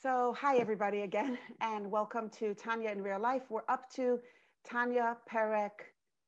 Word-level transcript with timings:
So, 0.00 0.32
hi 0.38 0.58
everybody 0.58 1.00
again, 1.00 1.36
and 1.60 1.90
welcome 1.90 2.30
to 2.38 2.54
Tanya 2.54 2.90
in 2.90 3.02
Real 3.02 3.18
Life. 3.18 3.42
We're 3.48 3.68
up 3.68 3.90
to 3.94 4.20
Tanya 4.64 5.16
Perek 5.28 5.70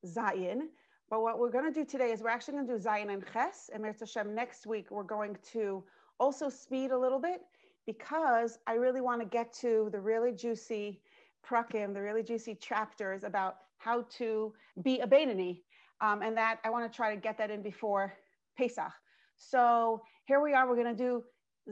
Zayin. 0.04 0.62
But 1.08 1.22
what 1.22 1.38
we're 1.38 1.52
going 1.52 1.72
to 1.72 1.80
do 1.80 1.84
today 1.84 2.10
is 2.10 2.20
we're 2.20 2.30
actually 2.30 2.54
going 2.54 2.66
to 2.66 2.76
do 2.76 2.82
Zayin 2.82 3.14
and 3.14 3.24
Ches. 3.32 3.70
And 3.72 3.86
Hashem, 3.86 4.34
next 4.34 4.66
week 4.66 4.90
we're 4.90 5.04
going 5.04 5.36
to 5.52 5.84
also 6.18 6.48
speed 6.48 6.90
a 6.90 6.98
little 6.98 7.20
bit 7.20 7.42
because 7.86 8.58
I 8.66 8.72
really 8.72 9.00
want 9.00 9.20
to 9.20 9.28
get 9.28 9.52
to 9.60 9.88
the 9.92 10.00
really 10.00 10.32
juicy 10.32 11.00
prakim, 11.48 11.94
the 11.94 12.02
really 12.02 12.24
juicy 12.24 12.56
chapters 12.56 13.22
about 13.22 13.58
how 13.78 14.04
to 14.18 14.52
be 14.82 14.98
a 14.98 15.06
Beinoni. 15.06 15.60
Um, 16.00 16.22
and 16.22 16.36
that 16.36 16.58
I 16.64 16.70
want 16.70 16.90
to 16.90 16.96
try 16.96 17.14
to 17.14 17.20
get 17.20 17.38
that 17.38 17.52
in 17.52 17.62
before 17.62 18.14
Pesach. 18.58 18.90
So 19.36 20.02
here 20.24 20.42
we 20.42 20.54
are. 20.54 20.68
We're 20.68 20.82
going 20.82 20.96
to 20.96 21.02
do 21.04 21.22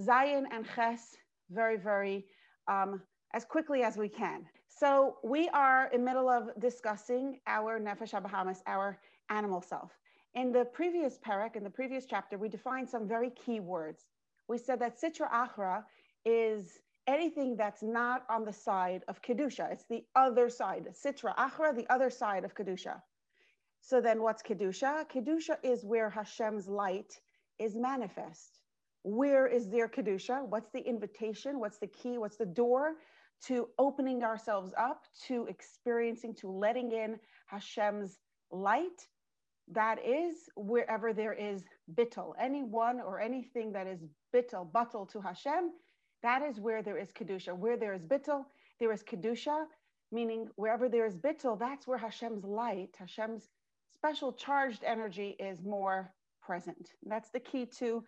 Zayin 0.01 0.45
and 0.53 0.65
Ches 0.77 1.17
very, 1.51 1.77
very 1.77 2.27
um, 2.69 3.03
as 3.35 3.45
quickly 3.45 3.83
as 3.83 3.97
we 3.97 4.09
can. 4.09 4.45
So 4.69 5.17
we 5.25 5.49
are 5.49 5.91
in 5.93 6.05
middle 6.05 6.29
of 6.29 6.51
discussing 6.61 7.41
our 7.47 7.81
Nefesh 7.81 8.13
Habahamis, 8.13 8.59
our 8.67 8.99
animal 9.31 9.61
self. 9.61 9.91
In 10.35 10.53
the 10.53 10.65
previous 10.67 11.19
parak, 11.19 11.57
in 11.57 11.65
the 11.65 11.71
previous 11.71 12.07
chapter, 12.07 12.39
we 12.39 12.49
defined 12.49 12.89
some 12.89 13.09
very 13.09 13.31
key 13.31 13.61
words. 13.61 14.07
We 14.49 14.59
said 14.59 14.81
that 14.81 15.01
Sitra 15.01 15.31
Achra 15.31 15.85
is 16.25 16.79
anything 17.07 17.57
that's 17.57 17.83
not 17.83 18.25
on 18.29 18.45
the 18.45 18.53
side 18.53 19.03
of 19.09 19.21
Kedusha. 19.23 19.73
It's 19.73 19.85
the 19.85 20.05
other 20.15 20.49
side. 20.49 20.89
Sitra 20.93 21.35
Achra, 21.37 21.75
the 21.75 21.91
other 21.93 22.11
side 22.11 22.45
of 22.45 22.55
Kedusha. 22.55 23.01
So 23.81 24.01
then 24.01 24.23
what's 24.23 24.43
Kedusha? 24.43 25.09
Kedusha 25.09 25.57
is 25.63 25.85
where 25.85 26.11
Hashem's 26.11 26.69
light 26.69 27.21
is 27.59 27.75
manifest. 27.75 28.58
Where 29.03 29.47
is 29.47 29.69
there 29.69 29.89
Kedusha? 29.89 30.47
What's 30.47 30.71
the 30.71 30.81
invitation? 30.81 31.61
What's 31.61 31.79
the 31.79 31.87
key? 31.87 32.19
What's 32.19 32.37
the 32.37 32.47
door 32.47 32.95
to 33.47 33.69
opening 33.79 34.25
ourselves 34.25 34.73
up, 34.79 35.05
to 35.27 35.47
experiencing, 35.47 36.35
to 36.37 36.51
letting 36.51 36.93
in 36.93 37.19
Hashem's 37.47 38.19
light? 38.51 39.07
That 39.71 39.99
is 40.05 40.49
wherever 40.57 41.13
there 41.13 41.35
is 41.35 41.63
bittul, 41.95 42.33
anyone 42.41 43.01
or 43.01 43.21
anything 43.21 43.73
that 43.73 43.87
is 43.87 44.01
bittul, 44.35 44.71
buttel 44.73 45.09
to 45.13 45.21
Hashem, 45.21 45.73
that 46.23 46.43
is 46.43 46.59
where 46.59 46.83
there 46.83 46.99
is 46.99 47.13
Kedusha. 47.13 47.57
Where 47.57 47.77
there 47.77 47.95
is 47.95 48.03
bittul, 48.03 48.45
there 48.81 48.93
is 48.93 49.03
Kedusha, 49.03 49.67
meaning 50.11 50.49
wherever 50.57 50.89
there 50.89 51.07
is 51.07 51.17
bittul, 51.17 51.59
that's 51.59 51.87
where 51.87 51.99
Hashem's 51.99 52.45
light, 52.45 52.91
Hashem's 52.99 53.49
special 53.95 54.33
charged 54.33 54.85
energy 54.85 55.37
is 55.39 55.63
more 55.63 56.13
present. 56.43 56.91
That's 57.07 57.31
the 57.31 57.41
key 57.41 57.67
to 57.79 58.03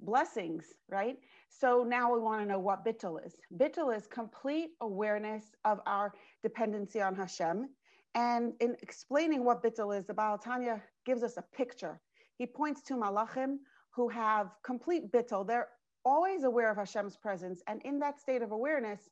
blessings, 0.00 0.64
right? 0.88 1.16
So 1.48 1.84
now 1.86 2.12
we 2.12 2.20
want 2.20 2.42
to 2.42 2.46
know 2.46 2.58
what 2.58 2.84
bittul 2.84 3.24
is. 3.24 3.34
Bittul 3.56 3.96
is 3.96 4.06
complete 4.06 4.70
awareness 4.80 5.44
of 5.64 5.80
our 5.86 6.12
dependency 6.42 7.00
on 7.00 7.14
Hashem. 7.14 7.68
And 8.14 8.52
in 8.60 8.76
explaining 8.82 9.44
what 9.44 9.62
bittul 9.62 9.96
is, 9.96 10.06
the 10.06 10.14
Baal 10.14 10.38
Tanya 10.38 10.82
gives 11.04 11.22
us 11.22 11.36
a 11.36 11.44
picture. 11.56 12.00
He 12.38 12.46
points 12.46 12.82
to 12.82 12.94
malachim 12.94 13.58
who 13.90 14.08
have 14.08 14.50
complete 14.64 15.12
bittul. 15.12 15.46
They're 15.46 15.68
always 16.04 16.44
aware 16.44 16.70
of 16.70 16.76
Hashem's 16.76 17.16
presence. 17.16 17.62
And 17.66 17.82
in 17.82 17.98
that 18.00 18.20
state 18.20 18.42
of 18.42 18.52
awareness, 18.52 19.10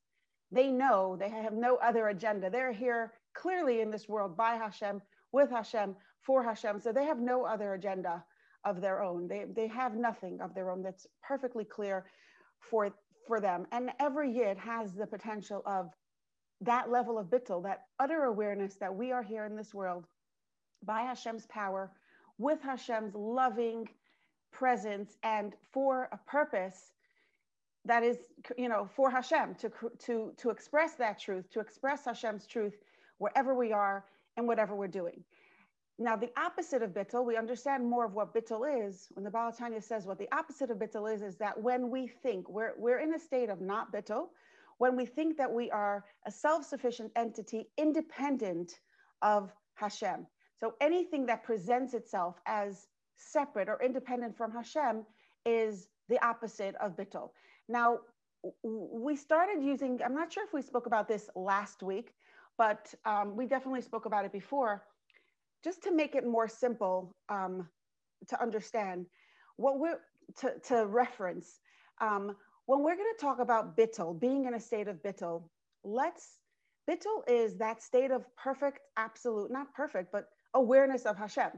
they 0.50 0.70
know 0.70 1.16
they 1.16 1.28
have 1.28 1.52
no 1.52 1.76
other 1.76 2.08
agenda. 2.08 2.48
They're 2.48 2.72
here 2.72 3.12
clearly 3.34 3.80
in 3.80 3.90
this 3.90 4.08
world 4.08 4.36
by 4.36 4.54
Hashem, 4.54 5.02
with 5.32 5.50
Hashem, 5.50 5.94
for 6.20 6.42
Hashem. 6.42 6.80
So 6.80 6.92
they 6.92 7.04
have 7.04 7.20
no 7.20 7.44
other 7.44 7.74
agenda 7.74 8.24
of 8.64 8.80
their 8.80 9.02
own. 9.02 9.28
They, 9.28 9.44
they 9.54 9.66
have 9.68 9.94
nothing 9.94 10.40
of 10.40 10.54
their 10.54 10.70
own 10.70 10.82
that's 10.82 11.06
perfectly 11.22 11.64
clear 11.64 12.06
for, 12.60 12.90
for 13.26 13.40
them. 13.40 13.66
And 13.72 13.90
every 14.00 14.30
yid 14.30 14.58
has 14.58 14.92
the 14.94 15.06
potential 15.06 15.62
of 15.66 15.90
that 16.60 16.90
level 16.90 17.18
of 17.18 17.26
bittul, 17.26 17.62
that 17.64 17.82
utter 18.00 18.24
awareness 18.24 18.76
that 18.76 18.94
we 18.94 19.12
are 19.12 19.22
here 19.22 19.44
in 19.44 19.56
this 19.56 19.72
world 19.72 20.04
by 20.84 21.02
Hashem's 21.02 21.46
power, 21.46 21.92
with 22.38 22.60
Hashem's 22.62 23.14
loving 23.14 23.88
presence, 24.52 25.16
and 25.22 25.54
for 25.72 26.08
a 26.12 26.18
purpose 26.30 26.92
that 27.84 28.02
is, 28.02 28.18
you 28.56 28.68
know, 28.68 28.88
for 28.94 29.10
Hashem 29.10 29.54
to, 29.56 29.70
to, 30.00 30.32
to 30.36 30.50
express 30.50 30.94
that 30.94 31.18
truth, 31.18 31.48
to 31.50 31.60
express 31.60 32.04
Hashem's 32.04 32.46
truth 32.46 32.74
wherever 33.18 33.54
we 33.54 33.72
are 33.72 34.04
and 34.36 34.46
whatever 34.46 34.74
we're 34.74 34.88
doing. 34.88 35.24
Now, 36.00 36.14
the 36.14 36.30
opposite 36.36 36.82
of 36.82 36.90
bittul, 36.90 37.24
we 37.24 37.36
understand 37.36 37.84
more 37.84 38.04
of 38.04 38.14
what 38.14 38.32
bittul 38.32 38.86
is. 38.86 39.08
When 39.14 39.24
the 39.24 39.30
Baal 39.30 39.50
Tanya 39.50 39.82
says 39.82 40.06
what 40.06 40.18
the 40.18 40.28
opposite 40.32 40.70
of 40.70 40.78
bittul 40.78 41.12
is, 41.12 41.22
is 41.22 41.36
that 41.38 41.60
when 41.60 41.90
we 41.90 42.06
think 42.06 42.48
we're, 42.48 42.74
we're 42.78 43.00
in 43.00 43.14
a 43.14 43.18
state 43.18 43.48
of 43.48 43.60
not 43.60 43.92
bittul, 43.92 44.28
when 44.78 44.96
we 44.96 45.04
think 45.04 45.36
that 45.36 45.52
we 45.52 45.72
are 45.72 46.04
a 46.24 46.30
self 46.30 46.64
sufficient 46.64 47.10
entity 47.16 47.66
independent 47.76 48.78
of 49.22 49.52
Hashem. 49.74 50.24
So 50.60 50.74
anything 50.80 51.26
that 51.26 51.42
presents 51.42 51.94
itself 51.94 52.36
as 52.46 52.86
separate 53.16 53.68
or 53.68 53.82
independent 53.82 54.36
from 54.36 54.52
Hashem 54.52 55.04
is 55.44 55.88
the 56.08 56.24
opposite 56.24 56.76
of 56.76 56.96
bittul. 56.96 57.30
Now, 57.68 57.98
we 58.62 59.16
started 59.16 59.64
using, 59.64 59.98
I'm 60.04 60.14
not 60.14 60.32
sure 60.32 60.44
if 60.44 60.52
we 60.52 60.62
spoke 60.62 60.86
about 60.86 61.08
this 61.08 61.28
last 61.34 61.82
week, 61.82 62.14
but 62.56 62.94
um, 63.04 63.34
we 63.36 63.46
definitely 63.46 63.82
spoke 63.82 64.06
about 64.06 64.24
it 64.24 64.32
before 64.32 64.84
just 65.64 65.82
to 65.82 65.92
make 65.92 66.14
it 66.14 66.26
more 66.26 66.48
simple 66.48 67.14
um, 67.28 67.68
to 68.28 68.40
understand, 68.40 69.06
what 69.56 69.78
we're 69.78 69.98
to, 70.40 70.52
to 70.68 70.86
reference, 70.86 71.60
um, 72.00 72.36
when 72.66 72.82
we're 72.82 72.96
going 72.96 73.12
to 73.16 73.20
talk 73.20 73.38
about 73.40 73.76
bittul, 73.76 74.18
being 74.18 74.44
in 74.44 74.54
a 74.54 74.60
state 74.60 74.88
of 74.88 74.96
bittul, 75.02 75.42
let's 75.84 76.38
bittul 76.88 77.22
is 77.26 77.56
that 77.56 77.82
state 77.82 78.10
of 78.10 78.24
perfect, 78.36 78.80
absolute, 78.96 79.50
not 79.50 79.72
perfect, 79.74 80.12
but 80.12 80.26
awareness 80.54 81.06
of 81.06 81.16
Hashem, 81.16 81.50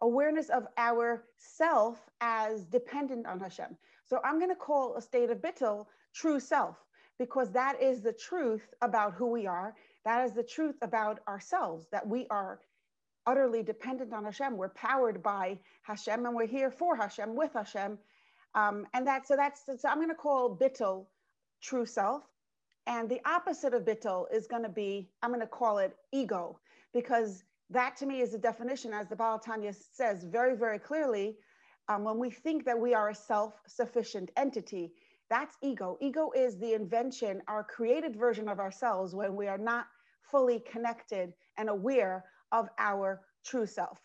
awareness 0.00 0.48
of 0.48 0.66
our 0.76 1.24
self 1.38 2.00
as 2.20 2.64
dependent 2.66 3.26
on 3.26 3.40
Hashem. 3.40 3.76
So 4.06 4.20
I'm 4.24 4.38
going 4.38 4.50
to 4.50 4.56
call 4.56 4.96
a 4.96 5.02
state 5.02 5.30
of 5.30 5.38
bittul 5.38 5.86
true 6.14 6.40
self 6.40 6.76
because 7.18 7.50
that 7.52 7.80
is 7.80 8.02
the 8.02 8.12
truth 8.12 8.74
about 8.82 9.14
who 9.14 9.26
we 9.26 9.46
are. 9.46 9.74
That 10.04 10.24
is 10.24 10.32
the 10.32 10.42
truth 10.42 10.76
about 10.82 11.20
ourselves, 11.28 11.86
that 11.92 12.06
we 12.06 12.26
are 12.30 12.60
utterly 13.26 13.62
dependent 13.62 14.12
on 14.12 14.24
Hashem. 14.24 14.56
We're 14.56 14.70
powered 14.70 15.22
by 15.22 15.58
Hashem, 15.82 16.26
and 16.26 16.34
we're 16.34 16.46
here 16.46 16.70
for 16.70 16.96
Hashem, 16.96 17.34
with 17.34 17.52
Hashem. 17.54 17.98
Um, 18.54 18.86
and 18.92 19.06
that 19.06 19.26
so 19.26 19.36
that's 19.36 19.64
so 19.66 19.88
I'm 19.88 19.96
going 19.96 20.08
to 20.08 20.14
call 20.14 20.56
bittul 20.56 21.06
true 21.62 21.86
self, 21.86 22.22
and 22.86 23.08
the 23.08 23.20
opposite 23.24 23.74
of 23.74 23.84
bittul 23.84 24.26
is 24.32 24.46
going 24.46 24.62
to 24.62 24.68
be 24.68 25.08
I'm 25.22 25.30
going 25.30 25.40
to 25.40 25.46
call 25.46 25.78
it 25.78 25.96
ego, 26.12 26.58
because 26.92 27.44
that 27.70 27.96
to 27.98 28.06
me 28.06 28.20
is 28.20 28.32
the 28.32 28.38
definition, 28.38 28.92
as 28.92 29.08
the 29.08 29.16
Baal 29.16 29.38
Tanya 29.38 29.72
says 29.72 30.24
very 30.24 30.56
very 30.56 30.78
clearly. 30.78 31.36
Um, 31.88 32.04
when 32.04 32.18
we 32.18 32.30
think 32.30 32.64
that 32.66 32.78
we 32.78 32.94
are 32.94 33.08
a 33.10 33.14
self-sufficient 33.14 34.30
entity, 34.36 34.92
that's 35.28 35.56
ego. 35.62 35.98
Ego 36.00 36.30
is 36.36 36.56
the 36.58 36.74
invention, 36.74 37.42
our 37.48 37.64
created 37.64 38.14
version 38.14 38.48
of 38.48 38.60
ourselves 38.60 39.14
when 39.14 39.34
we 39.34 39.48
are 39.48 39.58
not 39.58 39.86
fully 40.30 40.60
connected 40.60 41.32
and 41.58 41.68
aware 41.68 42.24
of 42.52 42.68
our 42.78 43.22
true 43.44 43.66
self. 43.66 43.98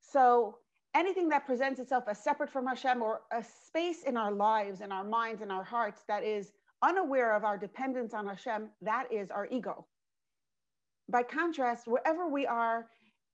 So 0.00 0.56
anything 0.94 1.28
that 1.30 1.46
presents 1.46 1.80
itself 1.80 2.04
as 2.08 2.22
separate 2.22 2.50
from 2.50 2.66
Hashem 2.66 3.02
or 3.02 3.22
a 3.32 3.44
space 3.66 4.04
in 4.04 4.16
our 4.16 4.32
lives, 4.32 4.80
in 4.80 4.92
our 4.92 5.04
minds, 5.04 5.42
in 5.42 5.50
our 5.50 5.64
hearts 5.64 6.02
that 6.08 6.24
is 6.24 6.52
unaware 6.82 7.34
of 7.34 7.44
our 7.44 7.58
dependence 7.58 8.14
on 8.14 8.26
Hashem, 8.26 8.68
that 8.82 9.12
is 9.12 9.30
our 9.30 9.46
ego. 9.50 9.86
By 11.08 11.22
contrast, 11.22 11.86
wherever 11.86 12.28
we 12.28 12.46
are 12.46 12.86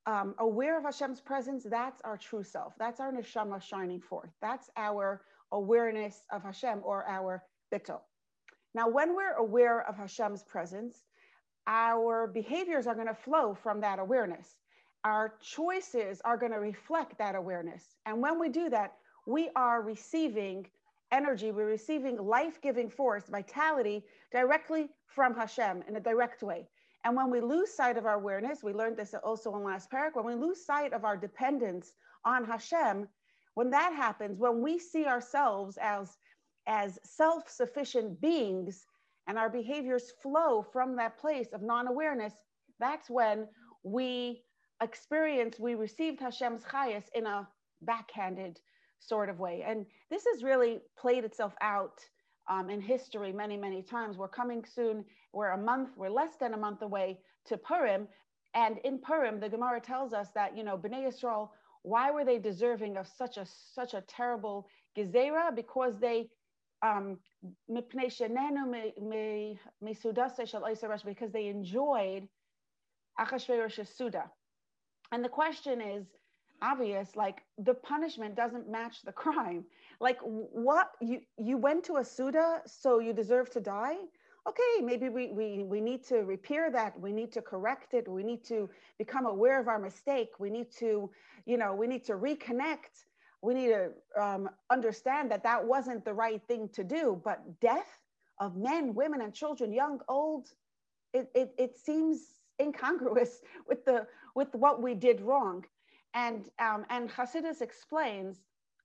um, 0.06 0.34
aware 0.38 0.78
of 0.78 0.84
Hashem's 0.84 1.20
presence, 1.20 1.66
that's 1.69 2.00
our 2.03 2.16
true 2.16 2.42
self. 2.42 2.72
That's 2.78 3.00
our 3.00 3.12
neshama 3.12 3.60
shining 3.60 4.00
forth. 4.00 4.31
That's 4.41 4.70
our 4.76 5.22
awareness 5.53 6.22
of 6.32 6.42
Hashem 6.42 6.81
or 6.82 7.06
our 7.06 7.44
bittul. 7.72 8.00
Now, 8.75 8.88
when 8.88 9.14
we're 9.14 9.34
aware 9.34 9.87
of 9.88 9.96
Hashem's 9.96 10.43
presence, 10.43 11.02
our 11.69 12.26
behaviors 12.26 12.87
are 12.87 12.94
going 12.94 13.06
to 13.06 13.15
flow 13.15 13.55
from 13.55 13.81
that 13.82 13.99
awareness. 13.99 14.56
Our 15.05 15.35
choices 15.41 16.20
are 16.25 16.38
going 16.38 16.53
to 16.53 16.59
reflect 16.59 17.19
that 17.19 17.37
awareness. 17.37 17.94
And 18.06 18.20
when 18.20 18.41
we 18.41 18.49
do 18.49 18.70
that, 18.70 18.94
we 19.26 19.50
are 19.55 19.82
receiving 19.82 20.67
energy, 21.12 21.53
we're 21.53 21.67
receiving 21.67 22.17
life 22.17 22.61
giving 22.62 22.88
force, 22.88 23.25
vitality 23.29 24.03
directly 24.32 24.88
from 25.06 25.35
Hashem 25.35 25.85
in 25.87 25.97
a 25.97 26.00
direct 26.00 26.43
way. 26.43 26.67
And 27.05 27.15
when 27.15 27.31
we 27.31 27.41
lose 27.41 27.73
sight 27.73 27.97
of 27.97 28.06
our 28.06 28.15
awareness, 28.15 28.62
we 28.62 28.73
learned 28.73 28.97
this 28.97 29.15
also 29.23 29.55
in 29.56 29.62
last 29.62 29.91
paragraph, 29.91 30.25
when 30.25 30.38
we 30.38 30.47
lose 30.47 30.65
sight 30.65 30.93
of 30.93 31.05
our 31.05 31.17
dependence 31.17 31.93
on 32.25 32.44
Hashem, 32.44 33.09
when 33.55 33.70
that 33.70 33.93
happens, 33.93 34.38
when 34.38 34.61
we 34.62 34.79
see 34.79 35.06
ourselves 35.06 35.79
as, 35.81 36.17
as 36.67 36.99
self 37.05 37.49
sufficient 37.49 38.20
beings, 38.20 38.87
and 39.28 39.38
our 39.38 39.50
behaviors 39.50 40.12
flow 40.22 40.66
from 40.72 40.96
that 40.96 41.19
place 41.19 41.48
of 41.52 41.62
non-awareness, 41.62 42.32
that's 42.80 43.08
when 43.08 43.46
we 43.84 44.42
experience, 44.82 45.58
we 45.60 45.75
received 45.75 46.20
Hashem's 46.20 46.64
chayus 46.64 47.04
in 47.14 47.26
a 47.26 47.46
backhanded 47.82 48.58
sort 48.98 49.28
of 49.28 49.38
way. 49.38 49.64
And 49.66 49.86
this 50.10 50.25
has 50.32 50.42
really 50.42 50.80
played 50.98 51.25
itself 51.25 51.54
out 51.60 52.00
um, 52.50 52.70
in 52.70 52.80
history 52.80 53.32
many, 53.32 53.56
many 53.56 53.82
times. 53.82 54.16
We're 54.16 54.28
coming 54.28 54.64
soon. 54.64 55.04
We're 55.32 55.50
a 55.50 55.58
month, 55.58 55.90
we're 55.96 56.10
less 56.10 56.36
than 56.40 56.54
a 56.54 56.56
month 56.56 56.82
away 56.82 57.20
to 57.46 57.58
Purim. 57.58 58.08
And 58.54 58.78
in 58.78 58.98
Purim, 58.98 59.40
the 59.40 59.48
Gemara 59.48 59.81
tells 59.81 60.12
us 60.12 60.28
that, 60.34 60.56
you 60.56 60.64
know, 60.64 60.76
Bnei 60.78 61.06
Yisrael, 61.06 61.50
why 61.82 62.10
were 62.10 62.24
they 62.24 62.38
deserving 62.38 62.96
of 62.96 63.06
such 63.06 63.36
a 63.36 63.46
such 63.46 63.94
a 63.94 64.02
terrible 64.08 64.66
gezerah? 64.96 65.54
Because 65.54 65.98
they 66.00 66.28
Um, 66.82 67.19
because 71.04 71.32
they 71.32 71.46
enjoyed 71.46 72.28
Achashverosh's 73.19 73.88
Suda. 73.88 74.30
And 75.10 75.25
the 75.25 75.28
question 75.28 75.80
is 75.80 76.06
obvious, 76.62 77.16
like 77.16 77.42
the 77.58 77.75
punishment 77.75 78.36
doesn't 78.36 78.70
match 78.70 79.02
the 79.02 79.12
crime. 79.12 79.64
Like 80.00 80.19
what 80.22 80.90
you 81.00 81.20
you 81.36 81.56
went 81.56 81.84
to 81.84 81.96
a 81.96 82.04
Suda, 82.04 82.62
so 82.66 82.98
you 83.00 83.12
deserve 83.12 83.50
to 83.50 83.60
die? 83.60 83.96
Okay, 84.48 84.82
maybe 84.82 85.10
we, 85.10 85.31
we, 85.32 85.64
we 85.64 85.81
need 85.81 86.04
to 86.04 86.19
repair 86.20 86.70
that. 86.70 86.98
We 86.98 87.12
need 87.12 87.32
to 87.32 87.42
correct 87.42 87.92
it. 87.92 88.08
We 88.08 88.22
need 88.22 88.44
to 88.44 88.70
become 88.98 89.26
aware 89.26 89.60
of 89.60 89.69
our 89.69 89.78
mistake. 89.78 90.31
We 90.38 90.48
need 90.48 90.70
to, 90.78 91.10
you 91.44 91.58
know, 91.58 91.74
we 91.74 91.86
need 91.86 92.04
to 92.06 92.14
reconnect 92.14 93.04
we 93.43 93.55
need 93.55 93.69
to 93.69 93.90
um, 94.20 94.49
understand 94.70 95.31
that 95.31 95.43
that 95.44 95.64
wasn't 95.64 96.05
the 96.05 96.14
right 96.14 96.43
thing 96.49 96.69
to 96.75 96.82
do. 96.82 97.20
But 97.25 97.61
death 97.61 98.02
of 98.40 98.56
men, 98.56 98.94
women, 98.94 99.20
and 99.20 99.32
children, 99.32 99.73
young, 99.73 100.00
old, 100.08 100.49
it, 101.12 101.31
it, 101.35 101.55
it 101.58 101.76
seems 101.76 102.20
incongruous 102.61 103.40
with 103.69 103.85
the 103.85 104.06
with 104.35 104.55
what 104.55 104.82
we 104.82 104.94
did 104.94 105.20
wrong. 105.20 105.64
And 106.14 106.49
um, 106.58 106.85
and 106.90 107.08
Hasidus 107.11 107.62
explains 107.62 108.38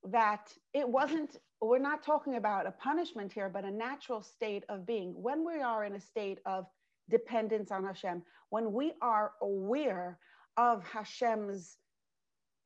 that 0.04 0.54
it 0.74 0.88
wasn't. 0.88 1.38
We're 1.62 1.80
not 1.80 2.04
talking 2.04 2.36
about 2.36 2.68
a 2.68 2.72
punishment 2.72 3.32
here, 3.32 3.48
but 3.48 3.64
a 3.64 3.72
natural 3.72 4.22
state 4.22 4.66
of 4.68 4.86
being. 4.86 5.14
When 5.16 5.46
we 5.46 5.62
are 5.62 5.86
in 5.86 5.94
a 5.96 6.00
state 6.00 6.40
of 6.46 6.66
dependence 7.10 7.72
on 7.72 7.86
Hashem, 7.86 8.22
when 8.50 8.74
we 8.74 8.92
are 9.02 9.32
aware 9.42 10.20
of 10.58 10.84
Hashem's 10.84 11.78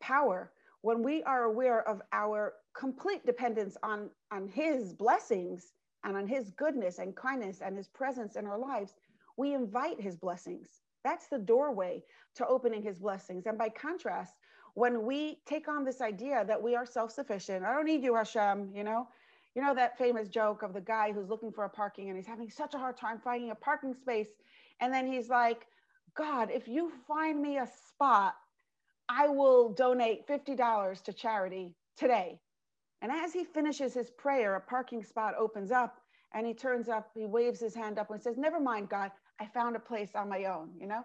power, 0.01 0.51
when 0.81 1.03
we 1.03 1.23
are 1.23 1.43
aware 1.43 1.87
of 1.87 2.01
our 2.13 2.53
complete 2.77 3.25
dependence 3.25 3.77
on, 3.83 4.09
on 4.31 4.47
His 4.47 4.93
blessings 4.93 5.73
and 6.03 6.15
on 6.15 6.27
His 6.27 6.51
goodness 6.51 6.99
and 6.99 7.15
kindness 7.15 7.61
and 7.61 7.75
His 7.75 7.87
presence 7.87 8.35
in 8.35 8.45
our 8.45 8.59
lives, 8.59 8.93
we 9.37 9.53
invite 9.53 9.99
His 9.99 10.15
blessings. 10.15 10.67
That's 11.03 11.27
the 11.27 11.39
doorway 11.39 12.03
to 12.35 12.47
opening 12.47 12.83
His 12.83 12.99
blessings. 12.99 13.45
And 13.45 13.57
by 13.57 13.69
contrast, 13.69 14.35
when 14.75 15.05
we 15.05 15.39
take 15.47 15.67
on 15.67 15.83
this 15.83 16.01
idea 16.01 16.45
that 16.45 16.61
we 16.61 16.75
are 16.75 16.85
self 16.85 17.11
sufficient, 17.11 17.65
I 17.65 17.73
don't 17.73 17.85
need 17.85 18.03
you, 18.03 18.15
Hashem, 18.15 18.71
you 18.75 18.83
know, 18.83 19.07
you 19.55 19.63
know 19.63 19.73
that 19.73 19.97
famous 19.97 20.27
joke 20.27 20.61
of 20.61 20.73
the 20.73 20.81
guy 20.81 21.11
who's 21.11 21.29
looking 21.29 21.51
for 21.51 21.63
a 21.63 21.69
parking 21.69 22.09
and 22.09 22.15
he's 22.15 22.27
having 22.27 22.47
such 22.47 22.75
a 22.75 22.77
hard 22.77 22.95
time 22.95 23.19
finding 23.23 23.49
a 23.49 23.55
parking 23.55 23.95
space. 23.95 24.27
And 24.79 24.93
then 24.93 25.11
he's 25.11 25.29
like, 25.29 25.65
God, 26.15 26.51
if 26.51 26.67
you 26.67 26.91
find 27.07 27.41
me 27.41 27.57
a 27.57 27.67
spot 27.89 28.35
I 29.09 29.27
will 29.27 29.69
donate 29.69 30.27
$50 30.27 31.03
to 31.03 31.13
charity 31.13 31.73
today. 31.97 32.39
And 33.01 33.11
as 33.11 33.33
he 33.33 33.45
finishes 33.45 33.93
his 33.93 34.09
prayer, 34.09 34.55
a 34.55 34.61
parking 34.61 35.03
spot 35.03 35.35
opens 35.37 35.71
up 35.71 35.97
and 36.33 36.45
he 36.45 36.53
turns 36.53 36.89
up, 36.89 37.11
he 37.15 37.25
waves 37.25 37.59
his 37.59 37.75
hand 37.75 37.99
up 37.99 38.11
and 38.11 38.21
says, 38.21 38.37
Never 38.37 38.59
mind, 38.59 38.89
God, 38.89 39.11
I 39.39 39.45
found 39.45 39.75
a 39.75 39.79
place 39.79 40.11
on 40.15 40.29
my 40.29 40.45
own, 40.45 40.71
you 40.79 40.87
know? 40.87 41.03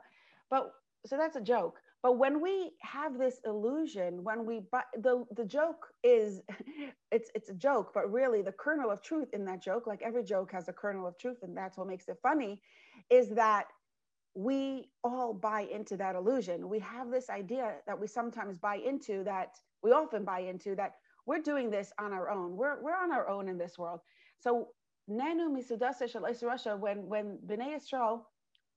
But 0.50 0.72
so 1.06 1.16
that's 1.16 1.36
a 1.36 1.40
joke. 1.40 1.78
But 2.02 2.18
when 2.18 2.40
we 2.40 2.72
have 2.80 3.16
this 3.18 3.40
illusion, 3.44 4.24
when 4.24 4.44
we 4.44 4.62
the 4.98 5.24
the 5.36 5.44
joke 5.44 5.86
is 6.02 6.40
it's 7.12 7.30
it's 7.34 7.48
a 7.48 7.54
joke, 7.54 7.92
but 7.94 8.10
really 8.12 8.42
the 8.42 8.52
kernel 8.52 8.90
of 8.90 9.02
truth 9.02 9.28
in 9.32 9.44
that 9.44 9.62
joke, 9.62 9.86
like 9.86 10.02
every 10.02 10.24
joke 10.24 10.50
has 10.52 10.68
a 10.68 10.72
kernel 10.72 11.06
of 11.06 11.16
truth, 11.18 11.38
and 11.42 11.56
that's 11.56 11.78
what 11.78 11.86
makes 11.86 12.08
it 12.08 12.18
funny, 12.22 12.60
is 13.10 13.28
that 13.30 13.66
we 14.34 14.88
all 15.04 15.34
buy 15.34 15.62
into 15.62 15.96
that 15.98 16.14
illusion. 16.14 16.68
We 16.68 16.78
have 16.80 17.10
this 17.10 17.28
idea 17.28 17.74
that 17.86 17.98
we 17.98 18.06
sometimes 18.06 18.58
buy 18.58 18.76
into 18.76 19.24
that 19.24 19.56
we 19.82 19.92
often 19.92 20.24
buy 20.24 20.40
into 20.40 20.74
that 20.76 20.92
we're 21.26 21.40
doing 21.40 21.70
this 21.70 21.92
on 21.98 22.12
our 22.12 22.30
own. 22.30 22.56
We're, 22.56 22.82
we're 22.82 22.96
on 22.96 23.12
our 23.12 23.28
own 23.28 23.48
in 23.48 23.58
this 23.58 23.78
world. 23.78 24.00
So 24.38 24.68
Nanu 25.10 25.50
Misudasa 25.50 26.42
Russia, 26.42 26.76
when 26.76 27.08
when 27.08 27.38
Bnei 27.46 27.76
Yisrael, 27.76 28.22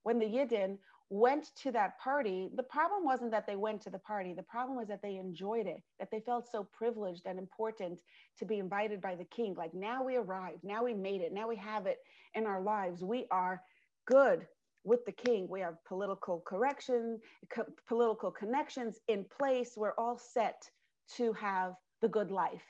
when 0.02 0.18
the 0.18 0.26
Yidden 0.26 0.78
went 1.08 1.50
to 1.62 1.70
that 1.70 1.98
party, 2.00 2.50
the 2.56 2.62
problem 2.64 3.04
wasn't 3.04 3.30
that 3.30 3.46
they 3.46 3.54
went 3.54 3.80
to 3.80 3.90
the 3.90 3.98
party. 4.00 4.34
The 4.34 4.42
problem 4.42 4.76
was 4.76 4.88
that 4.88 5.02
they 5.02 5.16
enjoyed 5.16 5.66
it, 5.66 5.82
that 6.00 6.10
they 6.10 6.20
felt 6.20 6.48
so 6.50 6.66
privileged 6.72 7.26
and 7.26 7.38
important 7.38 8.00
to 8.38 8.44
be 8.44 8.58
invited 8.58 9.00
by 9.00 9.14
the 9.14 9.24
king. 9.24 9.54
Like 9.56 9.72
now 9.72 10.02
we 10.02 10.16
arrived, 10.16 10.64
now 10.64 10.84
we 10.84 10.94
made 10.94 11.20
it, 11.20 11.32
now 11.32 11.48
we 11.48 11.56
have 11.56 11.86
it 11.86 11.98
in 12.34 12.44
our 12.44 12.60
lives. 12.60 13.04
We 13.04 13.26
are 13.30 13.62
good 14.06 14.46
with 14.86 15.04
the 15.04 15.12
king. 15.12 15.46
We 15.50 15.60
have 15.60 15.84
political 15.84 16.42
correction, 16.46 17.20
co- 17.50 17.66
political 17.86 18.30
connections 18.30 19.00
in 19.08 19.24
place. 19.24 19.72
We're 19.76 19.94
all 19.98 20.16
set 20.16 20.70
to 21.16 21.32
have 21.34 21.74
the 22.00 22.08
good 22.08 22.30
life. 22.30 22.62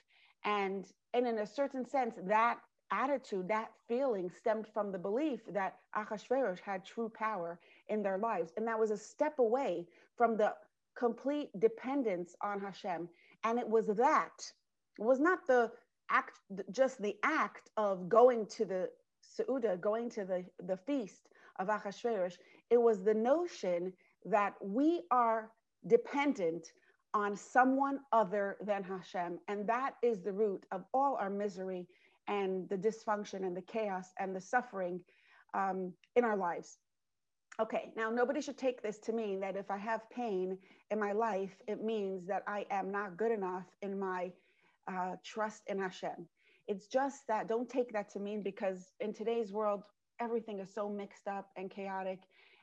And, 0.45 0.87
and 1.15 1.27
in 1.27 1.39
a 1.39 1.47
certain 1.47 1.85
sense, 1.85 2.15
that 2.27 2.59
attitude, 2.91 3.49
that 3.49 3.71
feeling 3.89 4.31
stemmed 4.31 4.67
from 4.73 4.93
the 4.93 4.99
belief 4.99 5.41
that 5.53 5.77
Achashverosh 5.95 6.61
had 6.61 6.85
true 6.85 7.11
power 7.15 7.59
in 7.89 8.03
their 8.03 8.19
lives. 8.19 8.53
And 8.57 8.67
that 8.67 8.79
was 8.79 8.91
a 8.91 8.97
step 8.97 9.39
away 9.39 9.87
from 10.17 10.37
the 10.37 10.55
complete 10.97 11.51
dependence 11.59 12.35
on 12.43 12.61
Hashem. 12.61 13.09
And 13.45 13.59
it 13.59 13.69
was 13.69 13.87
that, 13.89 14.53
it 14.99 15.05
was 15.05 15.21
not 15.21 15.47
the 15.47 15.71
act, 16.11 16.39
just 16.71 17.03
the 17.03 17.17
act 17.23 17.71
of 17.77 18.09
going 18.09 18.47
to 18.47 18.65
the 18.65 18.89
Seuda, 19.37 19.81
going 19.81 20.09
to 20.11 20.25
the, 20.25 20.45
the 20.65 20.77
feast, 20.77 21.29
of 21.58 21.69
Achashverosh, 21.69 22.37
it 22.70 22.81
was 22.81 23.03
the 23.03 23.14
notion 23.14 23.93
that 24.25 24.55
we 24.62 25.03
are 25.11 25.50
dependent 25.87 26.73
on 27.14 27.37
someone 27.37 28.00
other 28.12 28.56
than 28.61 28.82
Hashem. 28.82 29.38
And 29.49 29.67
that 29.69 29.94
is 30.03 30.23
the 30.23 30.32
root 30.32 30.67
of 30.73 30.85
all 30.93 31.17
our 31.20 31.31
misery 31.31 31.87
and 32.29 32.69
the 32.69 32.76
dysfunction 32.76 33.47
and 33.47 33.56
the 33.56 33.62
chaos 33.62 34.12
and 34.19 34.35
the 34.35 34.41
suffering 34.41 35.00
um, 35.55 35.93
in 36.17 36.25
our 36.25 36.37
lives. 36.37 36.79
Okay, 37.58 37.91
now 37.97 38.11
nobody 38.11 38.43
should 38.43 38.58
take 38.58 38.82
this 38.82 38.99
to 38.99 39.12
mean 39.12 39.41
that 39.41 39.56
if 39.56 39.70
I 39.70 39.79
have 39.79 40.11
pain 40.11 40.58
in 40.91 41.00
my 41.00 41.12
life, 41.12 41.56
it 41.67 41.82
means 41.82 42.26
that 42.26 42.43
I 42.47 42.67
am 42.70 42.93
not 42.93 43.17
good 43.17 43.32
enough 43.32 43.64
in 43.81 43.99
my 43.99 44.31
uh, 44.93 45.17
trust 45.25 45.62
in 45.69 45.79
Hashem. 45.79 46.26
It's 46.69 46.87
just 46.87 47.26
that, 47.29 47.49
don't 47.49 47.69
take 47.69 47.93
that 47.93 48.11
to 48.11 48.19
mean 48.19 48.43
because 48.43 48.93
in 49.00 49.14
today's 49.14 49.53
world, 49.53 49.85
everything 50.21 50.61
is 50.61 50.73
so 50.73 50.89
mixed 50.89 51.29
up 51.29 51.51
and 51.56 51.70
chaotic 51.70 52.20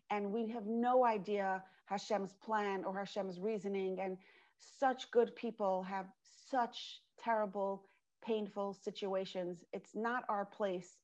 and 0.09 0.31
we 0.31 0.47
have 0.47 0.65
no 0.65 1.05
idea 1.05 1.63
Hashem's 1.85 2.33
plan 2.33 2.83
or 2.85 2.97
Hashem's 2.97 3.39
reasoning 3.39 3.99
and 3.99 4.17
such 4.59 5.11
good 5.11 5.35
people 5.35 5.83
have 5.83 6.05
such 6.49 7.01
terrible 7.21 7.83
painful 8.25 8.73
situations. 8.73 9.63
It's 9.73 9.95
not 9.95 10.23
our 10.29 10.45
place 10.45 10.97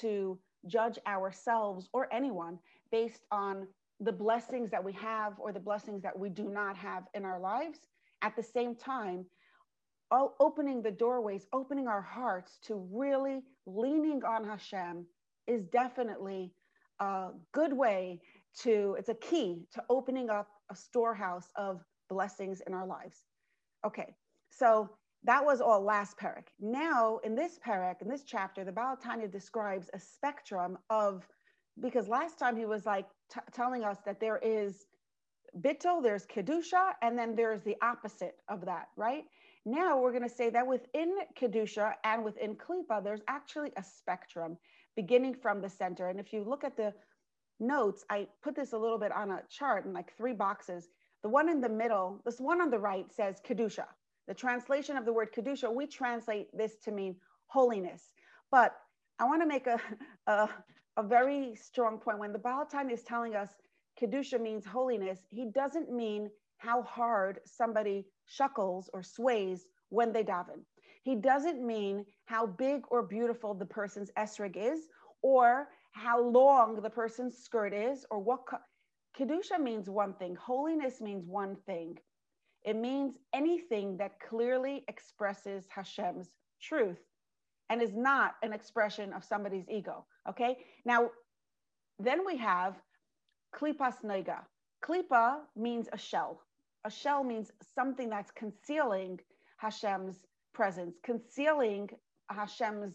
to 0.00 0.38
judge 0.66 0.98
ourselves 1.06 1.88
or 1.92 2.12
anyone 2.12 2.58
based 2.90 3.24
on 3.30 3.66
the 4.00 4.12
blessings 4.12 4.70
that 4.70 4.82
we 4.82 4.92
have 4.92 5.34
or 5.38 5.52
the 5.52 5.60
blessings 5.60 6.02
that 6.02 6.18
we 6.18 6.28
do 6.28 6.48
not 6.48 6.76
have 6.76 7.04
in 7.14 7.24
our 7.24 7.38
lives. 7.38 7.80
At 8.22 8.36
the 8.36 8.42
same 8.42 8.74
time 8.74 9.26
all 10.10 10.36
opening 10.40 10.82
the 10.82 10.90
doorways 10.90 11.46
opening 11.54 11.88
our 11.88 12.02
hearts 12.02 12.58
to 12.62 12.86
really 12.92 13.42
leaning 13.66 14.22
on 14.24 14.44
Hashem 14.44 15.06
is 15.46 15.64
definitely 15.66 16.52
a 17.00 17.30
good 17.52 17.72
way 17.72 18.20
to, 18.60 18.96
it's 18.98 19.08
a 19.08 19.14
key 19.14 19.66
to 19.72 19.82
opening 19.88 20.30
up 20.30 20.48
a 20.70 20.76
storehouse 20.76 21.48
of 21.56 21.82
blessings 22.08 22.62
in 22.66 22.74
our 22.74 22.86
lives. 22.86 23.22
Okay, 23.86 24.14
so 24.50 24.90
that 25.24 25.44
was 25.44 25.60
all 25.60 25.80
last 25.80 26.18
parak. 26.18 26.48
Now, 26.60 27.18
in 27.24 27.34
this 27.34 27.58
parak, 27.66 28.02
in 28.02 28.08
this 28.08 28.24
chapter, 28.24 28.64
the 28.64 28.72
Baal 28.72 28.96
Tanya 28.96 29.28
describes 29.28 29.88
a 29.94 29.98
spectrum 29.98 30.78
of, 30.90 31.26
because 31.80 32.08
last 32.08 32.38
time 32.38 32.56
he 32.56 32.66
was 32.66 32.84
like 32.84 33.06
t- 33.32 33.40
telling 33.52 33.84
us 33.84 33.98
that 34.04 34.20
there 34.20 34.38
is 34.42 34.86
bittul, 35.60 36.02
there's 36.02 36.26
kedusha, 36.26 36.92
and 37.02 37.18
then 37.18 37.34
there's 37.34 37.62
the 37.62 37.76
opposite 37.82 38.36
of 38.48 38.64
that, 38.66 38.88
right? 38.96 39.24
Now 39.64 40.00
we're 40.00 40.10
going 40.10 40.28
to 40.28 40.34
say 40.34 40.50
that 40.50 40.66
within 40.66 41.16
kedusha 41.38 41.94
and 42.04 42.24
within 42.24 42.56
klipa, 42.56 43.02
there's 43.02 43.22
actually 43.28 43.72
a 43.76 43.82
spectrum 43.82 44.56
beginning 44.96 45.34
from 45.34 45.60
the 45.60 45.68
center. 45.68 46.08
And 46.08 46.20
if 46.20 46.32
you 46.32 46.44
look 46.44 46.64
at 46.64 46.76
the 46.76 46.92
notes, 47.60 48.04
I 48.10 48.26
put 48.42 48.54
this 48.54 48.72
a 48.72 48.78
little 48.78 48.98
bit 48.98 49.12
on 49.12 49.30
a 49.30 49.42
chart 49.48 49.84
in 49.84 49.92
like 49.92 50.16
three 50.16 50.32
boxes. 50.32 50.88
The 51.22 51.28
one 51.28 51.48
in 51.48 51.60
the 51.60 51.68
middle, 51.68 52.20
this 52.24 52.40
one 52.40 52.60
on 52.60 52.70
the 52.70 52.78
right 52.78 53.06
says 53.12 53.40
Kedusha. 53.46 53.86
The 54.28 54.34
translation 54.34 54.96
of 54.96 55.04
the 55.04 55.12
word 55.12 55.32
Kedusha, 55.32 55.72
we 55.72 55.86
translate 55.86 56.48
this 56.56 56.76
to 56.84 56.92
mean 56.92 57.16
holiness. 57.46 58.12
But 58.50 58.74
I 59.18 59.24
want 59.24 59.42
to 59.42 59.46
make 59.46 59.66
a, 59.66 59.80
a, 60.26 60.48
a 60.96 61.02
very 61.02 61.54
strong 61.54 61.98
point. 61.98 62.18
When 62.18 62.32
the 62.32 62.38
Baal 62.38 62.66
Tanya 62.66 62.94
is 62.94 63.02
telling 63.02 63.34
us 63.34 63.50
Kedusha 64.00 64.40
means 64.40 64.64
holiness, 64.64 65.20
he 65.30 65.46
doesn't 65.46 65.92
mean 65.92 66.30
how 66.58 66.82
hard 66.82 67.40
somebody 67.44 68.06
shuckles 68.28 68.86
or 68.92 69.02
sways 69.02 69.66
when 69.88 70.12
they 70.12 70.22
daven. 70.22 70.60
He 71.02 71.16
doesn't 71.16 71.64
mean 71.64 72.06
how 72.26 72.46
big 72.46 72.84
or 72.90 73.02
beautiful 73.02 73.54
the 73.54 73.66
person's 73.66 74.10
esrog 74.16 74.56
is, 74.56 74.88
or 75.22 75.68
how 75.92 76.22
long 76.22 76.80
the 76.80 76.90
person's 76.90 77.38
skirt 77.38 77.74
is, 77.74 78.06
or 78.10 78.18
what. 78.20 78.46
Co- 78.48 78.58
Kedusha 79.18 79.60
means 79.60 79.90
one 79.90 80.14
thing, 80.14 80.34
holiness 80.36 81.00
means 81.00 81.26
one 81.26 81.56
thing. 81.66 81.98
It 82.64 82.76
means 82.76 83.18
anything 83.34 83.96
that 83.98 84.20
clearly 84.20 84.84
expresses 84.88 85.66
Hashem's 85.68 86.30
truth 86.60 87.00
and 87.68 87.82
is 87.82 87.94
not 87.94 88.34
an 88.42 88.52
expression 88.52 89.12
of 89.12 89.24
somebody's 89.24 89.68
ego. 89.68 90.06
Okay. 90.28 90.58
Now, 90.84 91.10
then 91.98 92.24
we 92.24 92.36
have 92.38 92.76
klipas 93.54 94.02
noiga. 94.04 94.38
Klipa 94.84 95.40
means 95.56 95.88
a 95.92 95.98
shell. 95.98 96.42
A 96.84 96.90
shell 96.90 97.22
means 97.24 97.50
something 97.74 98.08
that's 98.08 98.30
concealing 98.30 99.20
Hashem's 99.58 100.26
presence, 100.52 100.96
concealing 101.02 101.90
Hashem's 102.30 102.94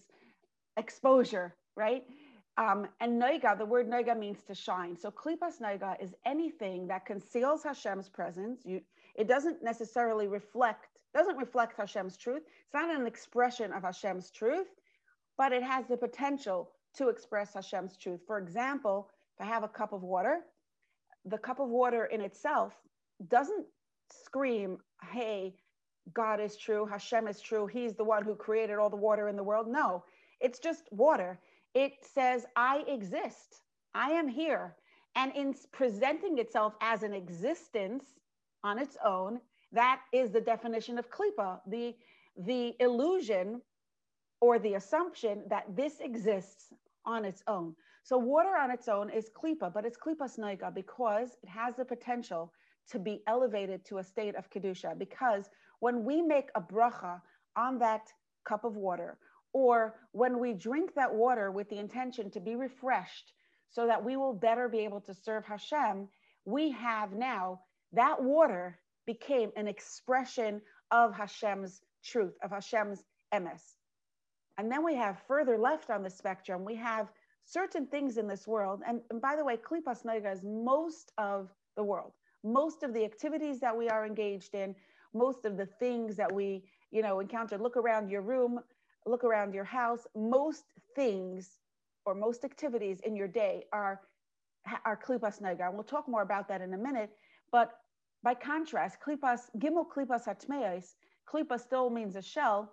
exposure, 0.78 1.56
right? 1.76 2.04
Um, 2.58 2.88
and 3.02 3.22
noiga, 3.22 3.58
the 3.58 3.66
word 3.66 3.88
noiga 3.88 4.18
means 4.18 4.42
to 4.44 4.56
shine. 4.56 4.98
So 4.98 5.12
klipas 5.12 5.62
noiga 5.62 6.02
is 6.02 6.16
anything 6.26 6.88
that 6.88 7.06
conceals 7.06 7.64
Hashem's 7.64 8.10
presence. 8.10 8.62
You, 8.66 8.82
it 9.16 9.28
doesn't 9.28 9.64
necessarily 9.64 10.28
reflect, 10.28 10.88
doesn't 11.14 11.38
reflect 11.38 11.78
Hashem's 11.78 12.18
truth. 12.18 12.44
It's 12.46 12.74
not 12.74 12.94
an 12.94 13.06
expression 13.06 13.72
of 13.74 13.84
Hashem's 13.84 14.32
truth, 14.32 14.68
but 15.38 15.52
it 15.52 15.62
has 15.62 15.86
the 15.88 15.98
potential 15.98 16.72
to 16.96 17.10
express 17.10 17.54
Hashem's 17.54 17.96
truth. 17.96 18.22
For 18.26 18.40
example, 18.40 19.10
if 19.40 19.46
I 19.46 19.50
have 19.50 19.64
a 19.64 19.68
cup 19.68 19.94
of 19.94 20.02
water, 20.02 20.40
the 21.26 21.38
cup 21.38 21.60
of 21.60 21.70
water 21.70 22.06
in 22.06 22.22
itself 22.22 22.74
doesn't 23.28 23.66
scream, 24.12 24.78
hey, 25.12 25.54
God 26.14 26.40
is 26.40 26.58
true, 26.58 26.86
Hashem 26.86 27.28
is 27.28 27.42
true, 27.42 27.68
He's 27.68 27.96
the 27.96 28.04
one 28.04 28.24
who 28.24 28.36
created 28.36 28.78
all 28.78 28.90
the 28.90 28.96
water 28.96 29.28
in 29.28 29.36
the 29.36 29.44
world. 29.44 29.68
No, 29.68 30.04
it's 30.40 30.60
just 30.60 30.84
water. 30.92 31.40
It 31.74 31.94
says, 32.02 32.46
I 32.56 32.84
exist, 32.88 33.62
I 33.94 34.12
am 34.12 34.28
here. 34.28 34.76
And 35.16 35.36
in 35.36 35.56
presenting 35.72 36.38
itself 36.38 36.74
as 36.82 37.04
an 37.04 37.14
existence 37.14 38.06
on 38.64 38.78
its 38.78 38.98
own, 39.04 39.40
that 39.72 40.02
is 40.14 40.32
the 40.32 40.42
definition 40.42 40.98
of 40.98 41.10
klipa, 41.10 41.60
the, 41.68 41.96
the 42.38 42.76
illusion 42.80 43.62
or 44.40 44.60
the 44.60 44.76
assumption 44.76 45.44
that 45.50 45.66
this 45.76 46.00
exists 46.00 46.74
on 47.06 47.26
its 47.26 47.42
own. 47.48 47.76
So 48.04 48.18
water 48.18 48.56
on 48.58 48.72
its 48.72 48.88
own 48.88 49.10
is 49.10 49.30
klipa, 49.30 49.74
but 49.74 49.86
it's 49.86 49.98
klipas 49.98 50.40
noiga 50.40 50.74
because 50.74 51.38
it 51.44 51.50
has 51.50 51.76
the 51.76 51.86
potential 51.86 52.54
to 52.92 53.00
be 53.00 53.22
elevated 53.28 53.84
to 53.86 53.98
a 53.98 54.04
state 54.04 54.36
of 54.36 54.50
kedusha. 54.50 54.98
Because 54.98 55.50
when 55.80 56.04
we 56.04 56.22
make 56.22 56.50
a 56.56 56.62
bracha 56.62 57.22
on 57.56 57.80
that 57.80 58.08
cup 58.46 58.64
of 58.64 58.76
water, 58.76 59.18
or 59.54 59.96
when 60.12 60.40
we 60.40 60.54
drink 60.54 60.94
that 60.96 61.14
water 61.14 61.52
with 61.52 61.70
the 61.70 61.78
intention 61.78 62.30
to 62.32 62.40
be 62.40 62.56
refreshed, 62.56 63.34
so 63.70 63.88
that 63.88 64.04
we 64.04 64.16
will 64.16 64.34
better 64.34 64.70
be 64.70 64.80
able 64.80 65.02
to 65.02 65.14
serve 65.14 65.46
Hashem, 65.46 66.08
we 66.46 66.72
have 66.72 67.14
now 67.14 67.60
that 67.94 68.22
water 68.22 68.80
became 69.06 69.52
an 69.56 69.68
expression 69.68 70.62
of 70.92 71.14
Hashem's 71.14 71.82
truth, 72.04 72.34
of 72.44 72.52
Hashem's 72.52 73.04
emes. 73.34 73.62
And 74.58 74.72
then 74.72 74.84
we 74.84 74.96
have 74.96 75.22
further 75.28 75.58
left 75.58 75.90
on 75.90 76.04
the 76.04 76.10
spectrum, 76.10 76.66
we 76.66 76.76
have 76.76 77.08
certain 77.44 77.88
things 77.88 78.18
in 78.18 78.28
this 78.28 78.48
world. 78.48 78.82
And, 78.86 79.02
and 79.10 79.22
by 79.22 79.36
the 79.36 79.46
way, 79.46 79.58
Klipas 79.58 80.04
Noiga 80.04 80.34
is 80.34 80.44
most 80.44 81.12
of 81.18 81.50
the 81.76 81.84
world, 81.84 82.14
most 82.44 82.84
of 82.84 82.94
the 82.94 83.06
activities 83.06 83.60
that 83.60 83.76
we 83.76 83.90
are 83.90 84.06
engaged 84.06 84.54
in, 84.54 84.76
most 85.14 85.46
of 85.46 85.58
the 85.58 85.66
things 85.66 86.16
that 86.18 86.32
we, 86.32 86.64
you 86.92 87.02
know, 87.02 87.20
encounter. 87.20 87.58
Look 87.58 87.78
around 87.78 88.10
your 88.10 88.22
room, 88.22 88.60
look 89.06 89.24
around 89.24 89.54
your 89.54 89.64
house. 89.64 90.08
Most 90.16 90.66
things 90.96 91.60
or 92.06 92.14
most 92.16 92.44
activities 92.44 93.02
in 93.02 93.16
your 93.16 93.28
day 93.28 93.66
are 93.74 94.02
are 94.86 94.98
klipas. 94.98 95.40
And 95.42 95.74
we'll 95.74 95.84
talk 95.84 96.08
more 96.08 96.22
about 96.22 96.48
that 96.50 96.62
in 96.62 96.74
a 96.74 96.78
minute. 96.78 97.12
But 97.52 97.72
by 98.24 98.34
contrast, 98.34 98.98
klipas 99.06 99.42
gimel 99.58 99.86
klipas 99.88 100.28
atmeis. 100.28 100.96
klipa 101.32 101.60
still 101.60 101.90
means 101.90 102.16
a 102.16 102.22
shell, 102.22 102.72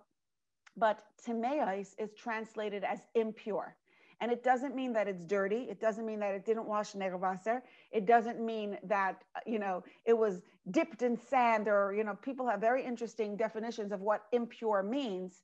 but 0.76 1.04
timeis 1.24 1.94
is 1.98 2.10
translated 2.16 2.84
as 2.84 3.00
impure. 3.14 3.76
And 4.20 4.30
it 4.30 4.42
doesn't 4.42 4.74
mean 4.74 4.92
that 4.92 5.08
it's 5.08 5.24
dirty. 5.24 5.66
It 5.68 5.80
doesn't 5.80 6.06
mean 6.06 6.20
that 6.20 6.34
it 6.34 6.44
didn't 6.44 6.66
wash 6.66 6.92
Negelwasser. 6.92 7.62
It 7.90 8.06
doesn't 8.06 8.40
mean 8.40 8.78
that, 8.84 9.22
you 9.46 9.58
know, 9.58 9.82
it 10.04 10.16
was 10.16 10.42
dipped 10.70 11.02
in 11.02 11.16
sand 11.16 11.68
or, 11.68 11.92
you 11.94 12.04
know, 12.04 12.14
people 12.22 12.48
have 12.48 12.60
very 12.60 12.84
interesting 12.84 13.36
definitions 13.36 13.92
of 13.92 14.00
what 14.00 14.22
impure 14.32 14.82
means. 14.82 15.42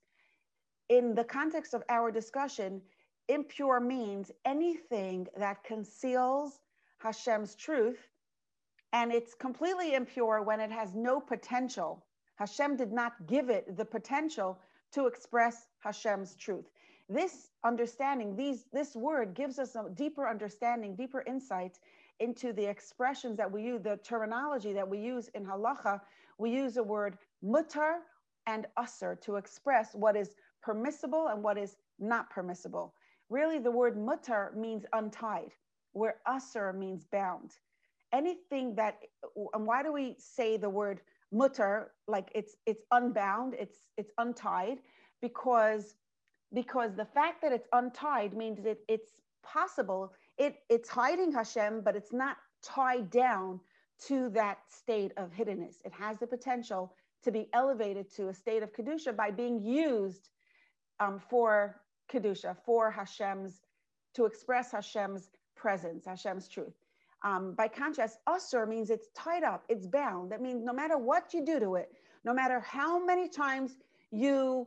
In 0.88 1.14
the 1.14 1.24
context 1.24 1.74
of 1.74 1.82
our 1.88 2.10
discussion, 2.10 2.80
impure 3.28 3.80
means 3.80 4.30
anything 4.44 5.26
that 5.36 5.62
conceals 5.64 6.60
Hashem's 6.98 7.54
truth. 7.54 8.08
And 8.92 9.12
it's 9.12 9.34
completely 9.34 9.94
impure 9.94 10.42
when 10.42 10.60
it 10.60 10.70
has 10.72 10.94
no 10.94 11.20
potential. 11.20 12.04
Hashem 12.36 12.76
did 12.76 12.92
not 12.92 13.12
give 13.26 13.50
it 13.50 13.76
the 13.76 13.84
potential 13.84 14.58
to 14.92 15.06
express 15.06 15.68
Hashem's 15.78 16.34
truth 16.34 16.70
this 17.10 17.50
understanding, 17.64 18.36
these, 18.36 18.64
this 18.72 18.94
word 18.94 19.34
gives 19.34 19.58
us 19.58 19.74
a 19.74 19.90
deeper 19.94 20.28
understanding, 20.28 20.94
deeper 20.94 21.24
insight 21.26 21.78
into 22.20 22.52
the 22.52 22.64
expressions 22.64 23.36
that 23.36 23.50
we 23.50 23.62
use, 23.62 23.82
the 23.82 23.98
terminology 24.04 24.72
that 24.72 24.88
we 24.88 24.98
use 24.98 25.28
in 25.34 25.44
halacha. 25.44 26.00
We 26.38 26.50
use 26.50 26.74
the 26.74 26.84
word 26.84 27.18
mutar 27.44 27.98
and 28.46 28.66
assur 28.78 29.16
to 29.22 29.36
express 29.36 29.94
what 29.94 30.16
is 30.16 30.36
permissible 30.62 31.28
and 31.28 31.42
what 31.42 31.58
is 31.58 31.76
not 31.98 32.30
permissible. 32.30 32.94
Really, 33.28 33.58
the 33.58 33.70
word 33.70 33.96
mutar 33.96 34.54
means 34.54 34.86
untied, 34.92 35.50
where 35.92 36.16
assur 36.28 36.72
means 36.72 37.04
bound. 37.10 37.52
Anything 38.12 38.74
that, 38.76 38.98
and 39.54 39.66
why 39.66 39.82
do 39.82 39.92
we 39.92 40.16
say 40.18 40.56
the 40.56 40.70
word 40.70 41.00
mutar 41.32 41.86
like 42.06 42.30
it's 42.34 42.56
it's 42.66 42.84
unbound, 42.92 43.54
it's 43.54 43.86
it's 43.96 44.12
untied? 44.18 44.78
Because 45.22 45.94
because 46.52 46.94
the 46.94 47.04
fact 47.04 47.42
that 47.42 47.52
it's 47.52 47.68
untied 47.72 48.34
means 48.34 48.62
that 48.64 48.78
it's 48.88 49.20
possible 49.42 50.12
it, 50.38 50.56
it's 50.68 50.88
hiding 50.88 51.32
hashem 51.32 51.80
but 51.82 51.96
it's 51.96 52.12
not 52.12 52.36
tied 52.62 53.10
down 53.10 53.60
to 54.06 54.30
that 54.30 54.58
state 54.68 55.12
of 55.16 55.30
hiddenness. 55.32 55.76
It 55.84 55.92
has 55.92 56.18
the 56.18 56.26
potential 56.26 56.94
to 57.22 57.30
be 57.30 57.48
elevated 57.52 58.10
to 58.16 58.28
a 58.28 58.34
state 58.34 58.62
of 58.62 58.72
kedusha 58.72 59.14
by 59.14 59.30
being 59.30 59.62
used 59.62 60.30
um, 61.00 61.18
for 61.18 61.80
kedusha 62.10 62.56
for 62.64 62.90
hashem's 62.90 63.60
to 64.14 64.24
express 64.24 64.72
hashem's 64.72 65.28
presence 65.54 66.06
hashem's 66.06 66.48
truth. 66.48 66.74
Um, 67.22 67.54
by 67.54 67.68
contrast 67.68 68.18
assur 68.26 68.64
means 68.64 68.88
it's 68.90 69.08
tied 69.14 69.44
up 69.44 69.64
it's 69.68 69.86
bound. 69.86 70.32
That 70.32 70.40
means 70.40 70.64
no 70.64 70.72
matter 70.72 70.96
what 70.96 71.34
you 71.34 71.44
do 71.44 71.60
to 71.60 71.74
it 71.76 71.92
no 72.24 72.34
matter 72.34 72.60
how 72.60 73.04
many 73.04 73.28
times 73.28 73.76
you 74.10 74.66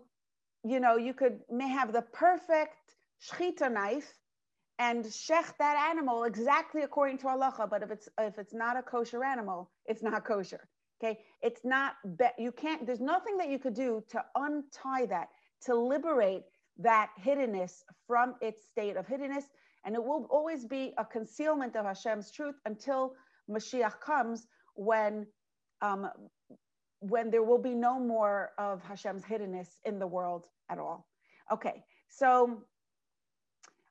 you 0.63 0.79
know, 0.79 0.95
you 0.97 1.13
could 1.13 1.39
may 1.49 1.67
have 1.67 1.93
the 1.93 2.01
perfect 2.01 2.95
shchita 3.21 3.71
knife 3.71 4.11
and 4.79 5.05
shech 5.05 5.53
that 5.59 5.89
animal 5.91 6.23
exactly 6.23 6.81
according 6.81 7.17
to 7.19 7.25
halacha. 7.27 7.69
But 7.69 7.83
if 7.83 7.91
it's 7.91 8.09
if 8.19 8.37
it's 8.37 8.53
not 8.53 8.77
a 8.77 8.81
kosher 8.81 9.23
animal, 9.23 9.71
it's 9.85 10.03
not 10.03 10.25
kosher. 10.25 10.67
Okay, 11.03 11.19
it's 11.41 11.61
not. 11.63 11.95
Be- 12.17 12.37
you 12.37 12.51
can't. 12.51 12.85
There's 12.85 13.01
nothing 13.01 13.37
that 13.37 13.49
you 13.49 13.59
could 13.59 13.73
do 13.73 14.03
to 14.09 14.23
untie 14.35 15.05
that 15.07 15.27
to 15.65 15.75
liberate 15.75 16.43
that 16.77 17.09
hiddenness 17.23 17.83
from 18.07 18.35
its 18.41 18.65
state 18.67 18.95
of 18.95 19.05
hiddenness, 19.05 19.43
and 19.85 19.95
it 19.95 20.03
will 20.03 20.27
always 20.29 20.65
be 20.65 20.93
a 20.97 21.05
concealment 21.05 21.75
of 21.75 21.85
Hashem's 21.85 22.31
truth 22.31 22.55
until 22.65 23.13
Mashiach 23.49 23.99
comes, 23.99 24.47
when 24.75 25.27
um, 25.81 26.09
when 27.09 27.29
there 27.29 27.43
will 27.43 27.57
be 27.57 27.75
no 27.75 27.99
more 27.99 28.51
of 28.57 28.81
Hashem's 28.81 29.23
hiddenness 29.23 29.79
in 29.85 29.99
the 29.99 30.07
world 30.07 30.47
at 30.69 30.79
all. 30.79 31.07
Okay, 31.51 31.83
so 32.07 32.63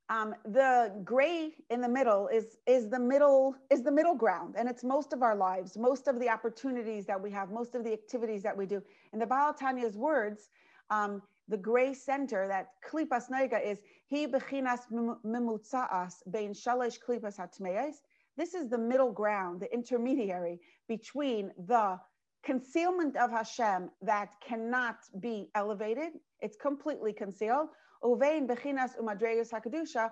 um, 0.09 0.35
the 0.45 0.92
gray 1.04 1.52
in 1.71 1.81
the 1.81 1.88
middle 1.88 2.28
is 2.28 2.59
is 2.66 2.88
the 2.88 2.99
middle 2.99 3.54
is 3.71 3.83
the 3.83 3.92
middle 3.92 4.14
ground, 4.14 4.54
and 4.59 4.69
it's 4.69 4.83
most 4.83 5.12
of 5.12 5.23
our 5.23 5.37
lives, 5.37 5.76
most 5.76 6.09
of 6.09 6.19
the 6.19 6.28
opportunities 6.28 7.07
that 7.07 7.21
we 7.21 7.31
have, 7.31 7.50
most 7.50 7.75
of 7.75 7.85
the 7.85 7.92
activities 7.92 8.42
that 8.42 8.57
we 8.57 8.66
do. 8.66 8.83
In 9.12 9.19
the 9.19 9.26
Baal 9.26 9.54
Tanya's 9.54 9.97
words, 9.97 10.49
um, 10.90 11.23
the 11.49 11.57
gray 11.57 11.92
center 11.92 12.49
that 12.49 12.69
klipas 12.88 13.31
noiga 13.31 13.64
is 13.64 13.78
he 14.07 14.26
bechinas 14.26 14.81
mimutzaas 15.25 16.14
bein 16.31 16.52
shalish 16.52 16.99
klipas 17.07 17.37
hatmeis. 17.38 17.97
This 18.37 18.54
is 18.54 18.71
the 18.71 18.78
middle 18.78 19.12
ground, 19.12 19.61
the 19.61 19.73
intermediary 19.73 20.61
between 20.88 21.52
the 21.66 21.99
concealment 22.45 23.17
of 23.17 23.31
Hashem 23.31 23.91
that 24.03 24.31
cannot 24.47 24.97
be 25.21 25.51
elevated. 25.55 26.13
It's 26.41 26.57
completely 26.57 27.13
concealed. 27.13 27.69
Uvein 28.03 28.47
bechinas 28.49 28.99
umadregas 29.01 29.51
hakadusha, 29.51 30.11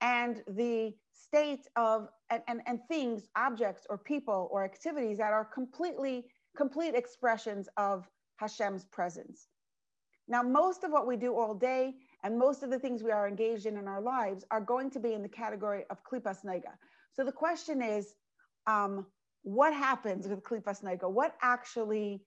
and 0.00 0.42
the 0.46 0.94
state 1.12 1.66
of 1.76 2.08
and, 2.30 2.42
and, 2.48 2.60
and 2.66 2.80
things, 2.88 3.28
objects 3.36 3.86
or 3.90 3.98
people 3.98 4.48
or 4.52 4.64
activities 4.64 5.18
that 5.18 5.32
are 5.32 5.44
completely 5.44 6.24
complete 6.56 6.94
expressions 6.94 7.68
of 7.76 8.08
Hashem's 8.36 8.84
presence. 8.86 9.48
Now, 10.28 10.42
most 10.42 10.84
of 10.84 10.90
what 10.90 11.06
we 11.06 11.16
do 11.16 11.34
all 11.34 11.54
day 11.54 11.94
and 12.22 12.38
most 12.38 12.62
of 12.62 12.70
the 12.70 12.78
things 12.78 13.02
we 13.02 13.10
are 13.10 13.26
engaged 13.26 13.66
in 13.66 13.76
in 13.76 13.88
our 13.88 14.00
lives 14.00 14.44
are 14.50 14.60
going 14.60 14.90
to 14.90 15.00
be 15.00 15.14
in 15.14 15.22
the 15.22 15.28
category 15.28 15.84
of 15.90 16.04
klipas 16.04 16.44
noiga. 16.44 16.72
So 17.12 17.24
the 17.24 17.32
question 17.32 17.82
is, 17.82 18.14
um, 18.66 19.06
what 19.42 19.74
happens 19.74 20.28
with 20.28 20.42
klipas 20.42 20.82
noiga? 20.82 21.10
What 21.10 21.34
actually, 21.42 22.22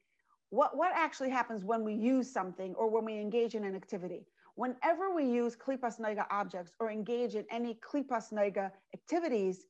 what, 0.50 0.78
what 0.78 0.92
actually 0.94 1.30
happens 1.30 1.64
when 1.64 1.84
we 1.84 1.94
use 1.94 2.32
something 2.32 2.74
or 2.76 2.90
when 2.90 3.06
we 3.06 3.20
engage 3.20 3.56
in 3.56 3.64
an 3.64 3.76
activity? 3.76 4.26
Whenever 4.56 5.14
we 5.14 5.26
use 5.26 5.56
klipas 5.56 6.00
noiga 6.00 6.26
objects 6.30 6.74
or 6.80 6.92
engage 6.92 7.36
in 7.36 7.46
any 7.50 7.80
klipas 7.82 8.32
noiga 8.34 8.72
activities, 8.94 9.66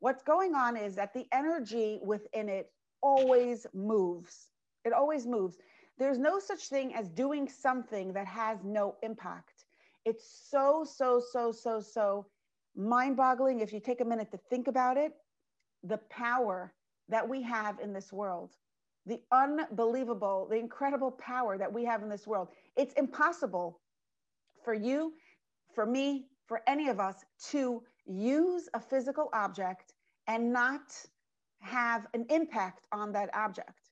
what's 0.00 0.22
going 0.22 0.54
on 0.54 0.76
is 0.76 0.94
that 0.94 1.12
the 1.14 1.26
energy 1.32 2.00
within 2.02 2.48
it 2.48 2.70
always 3.02 3.66
moves. 3.74 4.50
It 4.84 4.92
always 4.92 5.26
moves. 5.26 5.56
There's 5.98 6.18
no 6.18 6.38
such 6.38 6.68
thing 6.68 6.94
as 6.94 7.08
doing 7.08 7.48
something 7.48 8.12
that 8.14 8.26
has 8.26 8.58
no 8.64 8.96
impact. 9.02 9.64
It's 10.06 10.48
so, 10.50 10.84
so, 10.84 11.22
so, 11.32 11.52
so, 11.52 11.80
so 11.80 12.26
mind 12.74 13.16
boggling 13.16 13.60
if 13.60 13.72
you 13.72 13.80
take 13.80 14.00
a 14.00 14.04
minute 14.04 14.30
to 14.30 14.38
think 14.48 14.66
about 14.66 14.96
it. 14.96 15.12
The 15.82 15.98
power 16.08 16.72
that 17.10 17.28
we 17.28 17.42
have 17.42 17.78
in 17.80 17.92
this 17.92 18.12
world, 18.12 18.50
the 19.06 19.20
unbelievable, 19.32 20.46
the 20.50 20.56
incredible 20.56 21.10
power 21.12 21.58
that 21.58 21.72
we 21.72 21.84
have 21.84 22.02
in 22.02 22.08
this 22.08 22.26
world. 22.26 22.48
It's 22.76 22.94
impossible 22.94 23.80
for 24.64 24.74
you, 24.74 25.12
for 25.74 25.86
me, 25.86 26.26
for 26.46 26.62
any 26.66 26.88
of 26.88 27.00
us 27.00 27.16
to 27.50 27.82
use 28.06 28.68
a 28.74 28.80
physical 28.80 29.28
object 29.32 29.92
and 30.26 30.52
not 30.52 30.92
have 31.60 32.06
an 32.14 32.26
impact 32.30 32.86
on 32.92 33.12
that 33.12 33.30
object. 33.34 33.90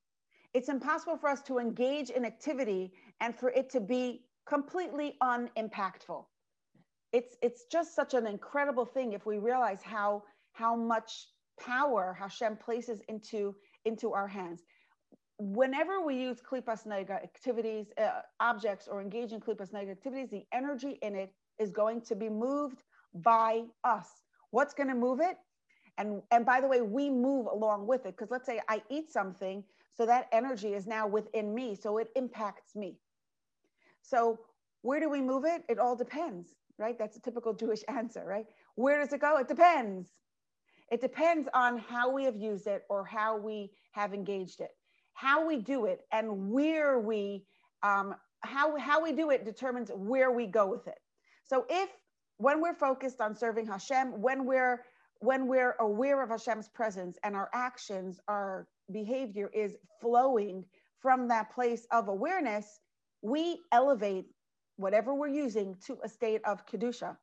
It's 0.55 0.69
impossible 0.69 1.17
for 1.17 1.29
us 1.29 1.43
to 1.43 1.59
engage 1.59 2.11
in 2.11 2.25
activity 2.25 2.93
and 3.21 3.35
for 3.35 3.51
it 3.51 3.71
to 3.71 3.81
be 3.81 4.23
completely 4.47 5.17
unimpactful. 5.23 6.27
It's, 7.13 7.37
it's 7.43 7.65
just 7.71 7.95
such 7.95 8.15
an 8.15 8.27
incredible 8.27 8.85
thing 8.85 9.13
if 9.13 9.27
we 9.27 9.39
realize 9.39 9.83
how, 9.83 10.23
how 10.53 10.75
much 10.75 11.27
power 11.59 12.17
Hashem 12.19 12.57
places 12.57 13.01
into, 13.09 13.55
into 13.85 14.13
our 14.13 14.27
hands. 14.27 14.63
Whenever 15.39 16.01
we 16.05 16.17
use 16.17 16.39
klipas 16.41 16.87
noiga 16.87 17.23
activities, 17.23 17.87
uh, 17.97 18.23
objects, 18.41 18.89
or 18.89 19.01
engage 19.01 19.33
in 19.33 19.41
klipas 19.41 19.73
noiga 19.73 19.93
activities, 19.93 20.31
the 20.31 20.45
energy 20.53 20.99
in 21.03 21.15
it 21.15 21.33
is 21.59 21.71
going 21.71 22.01
to 22.03 22.17
be 22.17 22.29
moved 22.29 22.83
by 23.15 23.63
us. 23.85 24.09
What's 24.51 24.75
going 24.75 24.89
to 24.89 24.95
move 24.95 25.21
it? 25.21 25.37
And, 25.97 26.23
and 26.31 26.47
by 26.47 26.61
the 26.61 26.69
way, 26.69 26.81
we 26.81 27.11
move 27.11 27.47
along 27.47 27.87
with 27.87 28.07
it. 28.07 28.17
Because 28.17 28.31
let's 28.31 28.47
say 28.47 28.61
I 28.69 28.83
eat 28.91 29.11
something, 29.11 29.65
so 29.95 30.07
that 30.07 30.29
energy 30.33 30.75
is 30.75 30.87
now 30.87 31.07
within 31.07 31.55
me, 31.55 31.75
so 31.75 31.99
it 31.99 32.09
impacts 32.15 32.77
me. 32.77 32.97
So 34.03 34.39
where 34.83 35.01
do 35.01 35.11
we 35.11 35.21
move 35.21 35.45
it? 35.45 35.65
It 35.69 35.79
all 35.79 35.97
depends, 35.97 36.55
right? 36.79 36.97
That's 36.99 37.17
a 37.17 37.21
typical 37.21 37.53
Jewish 37.53 37.83
answer, 37.89 38.25
right? 38.25 38.47
Where 38.77 39.01
does 39.01 39.13
it 39.13 39.21
go? 39.21 39.39
It 39.39 39.49
depends. 39.49 40.09
It 40.91 41.01
depends 41.01 41.49
on 41.55 41.79
how 41.79 42.11
we 42.11 42.25
have 42.25 42.37
used 42.37 42.67
it 42.67 42.83
or 42.89 43.05
how 43.05 43.37
we 43.37 43.71
have 43.93 44.15
engaged 44.15 44.61
it. 44.61 44.71
How 45.15 45.47
we 45.47 45.57
do 45.57 45.87
it 45.87 46.01
and 46.13 46.51
where 46.51 47.01
we, 47.01 47.45
um, 47.83 48.15
how, 48.41 48.77
how 48.79 49.03
we 49.03 49.13
do 49.13 49.31
it 49.31 49.45
determines 49.45 49.91
where 49.95 50.31
we 50.31 50.47
go 50.47 50.67
with 50.67 50.87
it. 50.87 50.99
So 51.45 51.67
if 51.69 51.91
when 52.37 52.61
we're 52.61 52.75
focused 52.75 53.21
on 53.21 53.35
serving 53.35 53.67
Hashem, 53.67 54.21
when 54.21 54.45
we're 54.45 54.85
when 55.21 55.49
we're 55.49 55.75
aware 55.81 56.23
of 56.23 56.31
Hashem's 56.31 56.69
presence 56.69 57.19
and 57.25 57.35
our 57.35 57.51
actions, 57.53 58.21
our 58.29 58.69
behavior 58.93 59.51
is 59.53 59.77
flowing 60.01 60.65
from 61.01 61.27
that 61.29 61.53
place 61.53 61.87
of 61.91 62.07
awareness, 62.07 62.81
we 63.23 63.61
elevate 63.73 64.27
whatever 64.77 65.15
we're 65.15 65.27
using 65.27 65.77
to 65.87 65.99
a 66.05 66.09
state 66.09 66.41
of 66.45 66.65
kedusha, 66.67 67.17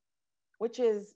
which 0.57 0.79
is 0.79 1.13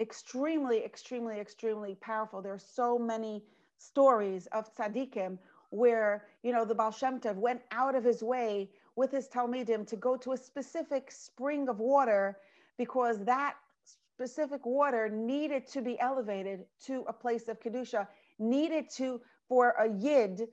extremely, 0.00 0.84
extremely, 0.84 1.40
extremely 1.40 1.96
powerful. 1.96 2.40
There 2.40 2.54
are 2.54 2.58
so 2.58 2.98
many 2.98 3.42
stories 3.78 4.46
of 4.52 4.74
tzaddikim 4.74 5.38
where, 5.70 6.26
you 6.42 6.52
know, 6.52 6.64
the 6.64 6.74
Baal 6.74 6.90
Shem 6.90 7.20
Tov 7.20 7.36
went 7.36 7.60
out 7.72 7.94
of 7.94 8.04
his 8.04 8.22
way 8.22 8.70
with 8.96 9.10
his 9.10 9.28
Talmidim 9.28 9.86
to 9.88 9.96
go 9.96 10.16
to 10.16 10.32
a 10.32 10.36
specific 10.36 11.10
spring 11.10 11.68
of 11.68 11.78
water 11.78 12.38
because 12.78 13.24
that 13.24 13.56
specific 13.84 14.64
water 14.64 15.08
needed 15.08 15.66
to 15.68 15.82
be 15.82 15.98
elevated 16.00 16.64
to 16.86 17.04
a 17.06 17.12
place 17.12 17.48
of 17.48 17.60
Kedusha, 17.60 18.06
needed 18.38 18.86
to, 18.96 19.20
for 19.48 19.70
a 19.78 19.88
Yid 19.88 20.48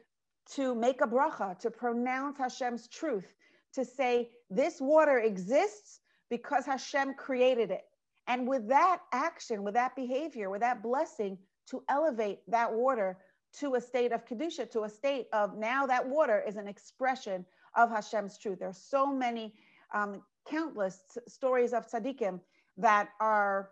to 0.53 0.75
make 0.75 1.01
a 1.01 1.07
bracha, 1.07 1.57
to 1.59 1.71
pronounce 1.71 2.37
Hashem's 2.37 2.87
truth, 2.87 3.33
to 3.73 3.83
say, 3.83 4.29
this 4.49 4.79
water 4.79 5.19
exists 5.19 5.99
because 6.29 6.65
Hashem 6.65 7.15
created 7.15 7.71
it. 7.71 7.85
And 8.27 8.47
with 8.47 8.67
that 8.69 9.01
action, 9.11 9.63
with 9.63 9.73
that 9.75 9.95
behavior, 9.95 10.49
with 10.49 10.61
that 10.61 10.81
blessing, 10.81 11.37
to 11.69 11.83
elevate 11.89 12.39
that 12.47 12.71
water 12.71 13.17
to 13.59 13.75
a 13.75 13.81
state 13.81 14.11
of 14.11 14.25
Kedusha, 14.25 14.69
to 14.71 14.83
a 14.83 14.89
state 14.89 15.27
of 15.31 15.57
now 15.57 15.85
that 15.85 16.07
water 16.07 16.43
is 16.47 16.55
an 16.55 16.67
expression 16.67 17.45
of 17.75 17.89
Hashem's 17.89 18.37
truth. 18.37 18.59
There 18.59 18.69
are 18.69 18.73
so 18.73 19.05
many, 19.05 19.53
um, 19.93 20.21
countless 20.47 20.99
stories 21.27 21.73
of 21.73 21.87
tzaddikim 21.87 22.39
that 22.77 23.09
are, 23.19 23.71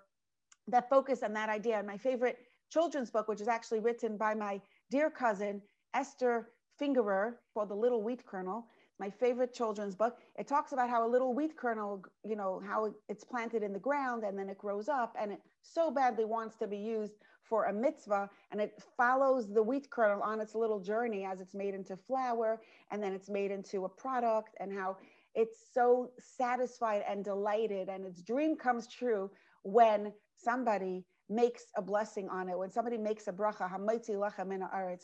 that 0.68 0.90
focus 0.90 1.24
on 1.24 1.34
that 1.34 1.50
idea. 1.50 1.78
And 1.78 1.88
my 1.88 1.98
favorite 1.98 2.38
children's 2.72 3.12
book, 3.12 3.28
which 3.28 3.42
is 3.42 3.48
actually 3.48 3.80
written 3.80 4.18
by 4.18 4.34
my 4.34 4.62
dear 4.90 5.10
cousin, 5.10 5.62
Esther 5.94 6.50
Fingerer, 6.80 7.36
called 7.54 7.70
The 7.70 7.76
Little 7.76 8.02
Wheat 8.02 8.26
Kernel, 8.26 8.66
my 9.00 9.10
favorite 9.10 9.54
children's 9.54 9.96
book. 9.96 10.18
It 10.38 10.48
talks 10.48 10.72
about 10.72 10.90
how 10.90 11.08
a 11.08 11.10
little 11.10 11.34
wheat 11.34 11.58
kernel, 11.58 12.04
you 12.24 12.36
know, 12.36 12.62
how 12.66 12.94
it's 13.10 13.24
planted 13.24 13.64
in 13.64 13.74
the 13.74 13.80
ground 13.80 14.24
and 14.24 14.38
then 14.38 14.50
it 14.50 14.58
grows 14.58 14.88
up 14.88 15.16
and 15.20 15.32
it 15.32 15.40
so 15.62 15.92
badly 15.92 16.26
wants 16.26 16.56
to 16.58 16.68
be 16.68 16.78
used 16.78 17.14
for 17.44 17.66
a 17.66 17.74
mitzvah 17.74 18.30
and 18.52 18.62
it 18.62 18.82
follows 18.98 19.52
the 19.54 19.62
wheat 19.62 19.90
kernel 19.90 20.22
on 20.24 20.40
its 20.40 20.56
little 20.56 20.80
journey 20.80 21.26
as 21.26 21.40
it's 21.42 21.54
made 21.54 21.74
into 21.74 21.98
flour 21.98 22.62
and 22.92 23.04
then 23.04 23.14
it's 23.14 23.30
made 23.30 23.52
into 23.52 23.86
a 23.86 23.90
product 23.90 24.56
and 24.60 24.72
how 24.72 24.96
it's 25.36 25.58
so 25.74 26.12
satisfied 26.20 27.04
and 27.08 27.24
delighted 27.26 27.90
and 27.90 28.06
its 28.06 28.22
dream 28.22 28.56
comes 28.56 28.88
true 28.88 29.30
when 29.64 30.14
somebody 30.38 31.04
makes 31.30 31.66
a 31.78 31.82
blessing 31.82 32.30
on 32.30 32.50
it 32.50 32.58
when 32.58 32.70
somebody 32.70 32.98
makes 32.98 33.28
a 33.28 33.32
bracha 33.32 33.70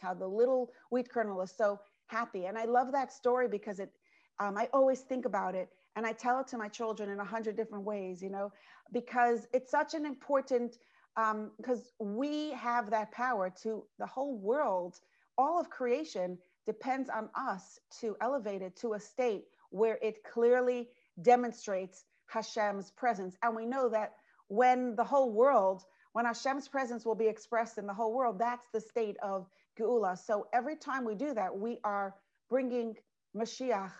how 0.01 0.13
the 0.13 0.27
little 0.27 0.69
wheat 0.91 1.09
kernel 1.09 1.41
is 1.41 1.51
so 1.55 1.79
happy. 2.09 2.45
And 2.45 2.57
I 2.57 2.65
love 2.65 2.91
that 2.91 3.13
story 3.13 3.47
because 3.47 3.79
it, 3.79 3.91
um, 4.39 4.57
I 4.57 4.67
always 4.73 5.01
think 5.01 5.25
about 5.25 5.55
it 5.55 5.69
and 5.95 6.05
I 6.05 6.13
tell 6.13 6.39
it 6.39 6.47
to 6.47 6.57
my 6.57 6.67
children 6.67 7.09
in 7.09 7.19
a 7.19 7.25
hundred 7.25 7.55
different 7.55 7.85
ways, 7.85 8.21
you 8.21 8.29
know, 8.29 8.51
because 8.91 9.47
it's 9.53 9.71
such 9.71 9.93
an 9.93 10.05
important, 10.05 10.77
because 11.15 11.91
um, 11.99 12.17
we 12.17 12.51
have 12.51 12.89
that 12.89 13.11
power 13.11 13.51
to 13.63 13.83
the 13.97 14.05
whole 14.05 14.37
world, 14.37 14.99
all 15.37 15.59
of 15.59 15.69
creation 15.69 16.37
depends 16.65 17.09
on 17.09 17.29
us 17.35 17.79
to 18.01 18.15
elevate 18.21 18.61
it 18.61 18.75
to 18.77 18.93
a 18.93 18.99
state 18.99 19.45
where 19.71 19.97
it 20.01 20.23
clearly 20.23 20.89
demonstrates 21.21 22.05
Hashem's 22.27 22.91
presence. 22.91 23.35
And 23.43 23.55
we 23.55 23.65
know 23.65 23.89
that 23.89 24.13
when 24.47 24.95
the 24.95 25.03
whole 25.03 25.31
world, 25.31 25.83
when 26.13 26.25
Hashem's 26.25 26.67
presence 26.67 27.05
will 27.05 27.15
be 27.15 27.27
expressed 27.27 27.77
in 27.77 27.85
the 27.87 27.93
whole 27.93 28.13
world, 28.13 28.39
that's 28.39 28.67
the 28.73 28.81
state 28.81 29.17
of 29.21 29.47
Geula. 29.79 30.17
So 30.17 30.47
every 30.53 30.75
time 30.75 31.05
we 31.05 31.15
do 31.15 31.33
that, 31.33 31.55
we 31.55 31.79
are 31.83 32.15
bringing 32.49 32.95
Mashiach 33.35 33.91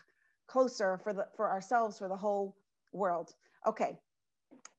closer 0.48 1.00
for 1.04 1.14
the 1.14 1.28
for 1.36 1.50
ourselves, 1.50 1.98
for 1.98 2.08
the 2.08 2.16
whole 2.16 2.56
world. 2.92 3.34
Okay, 3.68 3.98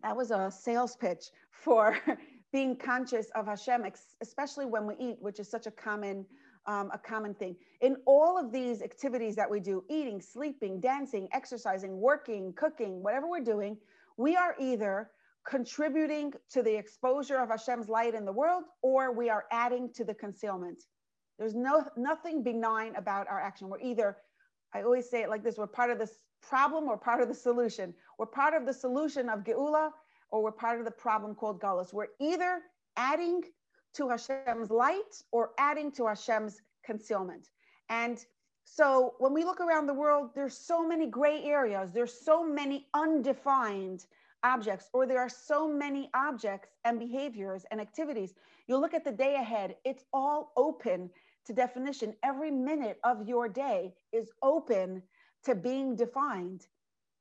that 0.02 0.16
was 0.16 0.30
a 0.30 0.50
sales 0.50 0.96
pitch 0.96 1.30
for 1.50 1.96
being 2.52 2.76
conscious 2.76 3.30
of 3.34 3.46
Hashem, 3.46 3.84
especially 4.20 4.66
when 4.66 4.86
we 4.86 4.94
eat, 4.98 5.16
which 5.20 5.38
is 5.38 5.48
such 5.48 5.66
a 5.66 5.70
common 5.70 6.26
um, 6.66 6.90
a 6.92 6.98
common 6.98 7.34
thing. 7.34 7.56
In 7.80 7.96
all 8.06 8.38
of 8.38 8.52
these 8.52 8.82
activities 8.82 9.34
that 9.36 9.50
we 9.50 9.60
do, 9.60 9.82
eating, 9.88 10.20
sleeping, 10.20 10.80
dancing, 10.80 11.28
exercising, 11.32 11.98
working, 11.98 12.52
cooking, 12.52 13.02
whatever 13.02 13.26
we're 13.26 13.40
doing, 13.40 13.78
we 14.16 14.36
are 14.36 14.54
either 14.60 15.10
contributing 15.46 16.32
to 16.50 16.62
the 16.62 16.76
exposure 16.76 17.38
of 17.38 17.48
Hashem's 17.48 17.88
light 17.88 18.14
in 18.14 18.24
the 18.24 18.32
world, 18.32 18.64
or 18.82 19.12
we 19.12 19.30
are 19.30 19.44
adding 19.50 19.92
to 19.94 20.04
the 20.04 20.14
concealment. 20.14 20.84
There's 21.38 21.54
no 21.54 21.84
nothing 21.96 22.42
benign 22.42 22.94
about 22.96 23.26
our 23.28 23.40
action. 23.40 23.68
We're 23.68 23.80
either, 23.80 24.18
I 24.74 24.82
always 24.82 25.08
say 25.08 25.22
it 25.22 25.30
like 25.30 25.42
this: 25.42 25.56
we're 25.56 25.66
part 25.66 25.90
of 25.90 25.98
the 25.98 26.10
problem 26.42 26.88
or 26.88 26.96
part 26.96 27.22
of 27.22 27.28
the 27.28 27.34
solution. 27.34 27.94
We're 28.18 28.26
part 28.26 28.54
of 28.54 28.66
the 28.66 28.74
solution 28.74 29.28
of 29.28 29.44
Geula, 29.44 29.90
or 30.30 30.42
we're 30.42 30.52
part 30.52 30.78
of 30.78 30.84
the 30.84 30.90
problem 30.90 31.34
called 31.34 31.60
Galus. 31.60 31.92
We're 31.92 32.08
either 32.20 32.60
adding 32.96 33.42
to 33.94 34.08
Hashem's 34.10 34.70
light 34.70 35.22
or 35.32 35.50
adding 35.58 35.90
to 35.92 36.06
Hashem's 36.06 36.60
concealment. 36.84 37.48
And 37.88 38.24
so 38.64 39.14
when 39.18 39.32
we 39.32 39.44
look 39.44 39.60
around 39.60 39.86
the 39.86 39.94
world, 39.94 40.30
there's 40.34 40.56
so 40.56 40.86
many 40.86 41.06
gray 41.06 41.42
areas. 41.42 41.90
There's 41.92 42.24
so 42.24 42.44
many 42.44 42.86
undefined 42.94 44.04
objects, 44.44 44.88
or 44.92 45.06
there 45.06 45.20
are 45.20 45.28
so 45.28 45.68
many 45.68 46.10
objects 46.14 46.68
and 46.84 46.98
behaviors 46.98 47.64
and 47.70 47.80
activities. 47.80 48.34
You 48.66 48.76
look 48.78 48.94
at 48.94 49.04
the 49.04 49.12
day 49.12 49.36
ahead, 49.36 49.76
it's 49.84 50.04
all 50.12 50.52
open 50.56 51.10
to 51.46 51.52
definition. 51.52 52.14
Every 52.22 52.50
minute 52.50 52.98
of 53.04 53.26
your 53.28 53.48
day 53.48 53.94
is 54.12 54.30
open 54.42 55.02
to 55.44 55.54
being 55.54 55.96
defined. 55.96 56.66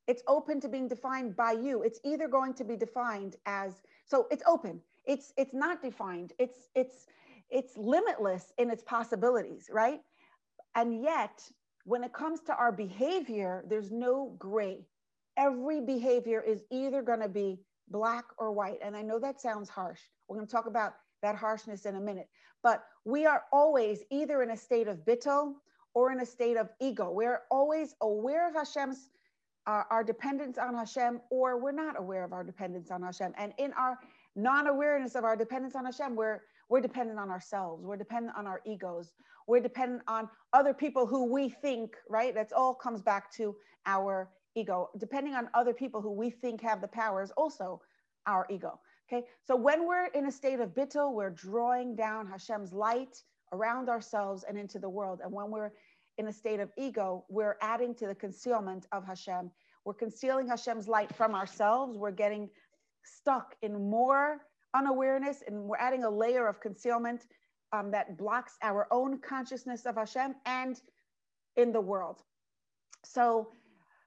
It's 0.07 0.23
open 0.27 0.59
to 0.61 0.69
being 0.69 0.87
defined 0.87 1.35
by 1.35 1.51
you. 1.53 1.83
It's 1.83 1.99
either 2.03 2.27
going 2.27 2.53
to 2.55 2.63
be 2.63 2.75
defined 2.75 3.35
as 3.45 3.83
so 4.05 4.27
it's 4.31 4.43
open. 4.47 4.81
It's 5.05 5.33
it's 5.37 5.53
not 5.53 5.81
defined. 5.81 6.33
It's 6.39 6.69
it's 6.75 7.05
it's 7.49 7.77
limitless 7.77 8.53
in 8.57 8.69
its 8.69 8.83
possibilities, 8.83 9.69
right? 9.71 10.01
And 10.75 11.01
yet, 11.01 11.41
when 11.83 12.03
it 12.03 12.13
comes 12.13 12.41
to 12.41 12.55
our 12.55 12.71
behavior, 12.71 13.63
there's 13.67 13.91
no 13.91 14.35
gray. 14.37 14.85
Every 15.37 15.81
behavior 15.81 16.41
is 16.41 16.63
either 16.71 17.01
going 17.01 17.21
to 17.21 17.29
be 17.29 17.59
black 17.89 18.25
or 18.37 18.51
white. 18.51 18.79
And 18.83 18.95
I 18.95 19.01
know 19.01 19.19
that 19.19 19.41
sounds 19.41 19.69
harsh. 19.69 20.01
We're 20.27 20.37
going 20.37 20.47
to 20.47 20.51
talk 20.51 20.67
about 20.67 20.93
that 21.21 21.35
harshness 21.35 21.85
in 21.85 21.95
a 21.95 22.01
minute. 22.01 22.29
But 22.61 22.83
we 23.05 23.25
are 23.25 23.43
always 23.51 24.03
either 24.11 24.43
in 24.43 24.51
a 24.51 24.57
state 24.57 24.87
of 24.87 24.97
bittul 25.05 25.53
or 25.93 26.11
in 26.11 26.19
a 26.19 26.25
state 26.25 26.57
of 26.57 26.69
ego. 26.79 27.09
We're 27.11 27.41
always 27.49 27.95
aware 28.01 28.47
of 28.47 28.55
Hashem's 28.55 29.09
uh, 29.67 29.83
our 29.91 30.03
dependence 30.03 30.57
on 30.57 30.73
Hashem, 30.73 31.21
or 31.29 31.61
we're 31.61 31.71
not 31.71 31.99
aware 31.99 32.23
of 32.23 32.33
our 32.33 32.43
dependence 32.43 32.89
on 32.89 33.03
Hashem. 33.03 33.33
And 33.37 33.53
in 33.57 33.71
our 33.73 33.99
non-awareness 34.35 35.15
of 35.15 35.23
our 35.23 35.35
dependence 35.35 35.75
on 35.75 35.85
Hashem, 35.85 36.15
we're 36.15 36.41
we're 36.69 36.81
dependent 36.81 37.19
on 37.19 37.29
ourselves. 37.29 37.83
We're 37.83 37.97
dependent 37.97 38.37
on 38.37 38.45
our 38.47 38.61
egos. 38.65 39.11
We're 39.47 39.59
dependent 39.59 40.03
on 40.07 40.29
other 40.53 40.73
people 40.73 41.07
who 41.07 41.25
we 41.25 41.49
think, 41.49 41.95
right? 42.07 42.33
That's 42.33 42.53
all 42.53 42.75
comes 42.75 43.01
back 43.01 43.31
to 43.33 43.55
our 43.87 44.29
ego. 44.55 44.89
Depending 44.97 45.33
on 45.35 45.49
other 45.53 45.73
people 45.73 46.01
who 46.01 46.11
we 46.11 46.29
think 46.29 46.61
have 46.61 46.81
the 46.81 46.87
power 46.87 47.21
is 47.21 47.31
also 47.31 47.81
our 48.25 48.45
ego. 48.49 48.79
Okay. 49.11 49.25
So 49.45 49.55
when 49.55 49.87
we're 49.87 50.07
in 50.07 50.27
a 50.27 50.31
state 50.31 50.59
of 50.59 50.69
bittul, 50.69 51.13
we're 51.13 51.31
drawing 51.31 51.95
down 51.95 52.27
Hashem's 52.27 52.73
light 52.73 53.23
around 53.51 53.89
ourselves 53.89 54.45
and 54.47 54.57
into 54.57 54.77
the 54.77 54.89
world. 54.89 55.21
And 55.23 55.31
when 55.33 55.49
we're 55.49 55.71
in 56.17 56.27
a 56.27 56.33
state 56.33 56.59
of 56.59 56.69
ego, 56.77 57.25
we're 57.29 57.57
adding 57.61 57.95
to 57.95 58.07
the 58.07 58.13
concealment 58.13 58.85
of 58.91 59.05
Hashem. 59.05 59.49
We're 59.85 59.93
concealing 59.95 60.47
Hashem's 60.47 60.87
light 60.87 61.15
from 61.15 61.33
ourselves. 61.33 61.97
We're 61.97 62.11
getting 62.11 62.49
stuck 63.03 63.55
in 63.61 63.89
more 63.89 64.37
unawareness 64.75 65.41
and 65.47 65.63
we're 65.63 65.77
adding 65.77 66.03
a 66.03 66.09
layer 66.09 66.47
of 66.47 66.59
concealment 66.59 67.25
um, 67.73 67.91
that 67.91 68.17
blocks 68.17 68.57
our 68.61 68.87
own 68.91 69.19
consciousness 69.19 69.85
of 69.85 69.95
Hashem 69.95 70.35
and 70.45 70.79
in 71.55 71.71
the 71.71 71.81
world. 71.81 72.21
So, 73.03 73.49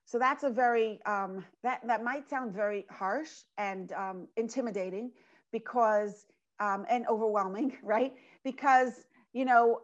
so 0.05 0.19
that's 0.19 0.45
a 0.45 0.51
very 0.51 1.01
um, 1.07 1.45
that 1.63 1.81
that 1.87 2.05
might 2.05 2.29
sound 2.29 2.53
very 2.53 2.87
harsh 2.91 3.31
and 3.59 3.93
um, 3.93 4.29
intimidating 4.37 5.11
because 5.53 6.27
um, 6.61 6.85
and 6.89 7.07
overwhelming, 7.09 7.77
right? 7.83 8.13
Because 8.45 9.07
you 9.33 9.45
know 9.45 9.81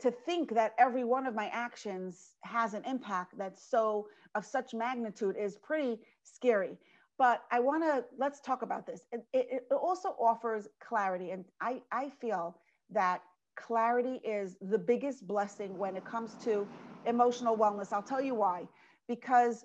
to 0.00 0.10
think 0.10 0.54
that 0.54 0.74
every 0.78 1.04
one 1.04 1.26
of 1.26 1.34
my 1.34 1.48
actions 1.48 2.34
has 2.42 2.74
an 2.74 2.82
impact 2.84 3.36
that's 3.36 3.62
so 3.62 4.06
of 4.34 4.44
such 4.44 4.72
magnitude 4.72 5.36
is 5.38 5.56
pretty 5.58 5.98
scary. 6.22 6.78
But 7.18 7.42
i 7.50 7.60
want 7.60 7.82
to 7.82 8.04
let's 8.18 8.40
talk 8.40 8.62
about 8.62 8.86
this. 8.86 9.02
It, 9.12 9.24
it, 9.32 9.46
it, 9.70 9.74
also 9.74 10.16
offers 10.20 10.66
clarity. 10.80 11.30
And 11.30 11.44
I, 11.60 11.82
I 11.92 12.10
feel 12.20 12.56
that 12.90 13.22
clarity 13.56 14.20
is 14.24 14.56
the 14.62 14.78
biggest 14.78 15.26
blessing 15.26 15.76
when 15.76 15.96
it 15.96 16.04
comes 16.04 16.34
to 16.44 16.66
emotional 17.06 17.56
wellness. 17.56 17.92
I'll 17.92 18.02
tell 18.02 18.22
you 18.22 18.34
why 18.34 18.66
because 19.08 19.64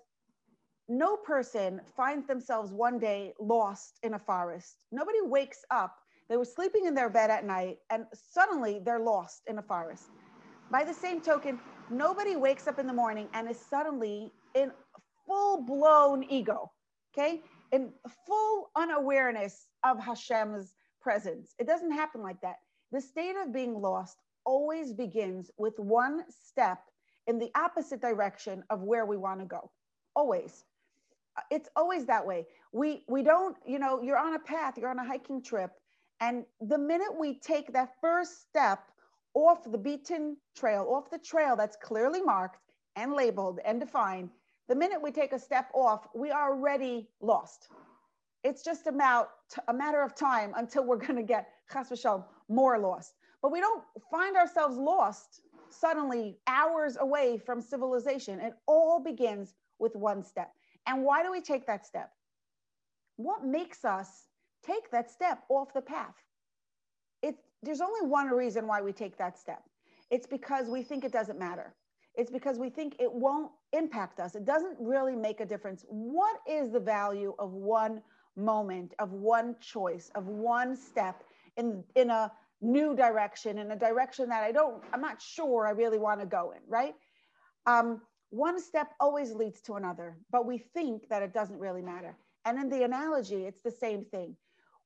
no 0.89 1.17
person 1.17 1.81
finds 1.95 2.27
themselves 2.27 2.71
one 2.71 2.99
day 2.99 3.33
lost 3.39 3.99
in 4.03 4.13
a 4.13 4.19
forest 4.19 4.77
nobody 4.91 5.21
wakes 5.21 5.65
up 5.71 5.97
they 6.29 6.37
were 6.37 6.45
sleeping 6.45 6.85
in 6.85 6.95
their 6.95 7.09
bed 7.09 7.29
at 7.29 7.45
night 7.45 7.77
and 7.89 8.05
suddenly 8.13 8.79
they're 8.85 8.99
lost 8.99 9.43
in 9.47 9.57
a 9.57 9.61
forest 9.61 10.09
by 10.69 10.83
the 10.83 10.93
same 10.93 11.21
token, 11.21 11.59
nobody 11.89 12.35
wakes 12.35 12.67
up 12.67 12.79
in 12.79 12.87
the 12.87 12.93
morning 12.93 13.29
and 13.33 13.49
is 13.49 13.59
suddenly 13.59 14.33
in 14.53 14.71
full 15.25 15.63
blown 15.63 16.23
ego, 16.29 16.71
okay? 17.13 17.41
In 17.71 17.93
full 18.25 18.69
unawareness 18.75 19.67
of 19.83 19.99
Hashem's 19.99 20.73
presence. 21.01 21.55
It 21.59 21.67
doesn't 21.67 21.91
happen 21.91 22.21
like 22.21 22.41
that. 22.41 22.57
The 22.91 23.01
state 23.01 23.35
of 23.37 23.53
being 23.53 23.81
lost 23.81 24.17
always 24.45 24.93
begins 24.93 25.51
with 25.57 25.79
one 25.79 26.23
step 26.29 26.79
in 27.27 27.37
the 27.39 27.51
opposite 27.55 28.01
direction 28.01 28.63
of 28.69 28.81
where 28.81 29.05
we 29.05 29.17
want 29.17 29.39
to 29.39 29.45
go. 29.45 29.69
Always. 30.15 30.65
Uh, 31.37 31.41
it's 31.51 31.69
always 31.75 32.05
that 32.05 32.25
way. 32.25 32.45
We 32.71 33.03
we 33.07 33.23
don't, 33.23 33.55
you 33.65 33.79
know, 33.79 34.01
you're 34.01 34.17
on 34.17 34.33
a 34.33 34.39
path, 34.39 34.77
you're 34.77 34.89
on 34.89 34.99
a 34.99 35.05
hiking 35.05 35.41
trip, 35.41 35.71
and 36.19 36.45
the 36.61 36.77
minute 36.77 37.13
we 37.17 37.39
take 37.39 37.73
that 37.73 37.93
first 38.01 38.41
step 38.41 38.79
off 39.33 39.69
the 39.71 39.77
beaten 39.77 40.37
trail, 40.55 40.87
off 40.89 41.11
the 41.11 41.19
trail 41.19 41.55
that's 41.55 41.77
clearly 41.77 42.21
marked 42.21 42.59
and 42.95 43.13
labeled 43.13 43.59
and 43.63 43.79
defined, 43.79 44.29
the 44.67 44.75
minute 44.75 44.99
we 45.01 45.11
take 45.11 45.31
a 45.31 45.39
step 45.39 45.69
off, 45.73 46.07
we 46.15 46.31
are 46.31 46.51
already 46.51 47.07
lost. 47.21 47.67
It's 48.43 48.63
just 48.63 48.87
about 48.87 49.29
a 49.67 49.73
matter 49.73 50.01
of 50.01 50.15
time 50.15 50.53
until 50.55 50.85
we're 50.85 50.97
going 50.97 51.15
to 51.15 51.23
get 51.23 51.49
more 52.49 52.79
lost. 52.79 53.13
But 53.41 53.51
we 53.51 53.59
don't 53.59 53.83
find 54.09 54.35
ourselves 54.35 54.77
lost 54.77 55.41
suddenly 55.73 56.37
hours 56.47 56.97
away 56.99 57.37
from 57.37 57.61
civilization. 57.61 58.39
It 58.39 58.53
all 58.67 58.99
begins 58.99 59.53
with 59.79 59.95
one 59.95 60.23
step. 60.23 60.51
And 60.85 61.03
why 61.03 61.23
do 61.23 61.31
we 61.31 61.41
take 61.41 61.65
that 61.67 61.85
step? 61.85 62.11
What 63.17 63.45
makes 63.45 63.83
us 63.85 64.27
take 64.65 64.89
that 64.91 65.09
step 65.11 65.43
off 65.49 65.73
the 65.73 65.81
path? 65.81 66.15
It, 67.21 67.35
there's 67.63 67.81
only 67.81 68.07
one 68.07 68.29
reason 68.29 68.67
why 68.67 68.81
we 68.81 68.93
take 68.93 69.17
that 69.17 69.37
step. 69.37 69.63
It's 70.09 70.27
because 70.27 70.69
we 70.69 70.83
think 70.83 71.03
it 71.03 71.11
doesn't 71.11 71.39
matter. 71.39 71.73
It's 72.15 72.31
because 72.31 72.57
we 72.57 72.69
think 72.69 72.95
it 72.99 73.11
won't 73.11 73.51
impact 73.73 74.19
us. 74.19 74.35
It 74.35 74.45
doesn't 74.45 74.77
really 74.79 75.15
make 75.15 75.39
a 75.39 75.45
difference. 75.45 75.85
What 75.87 76.39
is 76.49 76.71
the 76.71 76.79
value 76.79 77.35
of 77.37 77.53
one 77.53 78.01
moment, 78.35 78.93
of 78.99 79.11
one 79.11 79.55
choice, 79.59 80.11
of 80.15 80.27
one 80.27 80.75
step 80.75 81.23
in, 81.57 81.83
in 81.95 82.09
a 82.09 82.31
new 82.61 82.95
direction, 82.95 83.57
in 83.57 83.71
a 83.71 83.75
direction 83.75 84.29
that 84.29 84.43
I 84.43 84.51
don't, 84.51 84.83
I'm 84.93 85.01
not 85.01 85.21
sure 85.21 85.67
I 85.67 85.71
really 85.71 85.99
want 85.99 86.19
to 86.21 86.25
go 86.25 86.51
in, 86.51 86.61
right? 86.67 86.93
Um, 87.65 88.01
one 88.29 88.59
step 88.61 88.93
always 88.99 89.31
leads 89.31 89.61
to 89.61 89.73
another, 89.73 90.17
but 90.31 90.45
we 90.45 90.57
think 90.57 91.07
that 91.09 91.21
it 91.21 91.33
doesn't 91.33 91.59
really 91.59 91.81
matter. 91.81 92.17
And 92.45 92.59
in 92.59 92.69
the 92.69 92.83
analogy, 92.83 93.45
it's 93.45 93.61
the 93.61 93.71
same 93.71 94.05
thing 94.05 94.35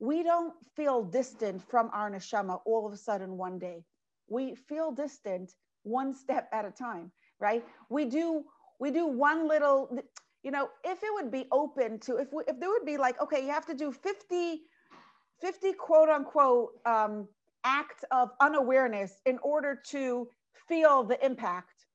we 0.02 0.24
don't 0.24 0.54
feel 0.76 1.04
distant 1.04 1.62
from 1.70 1.90
our 1.94 2.10
neshama 2.10 2.60
all 2.66 2.88
of 2.88 2.92
a 2.92 2.98
sudden 2.98 3.38
one 3.38 3.60
day. 3.60 3.86
We 4.28 4.56
feel 4.56 4.92
distant 4.92 5.54
one 5.84 6.16
step 6.16 6.50
at 6.52 6.66
a 6.66 6.72
time, 6.72 7.12
right? 7.40 7.64
We 7.90 8.06
do 8.06 8.44
we 8.80 8.90
do 8.90 9.06
one 9.06 9.48
little, 9.48 9.96
you 10.42 10.50
know, 10.50 10.70
if 10.84 11.04
it 11.04 11.14
would 11.14 11.32
be 11.32 11.46
open 11.52 12.00
to 12.00 12.18
if 12.18 12.34
we, 12.34 12.44
if 12.48 12.60
there 12.60 12.70
would 12.70 12.86
be 12.86 12.98
like, 12.98 13.22
okay, 13.22 13.46
you 13.46 13.52
have 13.52 13.68
to 13.68 13.76
do 13.76 13.92
50, 13.92 14.62
50 15.40 15.74
quote 15.74 16.10
unquote 16.10 16.72
um, 16.88 17.28
act 17.64 18.06
of 18.12 18.32
unawareness 18.40 19.22
in 19.26 19.38
order 19.44 19.80
to 19.90 20.28
feel 20.68 21.04
the 21.04 21.24
impact. 21.26 21.86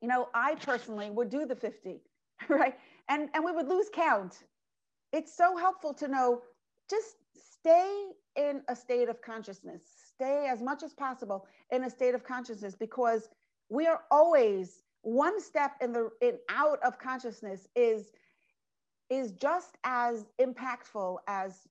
You 0.00 0.08
know, 0.08 0.28
I 0.34 0.56
personally 0.56 1.10
would 1.10 1.30
do 1.30 1.46
the 1.46 1.56
50, 1.56 2.00
right? 2.48 2.74
And 3.08 3.28
and 3.34 3.44
we 3.44 3.52
would 3.52 3.68
lose 3.68 3.88
count. 3.92 4.44
It's 5.12 5.36
so 5.36 5.56
helpful 5.56 5.94
to 5.94 6.08
know 6.08 6.42
just 6.90 7.16
stay 7.34 8.06
in 8.36 8.62
a 8.68 8.74
state 8.74 9.08
of 9.08 9.20
consciousness 9.22 9.82
stay 10.22 10.48
as 10.50 10.62
much 10.62 10.82
as 10.82 10.92
possible 10.92 11.46
in 11.70 11.84
a 11.84 11.90
state 11.90 12.14
of 12.14 12.24
consciousness 12.24 12.74
because 12.74 13.28
we 13.68 13.86
are 13.86 14.00
always 14.10 14.82
one 15.02 15.40
step 15.40 15.72
in 15.80 15.92
the 15.92 16.10
in 16.20 16.38
out 16.48 16.78
of 16.84 16.98
consciousness 16.98 17.66
is 17.74 18.12
is 19.10 19.32
just 19.32 19.76
as 19.84 20.26
impactful 20.40 21.16
as 21.26 21.66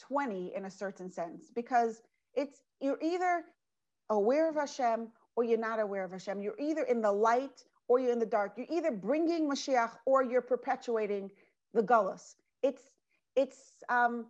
20 0.00 0.52
in 0.54 0.66
a 0.66 0.70
certain 0.70 1.10
sense 1.10 1.50
because 1.54 2.02
it's 2.38 2.60
you're 2.80 3.02
either 3.02 3.44
aware 4.10 4.48
of 4.48 4.54
Hashem 4.54 5.08
or 5.34 5.44
you're 5.44 5.58
not 5.58 5.80
aware 5.80 6.04
of 6.04 6.12
Hashem. 6.12 6.40
You're 6.40 6.58
either 6.58 6.82
in 6.82 7.02
the 7.02 7.12
light 7.12 7.64
or 7.88 7.98
you're 7.98 8.12
in 8.12 8.20
the 8.20 8.26
dark. 8.26 8.52
You're 8.56 8.66
either 8.70 8.92
bringing 8.92 9.50
Mashiach 9.50 9.90
or 10.06 10.22
you're 10.22 10.40
perpetuating 10.40 11.30
the 11.74 11.82
gullus. 11.82 12.36
It's 12.62 12.90
it's 13.34 13.58
um, 13.88 14.26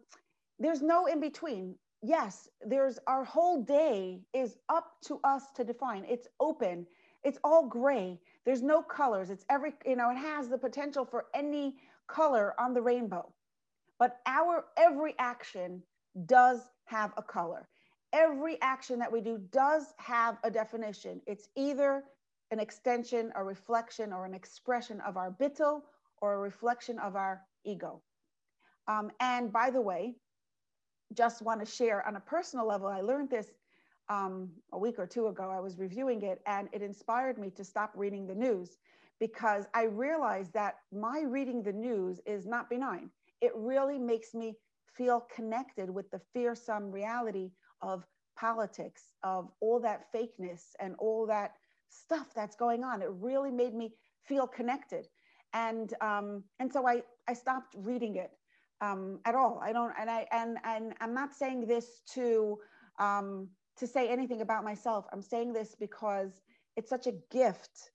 there's 0.59 0.83
no 0.83 1.07
in 1.07 1.21
between. 1.21 1.75
Yes, 2.03 2.49
there's 2.65 2.99
our 3.07 3.25
whole 3.25 3.63
day 3.63 4.21
is 4.33 4.57
up 4.69 4.93
to 5.07 5.21
us 5.25 5.51
to 5.57 5.65
define. 5.65 6.05
It's 6.09 6.29
open. 6.41 6.87
It's 7.25 7.39
all 7.45 7.67
gray. 7.67 8.19
There's 8.47 8.63
no 8.63 8.81
colors. 8.83 9.29
It's 9.29 9.45
every, 9.51 9.75
you 9.85 9.97
know, 9.97 10.11
it 10.11 10.17
has 10.17 10.49
the 10.49 10.57
potential 10.57 11.05
for 11.05 11.27
any 11.35 11.77
color 12.07 12.55
on 12.59 12.73
the 12.73 12.81
rainbow. 12.81 13.33
But 13.99 14.21
our 14.27 14.67
every 14.77 15.15
action 15.19 15.83
does 16.27 16.61
have 16.85 17.13
a 17.17 17.23
color. 17.23 17.69
Every 18.13 18.61
action 18.63 18.99
that 19.01 19.13
we 19.13 19.21
do 19.21 19.39
does 19.51 19.95
have 19.99 20.39
a 20.43 20.51
definition. 20.51 21.21
It's 21.27 21.49
either 21.57 22.05
an 22.51 22.59
extension, 22.59 23.33
a 23.37 23.45
reflection, 23.45 24.13
or 24.13 24.25
an 24.25 24.35
expression 24.35 25.01
of 25.03 25.17
our 25.17 25.31
bittul 25.31 25.83
or 26.21 26.35
a 26.35 26.39
reflection 26.39 26.99
of 26.99 27.17
our 27.17 27.43
ego. 27.65 28.03
Um, 28.87 29.11
and 29.21 29.53
by 29.53 29.71
the 29.71 29.81
way, 29.81 30.17
just 31.15 31.43
want 31.43 31.61
to 31.61 31.67
share 31.67 32.07
on 32.07 32.17
a 32.17 32.21
personal 32.21 32.67
level. 32.67 32.89
I 32.89 33.01
learned 33.01 33.31
this 33.31 33.51
um, 34.09 34.49
a 34.73 34.79
week 34.79 34.99
or 34.99 35.07
two 35.07 35.29
ago. 35.29 35.51
I 35.51 35.61
was 35.61 35.79
reviewing 35.79 36.23
it 36.23 36.41
and 36.47 36.69
it 36.73 36.83
inspired 36.83 37.39
me 37.39 37.51
to 37.51 37.65
stop 37.65 37.93
reading 37.95 38.27
the 38.27 38.35
news 38.35 38.79
because 39.21 39.67
I 39.75 39.85
realized 39.85 40.53
that 40.55 40.77
my 40.93 41.23
reading 41.27 41.63
the 41.63 41.73
news 41.73 42.21
is 42.27 42.47
not 42.47 42.71
benign. 42.71 43.11
It 43.41 43.53
really 43.55 43.99
makes 43.99 44.35
me 44.35 44.57
feel 44.87 45.27
connected 45.35 45.91
with 45.91 46.11
the 46.11 46.21
fearsome 46.33 46.91
reality 46.91 47.51
of 47.83 48.05
politics, 48.37 49.03
of 49.23 49.51
all 49.61 49.81
that 49.81 50.07
fakeness 50.15 50.75
and 50.81 50.95
all 50.99 51.27
that 51.27 51.53
stuff 51.89 52.29
that's 52.35 52.57
going 52.57 52.85
on. 52.85 53.03
It 53.03 53.09
really 53.11 53.51
made 53.51 53.75
me 53.75 53.95
feel 54.25 54.47
connected. 54.47 55.07
And 55.55 55.93
um, 56.01 56.45
and 56.61 56.73
so 56.73 56.87
I, 56.87 57.03
I 57.27 57.33
stopped 57.33 57.75
reading 57.79 58.17
it 58.17 58.31
um, 58.81 59.21
at 59.25 59.35
all. 59.35 59.61
I 59.63 59.73
don't 59.73 59.93
and 59.99 60.11
I 60.11 60.27
and 60.31 60.59
and 60.65 60.95
I'm 61.01 61.15
not 61.15 61.35
saying 61.35 61.67
this 61.67 62.03
to 62.15 62.59
um, 62.99 63.49
to 63.79 63.87
say 63.87 64.09
anything 64.09 64.41
about 64.43 64.65
myself. 64.65 65.07
I'm 65.13 65.23
saying 65.23 65.53
this 65.53 65.75
because 65.79 66.43
it's 66.77 66.91
such 66.91 67.07
a 67.07 67.13
gift. 67.31 67.91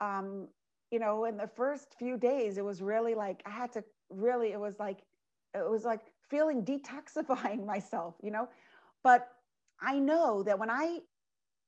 Um, 0.00 0.48
you 0.90 0.98
know, 0.98 1.24
in 1.24 1.36
the 1.36 1.48
first 1.48 1.94
few 1.98 2.16
days, 2.16 2.58
it 2.58 2.64
was 2.64 2.80
really 2.80 3.14
like 3.14 3.42
I 3.44 3.50
had 3.50 3.72
to 3.72 3.84
really, 4.10 4.52
it 4.52 4.60
was 4.60 4.78
like, 4.78 4.98
it 5.54 5.68
was 5.68 5.84
like 5.84 6.00
feeling 6.30 6.64
detoxifying 6.64 7.64
myself, 7.74 8.14
you 8.22 8.30
know. 8.30 8.48
But 9.06 9.28
I 9.80 10.00
know 10.00 10.42
that 10.42 10.58
when 10.58 10.70
I 10.70 11.00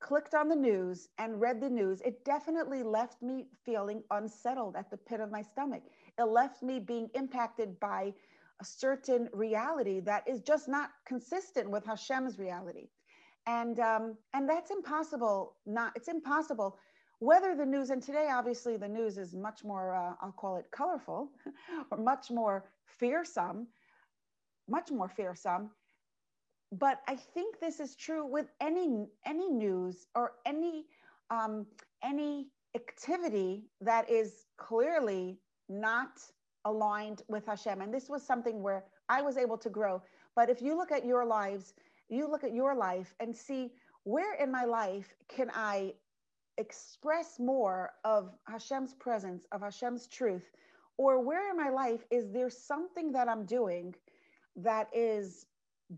clicked 0.00 0.34
on 0.34 0.48
the 0.48 0.56
news 0.56 1.08
and 1.18 1.40
read 1.40 1.60
the 1.60 1.70
news, 1.70 2.00
it 2.02 2.24
definitely 2.24 2.82
left 2.82 3.22
me 3.22 3.46
feeling 3.64 4.02
unsettled 4.10 4.76
at 4.76 4.90
the 4.90 4.96
pit 4.96 5.20
of 5.20 5.30
my 5.30 5.42
stomach. 5.42 5.84
It 6.18 6.24
left 6.24 6.64
me 6.64 6.80
being 6.80 7.10
impacted 7.14 7.78
by 7.80 8.14
a 8.60 8.64
certain 8.64 9.28
reality 9.32 10.00
that 10.00 10.28
is 10.28 10.40
just 10.40 10.68
not 10.68 10.90
consistent 11.06 11.70
with 11.70 11.86
Hashem's 11.86 12.40
reality 12.40 12.88
and 13.46 13.80
um, 13.80 14.16
and 14.34 14.48
that's 14.48 14.72
impossible. 14.72 15.56
Not 15.66 15.92
it's 15.96 16.08
impossible. 16.08 16.78
Whether 17.20 17.56
the 17.56 17.66
news 17.66 17.90
and 17.90 18.02
today, 18.02 18.30
obviously, 18.32 18.76
the 18.76 18.88
news 18.88 19.18
is 19.18 19.34
much 19.34 19.64
more. 19.64 19.94
Uh, 19.94 20.14
I'll 20.22 20.32
call 20.32 20.56
it 20.56 20.66
colorful, 20.72 21.30
or 21.92 21.98
much 21.98 22.30
more 22.30 22.64
fearsome, 22.86 23.68
much 24.68 24.90
more 24.90 25.08
fearsome. 25.08 25.70
But 26.72 27.00
I 27.08 27.16
think 27.16 27.60
this 27.60 27.80
is 27.80 27.96
true 27.96 28.26
with 28.26 28.46
any 28.60 29.06
any 29.24 29.50
news 29.50 30.06
or 30.14 30.32
any 30.44 30.84
um, 31.30 31.66
any 32.02 32.48
activity 32.74 33.64
that 33.80 34.10
is 34.10 34.46
clearly 34.58 35.38
not 35.68 36.20
aligned 36.64 37.22
with 37.28 37.46
Hashem. 37.46 37.80
And 37.80 37.92
this 37.92 38.08
was 38.08 38.22
something 38.22 38.62
where 38.62 38.84
I 39.08 39.22
was 39.22 39.36
able 39.36 39.58
to 39.58 39.70
grow. 39.70 40.02
But 40.36 40.50
if 40.50 40.60
you 40.60 40.76
look 40.76 40.92
at 40.92 41.06
your 41.06 41.24
lives, 41.24 41.74
you 42.08 42.30
look 42.30 42.44
at 42.44 42.52
your 42.52 42.74
life 42.74 43.14
and 43.20 43.34
see 43.34 43.72
where 44.04 44.34
in 44.34 44.50
my 44.50 44.64
life 44.64 45.14
can 45.28 45.50
I 45.54 45.94
express 46.58 47.38
more 47.38 47.92
of 48.04 48.34
Hashem's 48.46 48.94
presence, 48.94 49.46
of 49.52 49.62
Hashem's 49.62 50.06
truth, 50.06 50.50
or 50.96 51.20
where 51.20 51.50
in 51.50 51.56
my 51.56 51.70
life 51.70 52.04
is 52.10 52.30
there 52.32 52.50
something 52.50 53.12
that 53.12 53.28
I'm 53.28 53.44
doing 53.46 53.94
that 54.56 54.88
is 54.92 55.46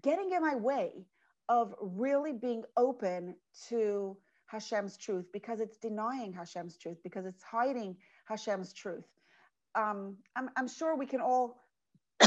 getting 0.03 0.33
in 0.33 0.40
my 0.42 0.55
way 0.57 1.07
of 1.48 1.74
really 1.81 2.33
being 2.33 2.62
open 2.76 3.35
to 3.68 4.16
Hashem's 4.46 4.96
truth 4.96 5.26
because 5.33 5.61
it's 5.61 5.76
denying 5.76 6.33
Hashem's 6.33 6.76
truth, 6.76 6.98
because 7.03 7.26
it's 7.26 7.42
hiding 7.42 7.96
Hashem's 8.26 8.72
truth. 8.72 9.07
Um, 9.74 10.16
I'm, 10.37 10.50
I'm 10.57 10.68
sure 10.68 10.96
we 10.96 11.07
can 11.07 11.20
all 11.20 11.62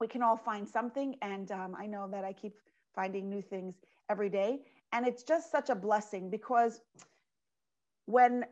we 0.00 0.08
can 0.08 0.22
all 0.22 0.36
find 0.36 0.68
something, 0.68 1.16
and 1.22 1.50
um, 1.52 1.76
I 1.78 1.86
know 1.86 2.08
that 2.10 2.24
I 2.24 2.32
keep 2.32 2.54
finding 2.94 3.28
new 3.28 3.42
things 3.42 3.74
every 4.10 4.28
day. 4.28 4.60
And 4.92 5.06
it's 5.06 5.22
just 5.22 5.50
such 5.50 5.70
a 5.70 5.74
blessing 5.74 6.30
because 6.30 6.80
when 8.06 8.44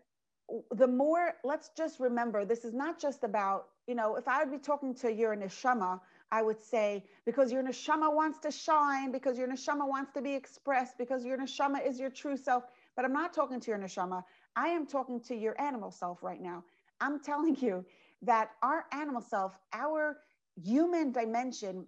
the 0.71 0.87
more, 0.87 1.35
let's 1.44 1.71
just 1.77 2.01
remember, 2.01 2.44
this 2.44 2.64
is 2.64 2.73
not 2.73 3.01
just 3.01 3.25
about, 3.25 3.66
you 3.87 3.94
know, 3.94 4.16
if 4.16 4.29
I 4.29 4.42
would 4.42 4.53
be 4.53 4.59
talking 4.59 4.94
to 4.97 5.12
your 5.12 5.37
neshama, 5.37 6.01
I 6.33 6.43
would 6.43 6.62
say, 6.62 7.05
because 7.27 7.53
your 7.53 7.62
neshama 7.62 8.14
wants 8.14 8.38
to 8.41 8.51
shine, 8.51 9.12
because 9.12 9.38
your 9.38 9.49
neshama 9.49 9.88
wants 9.88 10.12
to 10.12 10.23
be 10.23 10.35
expressed, 10.35 10.99
because 10.99 11.25
your 11.25 11.38
neshama 11.38 11.87
is 11.87 11.99
your 12.01 12.11
true 12.11 12.37
self. 12.37 12.64
But 12.97 13.05
I'm 13.05 13.12
not 13.12 13.33
talking 13.35 13.61
to 13.61 13.71
your 13.71 13.79
neshama. 13.79 14.25
I 14.57 14.69
am 14.69 14.87
talking 14.87 15.21
to 15.23 15.37
your 15.37 15.61
animal 15.61 15.91
self 15.91 16.23
right 16.23 16.41
now. 16.41 16.64
I'm 17.01 17.21
telling 17.23 17.57
you 17.61 17.85
that 18.23 18.51
our 18.62 18.87
animal 18.93 19.23
self, 19.23 19.59
our 19.73 20.19
human 20.62 21.12
dimension, 21.12 21.87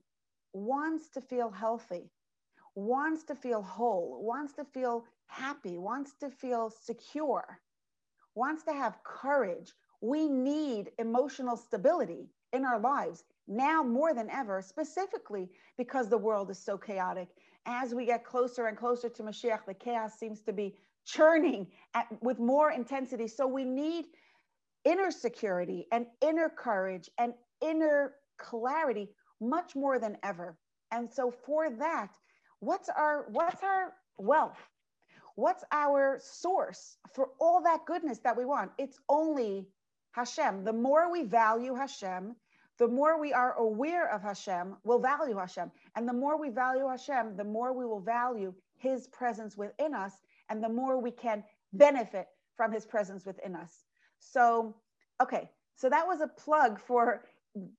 wants 0.55 1.09
to 1.11 1.21
feel 1.21 1.51
healthy 1.51 2.11
wants 2.75 3.25
to 3.25 3.35
feel 3.35 3.63
whole, 3.63 4.23
wants 4.25 4.55
to 4.55 4.65
feel 4.65 5.05
happy, 5.27 5.79
wants 5.79 6.15
to 6.21 6.31
feel 6.31 6.71
secure, 6.71 7.61
wants 8.35 8.63
to 8.65 8.73
have 8.73 9.03
courage. 9.05 9.73
We 10.01 10.29
need 10.29 10.93
emotional 10.99 11.57
stability 11.57 12.29
in 12.53 12.65
our 12.65 12.81
lives 12.81 13.25
now 13.51 13.83
more 13.83 14.15
than 14.15 14.31
ever, 14.31 14.63
specifically 14.63 15.51
because 15.77 16.09
the 16.09 16.19
world 16.19 16.51
is 16.51 16.59
so 16.59 16.79
chaotic. 16.79 17.29
As 17.67 17.95
we 17.95 18.07
get 18.07 18.25
closer 18.25 18.67
and 18.67 18.77
closer 18.77 19.09
to 19.11 19.23
Mashiach, 19.23 19.67
the 19.67 19.75
chaos 19.75 20.19
seems 20.19 20.41
to 20.43 20.53
be 20.53 20.77
churning 21.05 21.67
at, 21.95 22.07
with 22.23 22.39
more 22.39 22.71
intensity. 22.71 23.29
So 23.29 23.47
we 23.47 23.65
need 23.65 24.07
inner 24.85 25.11
security 25.11 25.87
and 25.93 26.07
inner 26.23 26.49
courage 26.49 27.11
and 27.19 27.35
inner 27.61 28.15
clarity 28.39 29.11
much 29.41 29.77
more 29.77 29.99
than 29.99 30.17
ever. 30.23 30.57
And 30.93 31.11
so 31.13 31.31
for 31.31 31.71
that, 31.71 32.11
what's 32.61 32.91
our 32.91 33.27
what's 33.31 33.63
our 33.63 33.95
wealth 34.19 34.59
what's 35.35 35.65
our 35.73 36.21
source 36.23 36.99
for 37.15 37.31
all 37.41 37.63
that 37.63 37.81
goodness 37.87 38.19
that 38.19 38.37
we 38.37 38.45
want 38.45 38.71
it's 38.79 38.99
only 39.09 39.67
hashem 40.13 40.63
the 40.63 40.73
more 40.73 41.11
we 41.11 41.25
value 41.25 41.75
hashem 41.75 42.37
the 42.81 42.89
more 42.89 43.21
we 43.21 43.33
are 43.33 43.53
aware 43.59 44.13
of 44.13 44.23
hashem 44.23 44.77
we'll 44.83 44.99
value 44.99 45.37
hashem. 45.37 45.71
And 45.95 46.09
the 46.09 46.13
more 46.13 46.41
we 46.41 46.49
value 46.51 46.89
hashem 46.89 47.37
the 47.37 47.45
more 47.45 47.73
we 47.73 47.87
will 47.87 48.01
value 48.01 48.53
his 48.77 49.07
presence 49.07 49.57
within 49.57 49.95
us 49.95 50.15
and 50.49 50.65
the 50.65 50.69
more 50.69 51.01
we 51.01 51.13
can 51.13 51.45
benefit 51.73 52.27
from 52.57 52.73
his 52.73 52.85
presence 52.85 53.25
within 53.25 53.55
us. 53.55 53.85
So 54.19 54.75
okay 55.23 55.49
so 55.77 55.89
that 55.89 56.07
was 56.07 56.21
a 56.21 56.27
plug 56.27 56.81
for 56.81 57.25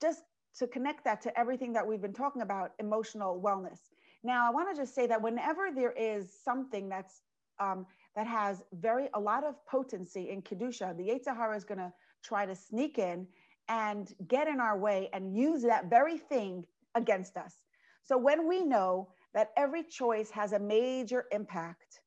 just 0.02 0.24
to 0.58 0.68
connect 0.68 1.04
that 1.06 1.22
to 1.22 1.40
everything 1.40 1.74
that 1.74 1.86
we've 1.86 2.02
been 2.02 2.14
talking 2.14 2.42
about 2.42 2.72
emotional 2.80 3.42
wellness. 3.42 3.80
Now, 4.24 4.48
I 4.48 4.52
want 4.52 4.70
to 4.70 4.82
just 4.82 4.94
say 4.94 5.08
that 5.08 5.22
whenever 5.22 5.70
there 5.74 5.94
is 5.94 6.32
something 6.44 6.90
that's 6.90 7.22
um, 7.60 7.86
that 8.16 8.28
has 8.28 8.64
very 8.74 9.08
a 9.14 9.20
lot 9.20 9.44
of 9.44 9.56
potency 9.66 10.30
in 10.30 10.42
kedusha, 10.42 10.98
the 10.98 11.04
Yetzer 11.04 11.36
Hara 11.36 11.56
is 11.56 11.64
going 11.64 11.78
to 11.78 11.94
try 12.24 12.46
to 12.46 12.56
sneak 12.56 12.98
in 12.98 13.28
and 13.72 14.14
get 14.28 14.48
in 14.48 14.60
our 14.60 14.78
way 14.78 15.10
and 15.14 15.36
use 15.36 15.64
that 15.64 15.90
very 15.90 16.20
thing 16.20 16.64
against 16.94 17.38
us. 17.38 17.56
So 18.04 18.18
when 18.18 18.48
we 18.48 18.64
know 18.64 19.10
that 19.34 19.52
every 19.58 19.84
choice 19.84 20.30
has 20.32 20.54
a 20.54 20.60
major 20.60 21.26
impact, 21.32 22.02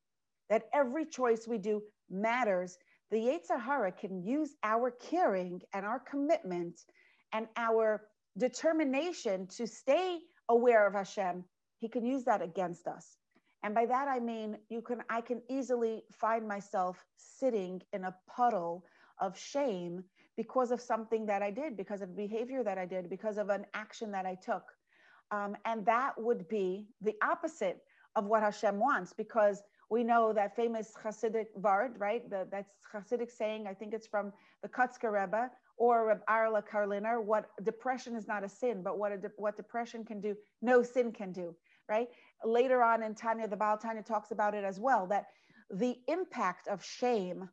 that 0.49 0.69
every 0.73 1.05
choice 1.05 1.47
we 1.47 1.57
do 1.57 1.81
matters, 2.09 2.77
the 3.09 3.17
Yetzer 3.17 3.59
Hara 3.59 3.91
can 3.91 4.23
use 4.23 4.55
our 4.63 4.91
caring 4.91 5.61
and 5.73 5.85
our 5.85 5.99
commitment 5.99 6.79
and 7.33 7.47
our 7.57 8.03
determination 8.37 9.47
to 9.47 9.65
stay 9.65 10.19
aware 10.49 10.85
of 10.85 10.93
Hashem 10.93 11.43
he 11.79 11.89
can 11.89 12.05
use 12.05 12.23
that 12.23 12.41
against 12.41 12.87
us. 12.87 13.17
And 13.63 13.75
by 13.75 13.85
that 13.85 14.07
I 14.07 14.19
mean 14.19 14.57
you 14.69 14.81
can 14.81 15.03
I 15.09 15.21
can 15.21 15.41
easily 15.49 16.03
find 16.11 16.47
myself 16.47 17.03
sitting 17.17 17.81
in 17.93 18.03
a 18.05 18.15
puddle 18.27 18.83
of 19.19 19.37
shame 19.37 20.03
because 20.37 20.71
of 20.71 20.81
something 20.81 21.25
that 21.25 21.41
I 21.41 21.51
did, 21.51 21.77
because 21.77 22.01
of 22.01 22.15
behavior 22.15 22.63
that 22.63 22.77
I 22.77 22.85
did, 22.85 23.09
because 23.09 23.37
of 23.37 23.49
an 23.49 23.65
action 23.73 24.11
that 24.11 24.25
I 24.25 24.35
took. 24.35 24.63
Um, 25.31 25.55
and 25.65 25.85
that 25.85 26.13
would 26.19 26.47
be 26.47 26.87
the 27.01 27.15
opposite 27.23 27.81
of 28.15 28.25
what 28.25 28.43
Hashem 28.43 28.79
wants, 28.79 29.13
because 29.13 29.63
we 29.89 30.03
know 30.03 30.33
that 30.33 30.55
famous 30.55 30.93
Hasidic 31.03 31.47
vort, 31.57 31.93
right? 31.97 32.29
The, 32.29 32.47
that's 32.51 32.71
Hasidic 32.93 33.31
saying, 33.31 33.67
I 33.67 33.73
think 33.73 33.93
it's 33.93 34.07
from 34.07 34.31
the 34.61 34.69
Kotzker 34.69 35.11
Rebbe 35.11 35.49
or 35.77 36.07
Reb 36.07 36.25
Arele 36.29 36.63
Karliner, 36.65 37.21
what 37.23 37.49
depression 37.63 38.15
is 38.15 38.27
not 38.27 38.43
a 38.43 38.49
sin, 38.49 38.81
but 38.81 38.97
what, 38.97 39.21
de- 39.21 39.31
what 39.35 39.57
depression 39.57 40.05
can 40.05 40.21
do, 40.21 40.35
no 40.61 40.81
sin 40.81 41.11
can 41.11 41.31
do 41.33 41.55
right? 41.89 42.07
Later 42.43 42.83
on 42.83 43.03
in 43.03 43.15
Tanya, 43.15 43.47
the 43.47 43.55
Baal 43.55 43.77
Tanya 43.77 44.03
talks 44.03 44.31
about 44.31 44.53
it 44.53 44.63
as 44.63 44.79
well, 44.79 45.07
that 45.07 45.27
the 45.69 45.95
impact 46.07 46.67
of 46.67 46.83
shame, 46.83 47.49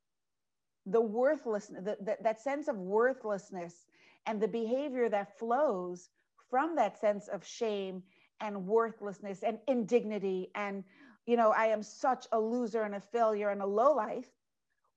the 0.86 1.00
worthlessness, 1.00 1.84
the, 1.84 1.96
the, 2.00 2.16
that 2.22 2.40
sense 2.40 2.68
of 2.68 2.76
worthlessness 2.76 3.86
and 4.26 4.40
the 4.40 4.48
behavior 4.48 5.08
that 5.08 5.38
flows 5.38 6.10
from 6.50 6.76
that 6.76 6.98
sense 7.00 7.28
of 7.28 7.46
shame 7.46 8.02
and 8.40 8.66
worthlessness 8.66 9.42
and 9.42 9.58
indignity 9.68 10.50
and 10.54 10.82
you 11.26 11.36
know 11.36 11.52
i 11.52 11.66
am 11.66 11.82
such 11.82 12.26
a 12.32 12.38
loser 12.38 12.82
and 12.82 12.94
a 12.94 13.00
failure 13.00 13.50
and 13.50 13.62
a 13.62 13.66
low 13.66 13.94
life 13.94 14.28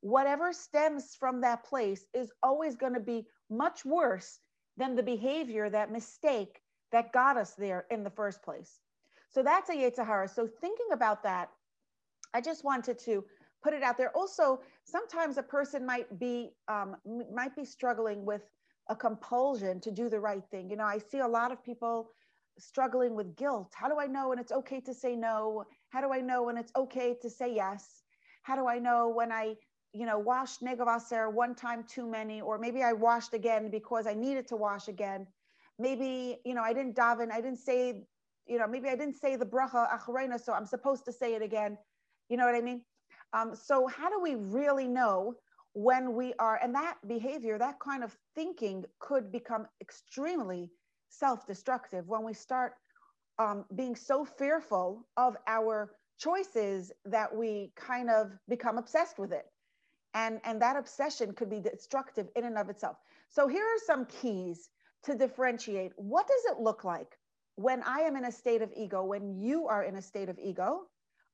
whatever 0.05 0.53
stems 0.53 1.15
from 1.15 1.41
that 1.41 1.63
place 1.63 2.05
is 2.13 2.31
always 2.43 2.75
going 2.75 2.93
to 2.93 2.99
be 2.99 3.25
much 3.49 3.83
worse 3.83 4.39
than 4.77 4.95
the 4.95 5.01
behavior 5.01 5.67
that 5.67 5.91
mistake 5.91 6.61
that 6.91 7.11
got 7.11 7.37
us 7.37 7.55
there 7.55 7.85
in 7.89 8.03
the 8.03 8.09
first 8.11 8.43
place. 8.43 8.79
So 9.31 9.41
that's 9.41 9.69
a 9.69 9.73
Yetzer 9.73 10.29
So 10.29 10.47
thinking 10.47 10.87
about 10.93 11.23
that, 11.23 11.49
I 12.35 12.41
just 12.41 12.63
wanted 12.63 12.99
to 12.99 13.23
put 13.65 13.73
it 13.73 13.81
out 13.81 13.97
there. 13.97 14.11
Also, 14.15 14.59
sometimes 14.83 15.37
a 15.37 15.43
person 15.57 15.85
might 15.93 16.07
be 16.19 16.35
um, 16.67 16.89
might 17.39 17.55
be 17.55 17.65
struggling 17.65 18.23
with 18.31 18.43
a 18.89 18.95
compulsion 18.95 19.81
to 19.85 19.91
do 19.91 20.05
the 20.15 20.19
right 20.29 20.45
thing. 20.51 20.69
You 20.69 20.77
know, 20.79 20.89
I 20.95 20.99
see 20.99 21.21
a 21.29 21.31
lot 21.39 21.51
of 21.51 21.63
people 21.69 21.97
struggling 22.59 23.15
with 23.19 23.35
guilt. 23.35 23.71
How 23.81 23.87
do 23.89 23.97
I 24.05 24.07
know 24.15 24.29
when 24.29 24.39
it's 24.43 24.51
okay 24.61 24.79
to 24.81 24.93
say 24.93 25.15
no? 25.15 25.63
How 25.89 26.01
do 26.05 26.13
I 26.13 26.21
know 26.29 26.43
when 26.47 26.57
it's 26.61 26.71
okay 26.83 27.09
to 27.23 27.29
say 27.39 27.49
yes? 27.63 28.03
How 28.43 28.55
do 28.55 28.67
I 28.67 28.77
know 28.87 29.09
when 29.19 29.31
I, 29.31 29.55
you 29.99 30.05
know, 30.05 30.19
washed 30.19 30.61
negavaser 30.61 31.33
one 31.43 31.55
time 31.55 31.83
too 31.95 32.07
many, 32.17 32.37
or 32.41 32.59
maybe 32.59 32.83
I 32.83 32.93
washed 32.93 33.33
again 33.33 33.71
because 33.71 34.05
I 34.05 34.13
needed 34.13 34.47
to 34.51 34.55
wash 34.55 34.87
again? 34.95 35.25
Maybe, 35.79 36.37
you 36.45 36.53
know, 36.53 36.61
I 36.69 36.73
didn't 36.77 36.95
daven, 36.95 37.31
I 37.31 37.41
didn't 37.41 37.63
say, 37.69 37.79
you 38.45 38.57
know, 38.59 38.67
maybe 38.67 38.89
I 38.89 38.95
didn't 38.95 39.19
say 39.23 39.35
the 39.35 39.49
bracha 39.55 39.81
achrona, 39.97 40.39
so 40.39 40.53
I'm 40.53 40.67
supposed 40.75 41.03
to 41.05 41.11
say 41.11 41.33
it 41.33 41.41
again. 41.41 41.77
You 42.29 42.37
know 42.37 42.45
what 42.45 42.55
I 42.55 42.61
mean? 42.61 42.81
Um, 43.35 43.53
so 43.53 43.85
how 43.87 44.09
do 44.09 44.21
we 44.21 44.35
really 44.35 44.87
know 44.87 45.35
when 45.73 46.15
we 46.15 46.33
are, 46.39 46.57
and 46.63 46.73
that 46.73 46.95
behavior, 47.05 47.57
that 47.57 47.79
kind 47.79 48.01
of 48.01 48.15
thinking 48.33 48.85
could 48.99 49.29
become 49.29 49.67
extremely 49.81 50.71
self-destructive 51.09 52.07
when 52.07 52.23
we 52.23 52.33
start 52.33 52.73
um, 53.37 53.65
being 53.75 53.95
so 53.95 54.23
fearful 54.23 55.05
of 55.17 55.35
our 55.47 55.91
choices 56.17 56.93
that 57.03 57.35
we 57.35 57.73
kind 57.75 58.09
of 58.09 58.31
become 58.47 58.77
obsessed 58.77 59.19
with 59.19 59.33
it. 59.33 59.45
And 60.13 60.39
and 60.45 60.61
that 60.61 60.77
obsession 60.77 61.33
could 61.33 61.49
be 61.49 61.59
destructive 61.59 62.29
in 62.37 62.45
and 62.45 62.57
of 62.57 62.69
itself. 62.69 62.95
So 63.29 63.49
here 63.49 63.65
are 63.65 63.85
some 63.85 64.05
keys 64.05 64.69
to 65.03 65.13
differentiate. 65.13 65.91
What 65.97 66.25
does 66.25 66.53
it 66.53 66.61
look 66.61 66.85
like 66.85 67.17
when 67.55 67.81
i 67.83 67.99
am 67.99 68.15
in 68.15 68.25
a 68.25 68.31
state 68.31 68.61
of 68.61 68.69
ego 68.75 69.03
when 69.03 69.39
you 69.39 69.67
are 69.67 69.83
in 69.83 69.95
a 69.95 70.01
state 70.01 70.29
of 70.29 70.37
ego 70.39 70.81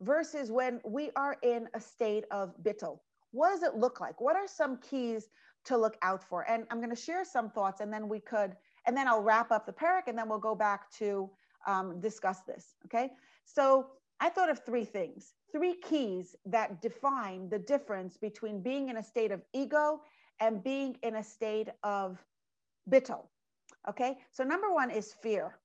versus 0.02 0.52
when 0.52 0.80
we 0.86 1.12
are 1.16 1.38
in 1.44 1.68
a 1.74 1.80
state 1.80 2.26
of 2.32 2.54
bittul 2.64 3.00
what 3.32 3.50
does 3.50 3.64
it 3.64 3.76
look 3.76 4.00
like 4.00 4.20
what 4.20 4.36
are 4.36 4.48
some 4.48 4.78
keys 4.78 5.30
to 5.64 5.78
look 5.78 5.98
out 6.02 6.24
for 6.24 6.50
and 6.50 6.66
i'm 6.72 6.78
going 6.80 6.90
to 6.90 6.96
share 6.96 7.24
some 7.24 7.50
thoughts 7.50 7.82
and 7.82 7.94
then 7.94 8.10
we 8.10 8.20
could 8.20 8.56
and 8.86 8.96
then 8.96 9.08
I'll 9.08 9.22
wrap 9.22 9.52
up 9.52 9.66
the 9.66 9.74
parak 9.74 10.08
and 10.08 10.18
then 10.18 10.28
we'll 10.28 10.40
go 10.40 10.56
back 10.56 10.92
to 10.94 11.30
um, 11.68 12.00
discuss 12.00 12.42
this. 12.42 12.76
Okay. 12.86 13.12
So 13.46 13.88
I 14.20 14.30
thought 14.30 14.50
of 14.50 14.66
three 14.66 14.86
things, 14.86 15.34
three 15.52 15.76
keys 15.76 16.36
that 16.46 16.82
define 16.82 17.50
the 17.50 17.60
difference 17.60 18.18
between 18.18 18.62
being 18.62 18.90
in 18.90 18.98
a 18.98 19.04
state 19.04 19.32
of 19.32 19.42
ego 19.54 20.02
and 20.40 20.64
being 20.64 20.98
in 21.04 21.16
a 21.16 21.24
state 21.24 21.70
of 21.84 22.24
bittul. 22.90 23.26
Okay. 23.90 24.18
So 24.32 24.44
number 24.44 24.72
one 24.74 24.90
is 24.90 25.14
fear. 25.22 25.58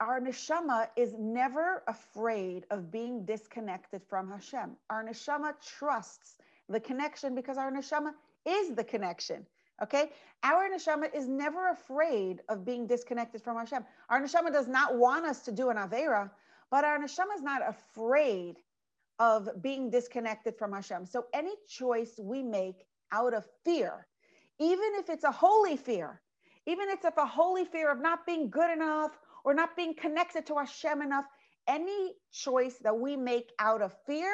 Our 0.00 0.18
neshama 0.18 0.88
is 0.96 1.14
never 1.18 1.82
afraid 1.86 2.64
of 2.70 2.90
being 2.90 3.26
disconnected 3.26 4.02
from 4.08 4.30
Hashem. 4.30 4.76
Our 4.88 5.04
neshama 5.04 5.52
trusts 5.62 6.36
the 6.70 6.80
connection 6.80 7.34
because 7.34 7.58
our 7.58 7.70
neshama 7.70 8.12
is 8.46 8.74
the 8.74 8.84
connection. 8.84 9.46
Okay, 9.82 10.10
our 10.42 10.68
neshama 10.70 11.14
is 11.14 11.28
never 11.28 11.70
afraid 11.70 12.40
of 12.48 12.64
being 12.64 12.86
disconnected 12.86 13.42
from 13.42 13.58
Hashem. 13.58 13.84
Our 14.08 14.22
neshama 14.22 14.50
does 14.52 14.68
not 14.68 14.96
want 14.96 15.26
us 15.26 15.40
to 15.42 15.52
do 15.52 15.68
an 15.68 15.76
avera, 15.76 16.30
but 16.70 16.84
our 16.84 16.98
neshama 16.98 17.34
is 17.36 17.42
not 17.42 17.62
afraid 17.66 18.56
of 19.18 19.50
being 19.60 19.90
disconnected 19.90 20.56
from 20.56 20.72
Hashem. 20.72 21.04
So 21.04 21.26
any 21.34 21.52
choice 21.68 22.18
we 22.18 22.42
make 22.42 22.86
out 23.12 23.34
of 23.34 23.46
fear, 23.64 24.06
even 24.58 24.92
if 24.94 25.10
it's 25.10 25.24
a 25.24 25.32
holy 25.32 25.76
fear, 25.76 26.22
even 26.66 26.88
if 26.88 27.04
it's 27.04 27.18
a 27.18 27.26
holy 27.26 27.64
fear 27.64 27.90
of 27.90 28.00
not 28.00 28.24
being 28.26 28.48
good 28.48 28.70
enough 28.70 29.18
or 29.44 29.54
not 29.54 29.76
being 29.76 29.94
connected 29.94 30.46
to 30.46 30.56
Hashem 30.56 31.02
enough, 31.02 31.24
any 31.66 32.14
choice 32.32 32.76
that 32.82 32.98
we 32.98 33.16
make 33.16 33.50
out 33.58 33.82
of 33.82 33.94
fear 34.06 34.32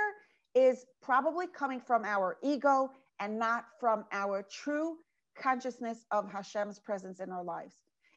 is 0.54 0.86
probably 1.02 1.46
coming 1.46 1.80
from 1.80 2.04
our 2.04 2.38
ego 2.42 2.90
and 3.20 3.38
not 3.38 3.64
from 3.78 4.04
our 4.12 4.42
true 4.50 4.96
consciousness 5.38 6.06
of 6.10 6.30
Hashem's 6.30 6.78
presence 6.78 7.20
in 7.20 7.30
our 7.30 7.44
lives. 7.44 7.74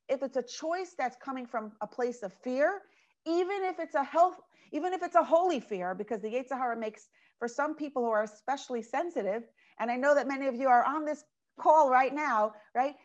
If 0.08 0.24
it's 0.24 0.38
a 0.38 0.44
choice 0.44 0.96
that's 0.98 1.18
coming 1.24 1.46
from 1.46 1.74
a 1.82 1.88
place 1.88 2.24
of 2.24 2.34
fear, 2.34 2.82
even 3.26 3.64
if 3.64 3.80
it's 3.80 3.96
a 3.96 4.04
health, 4.04 4.38
even 4.72 4.94
if 4.94 5.04
it's 5.04 5.16
a 5.16 5.24
holy 5.24 5.60
fear, 5.60 5.94
because 5.94 6.22
the 6.22 6.30
Yetzer 6.30 6.58
Hara 6.58 6.78
makes 6.78 7.10
for 7.38 7.48
some 7.48 7.76
people 7.76 8.04
who 8.04 8.10
are 8.10 8.24
especially 8.24 8.82
sensitive, 8.82 9.44
and 9.80 9.92
I 9.92 9.96
know 9.96 10.16
that 10.16 10.28
many 10.28 10.48
of 10.48 10.56
you 10.56 10.68
are 10.68 10.84
on 10.84 11.06
this 11.06 11.24
call 11.60 11.90
right 11.90 12.14
now, 12.14 12.54
right? 12.74 12.96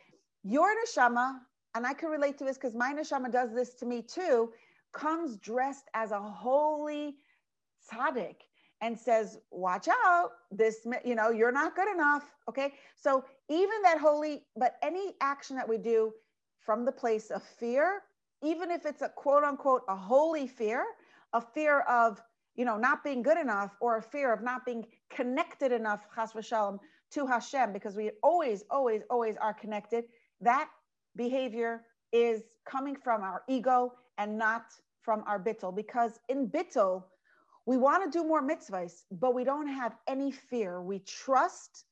Your 0.42 0.68
neshama, 0.74 1.38
and 1.74 1.86
I 1.86 1.92
can 1.92 2.08
relate 2.08 2.38
to 2.38 2.44
this 2.44 2.56
because 2.56 2.74
my 2.74 2.92
neshama 2.92 3.30
does 3.30 3.52
this 3.54 3.74
to 3.74 3.86
me 3.86 4.02
too, 4.02 4.50
comes 4.92 5.36
dressed 5.36 5.86
as 5.94 6.12
a 6.12 6.20
holy 6.20 7.16
tzaddik 7.90 8.36
and 8.80 8.98
says, 8.98 9.38
watch 9.50 9.88
out, 10.06 10.30
this, 10.50 10.86
you 11.04 11.14
know, 11.14 11.30
you're 11.30 11.52
not 11.52 11.74
good 11.74 11.88
enough. 11.92 12.24
Okay. 12.48 12.74
So 12.96 13.24
even 13.48 13.82
that 13.82 13.98
holy, 13.98 14.42
but 14.56 14.76
any 14.82 15.14
action 15.20 15.56
that 15.56 15.68
we 15.68 15.78
do 15.78 16.12
from 16.58 16.84
the 16.84 16.92
place 16.92 17.30
of 17.30 17.42
fear, 17.42 18.02
even 18.42 18.70
if 18.70 18.84
it's 18.86 19.02
a 19.02 19.08
quote 19.08 19.42
unquote, 19.42 19.82
a 19.88 19.96
holy 19.96 20.46
fear, 20.46 20.84
a 21.32 21.40
fear 21.40 21.80
of, 21.80 22.22
you 22.56 22.64
know, 22.64 22.76
not 22.76 23.02
being 23.02 23.22
good 23.22 23.38
enough 23.38 23.74
or 23.80 23.96
a 23.96 24.02
fear 24.02 24.32
of 24.32 24.42
not 24.42 24.64
being 24.64 24.84
connected 25.10 25.72
enough, 25.72 26.06
chas 26.14 26.32
v'shalom, 26.32 26.78
to 27.10 27.26
Hashem, 27.26 27.72
because 27.72 27.96
we 27.96 28.10
always, 28.22 28.64
always, 28.70 29.02
always 29.10 29.36
are 29.40 29.54
connected. 29.54 30.04
That 30.40 30.68
behavior 31.16 31.82
is 32.12 32.42
coming 32.64 32.96
from 32.96 33.22
our 33.22 33.42
ego 33.48 33.92
and 34.18 34.38
not 34.38 34.66
from 35.02 35.22
our 35.26 35.38
bittul, 35.38 35.74
because 35.74 36.18
in 36.28 36.48
bittul, 36.48 37.04
we 37.66 37.76
want 37.76 38.04
to 38.04 38.18
do 38.18 38.26
more 38.26 38.42
mitzvahs, 38.42 39.04
but 39.10 39.34
we 39.34 39.44
don't 39.44 39.68
have 39.68 39.96
any 40.06 40.30
fear. 40.30 40.82
We 40.82 40.98
trust 41.00 41.84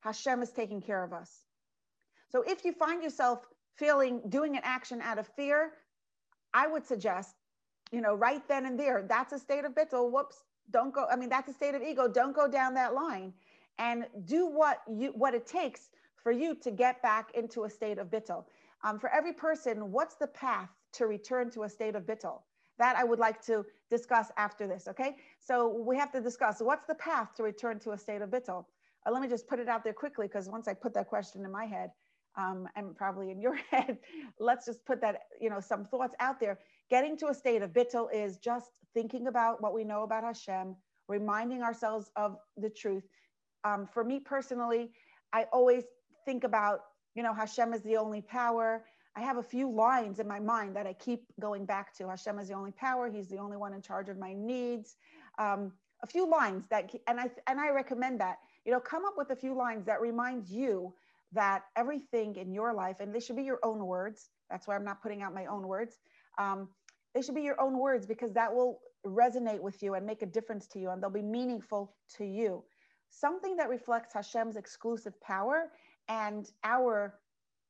Hashem 0.00 0.42
is 0.42 0.50
taking 0.50 0.82
care 0.82 1.02
of 1.02 1.12
us. 1.12 1.44
So 2.30 2.42
if 2.46 2.64
you 2.64 2.72
find 2.72 3.02
yourself 3.02 3.46
feeling 3.76 4.20
doing 4.28 4.56
an 4.56 4.62
action 4.64 5.00
out 5.00 5.18
of 5.18 5.26
fear, 5.28 5.72
I 6.52 6.66
would 6.66 6.86
suggest, 6.86 7.34
you 7.90 8.00
know, 8.00 8.14
right 8.14 8.46
then 8.48 8.66
and 8.66 8.78
there, 8.78 9.04
that's 9.08 9.32
a 9.32 9.38
state 9.38 9.64
of 9.64 9.72
bittul. 9.72 10.10
Whoops, 10.10 10.44
don't 10.70 10.92
go. 10.92 11.06
I 11.10 11.16
mean, 11.16 11.28
that's 11.28 11.48
a 11.48 11.52
state 11.52 11.74
of 11.74 11.82
ego. 11.82 12.06
Don't 12.06 12.34
go 12.34 12.46
down 12.46 12.74
that 12.74 12.94
line 12.94 13.32
and 13.78 14.06
do 14.24 14.46
what 14.46 14.82
you 14.88 15.12
what 15.16 15.34
it 15.34 15.46
takes 15.46 15.88
for 16.22 16.32
you 16.32 16.54
to 16.56 16.70
get 16.70 17.02
back 17.02 17.30
into 17.34 17.64
a 17.64 17.70
state 17.70 17.98
of 17.98 18.08
bittul. 18.08 18.44
Um, 18.84 18.98
for 18.98 19.10
every 19.10 19.32
person, 19.32 19.90
what's 19.90 20.14
the 20.16 20.26
path 20.28 20.68
to 20.92 21.06
return 21.06 21.50
to 21.52 21.62
a 21.62 21.68
state 21.68 21.96
of 21.96 22.04
bittul? 22.04 22.42
That 22.78 22.96
I 22.96 23.04
would 23.04 23.18
like 23.18 23.40
to 23.46 23.64
discuss 23.90 24.30
after 24.36 24.66
this, 24.66 24.86
okay? 24.88 25.16
So 25.40 25.68
we 25.68 25.96
have 25.96 26.12
to 26.12 26.20
discuss 26.20 26.60
what's 26.60 26.86
the 26.86 26.94
path 26.96 27.34
to 27.36 27.42
return 27.42 27.78
to 27.80 27.92
a 27.92 27.98
state 27.98 28.20
of 28.20 28.30
bittul. 28.30 28.66
Uh, 29.06 29.10
let 29.12 29.22
me 29.22 29.28
just 29.28 29.46
put 29.48 29.58
it 29.58 29.68
out 29.68 29.84
there 29.84 29.92
quickly 29.92 30.26
because 30.26 30.48
once 30.48 30.68
I 30.68 30.74
put 30.74 30.92
that 30.94 31.08
question 31.08 31.44
in 31.44 31.50
my 31.50 31.64
head, 31.64 31.90
um, 32.36 32.68
and 32.76 32.96
probably 32.96 33.30
in 33.30 33.40
your 33.40 33.54
head, 33.70 33.98
let's 34.38 34.66
just 34.66 34.84
put 34.84 35.00
that, 35.00 35.22
you 35.40 35.50
know, 35.50 35.60
some 35.60 35.84
thoughts 35.84 36.14
out 36.20 36.40
there. 36.40 36.58
Getting 36.90 37.16
to 37.18 37.28
a 37.28 37.34
state 37.34 37.62
of 37.62 37.72
bittul 37.72 38.08
is 38.12 38.36
just 38.38 38.70
thinking 38.92 39.28
about 39.28 39.62
what 39.62 39.72
we 39.72 39.84
know 39.84 40.02
about 40.02 40.24
Hashem, 40.24 40.76
reminding 41.08 41.62
ourselves 41.62 42.10
of 42.16 42.36
the 42.56 42.70
truth. 42.70 43.04
Um, 43.64 43.88
for 43.92 44.04
me 44.04 44.20
personally, 44.20 44.92
I 45.32 45.44
always 45.52 45.84
think 46.24 46.44
about, 46.44 46.80
you 47.14 47.22
know, 47.22 47.32
Hashem 47.32 47.72
is 47.72 47.82
the 47.82 47.96
only 47.96 48.20
power. 48.20 48.84
I 49.16 49.20
have 49.20 49.36
a 49.36 49.42
few 49.42 49.70
lines 49.70 50.18
in 50.18 50.26
my 50.26 50.40
mind 50.40 50.74
that 50.76 50.86
I 50.86 50.92
keep 50.92 51.24
going 51.40 51.64
back 51.64 51.94
to. 51.98 52.08
Hashem 52.08 52.38
is 52.38 52.48
the 52.48 52.54
only 52.54 52.72
power. 52.72 53.08
He's 53.10 53.28
the 53.28 53.38
only 53.38 53.56
one 53.56 53.72
in 53.72 53.80
charge 53.80 54.08
of 54.08 54.18
my 54.18 54.32
needs. 54.32 54.96
Um, 55.38 55.72
a 56.02 56.06
few 56.06 56.28
lines 56.28 56.64
that, 56.70 56.92
and 57.06 57.20
I 57.20 57.30
and 57.46 57.60
I 57.60 57.70
recommend 57.70 58.20
that. 58.20 58.38
You 58.64 58.72
know, 58.72 58.80
come 58.80 59.04
up 59.04 59.14
with 59.16 59.30
a 59.30 59.36
few 59.36 59.54
lines 59.54 59.86
that 59.86 60.00
remind 60.00 60.48
you 60.48 60.92
that 61.32 61.62
everything 61.76 62.36
in 62.36 62.52
your 62.52 62.72
life, 62.74 63.00
and 63.00 63.14
they 63.14 63.20
should 63.20 63.36
be 63.36 63.42
your 63.42 63.60
own 63.62 63.86
words. 63.86 64.30
That's 64.50 64.66
why 64.66 64.74
I'm 64.76 64.84
not 64.84 65.02
putting 65.02 65.22
out 65.22 65.34
my 65.34 65.46
own 65.46 65.66
words. 65.66 65.98
Um, 66.38 66.68
they 67.14 67.22
should 67.22 67.34
be 67.34 67.42
your 67.42 67.60
own 67.60 67.78
words 67.78 68.06
because 68.06 68.32
that 68.32 68.52
will 68.52 68.80
resonate 69.06 69.60
with 69.60 69.82
you 69.82 69.94
and 69.94 70.04
make 70.04 70.22
a 70.22 70.26
difference 70.26 70.66
to 70.68 70.78
you, 70.78 70.90
and 70.90 71.02
they'll 71.02 71.10
be 71.10 71.22
meaningful 71.22 71.94
to 72.16 72.24
you. 72.24 72.64
Something 73.10 73.56
that 73.56 73.68
reflects 73.68 74.12
Hashem's 74.14 74.56
exclusive 74.56 75.18
power 75.20 75.70
and 76.08 76.50
our 76.62 77.14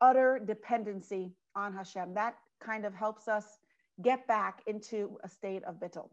utter 0.01 0.41
dependency 0.45 1.33
on 1.55 1.73
Hashem. 1.73 2.15
That 2.15 2.37
kind 2.61 2.85
of 2.85 2.95
helps 2.95 3.29
us 3.29 3.59
get 4.03 4.27
back 4.27 4.63
into 4.67 5.17
a 5.23 5.29
state 5.29 5.63
of 5.65 5.77
bittul. 5.77 6.09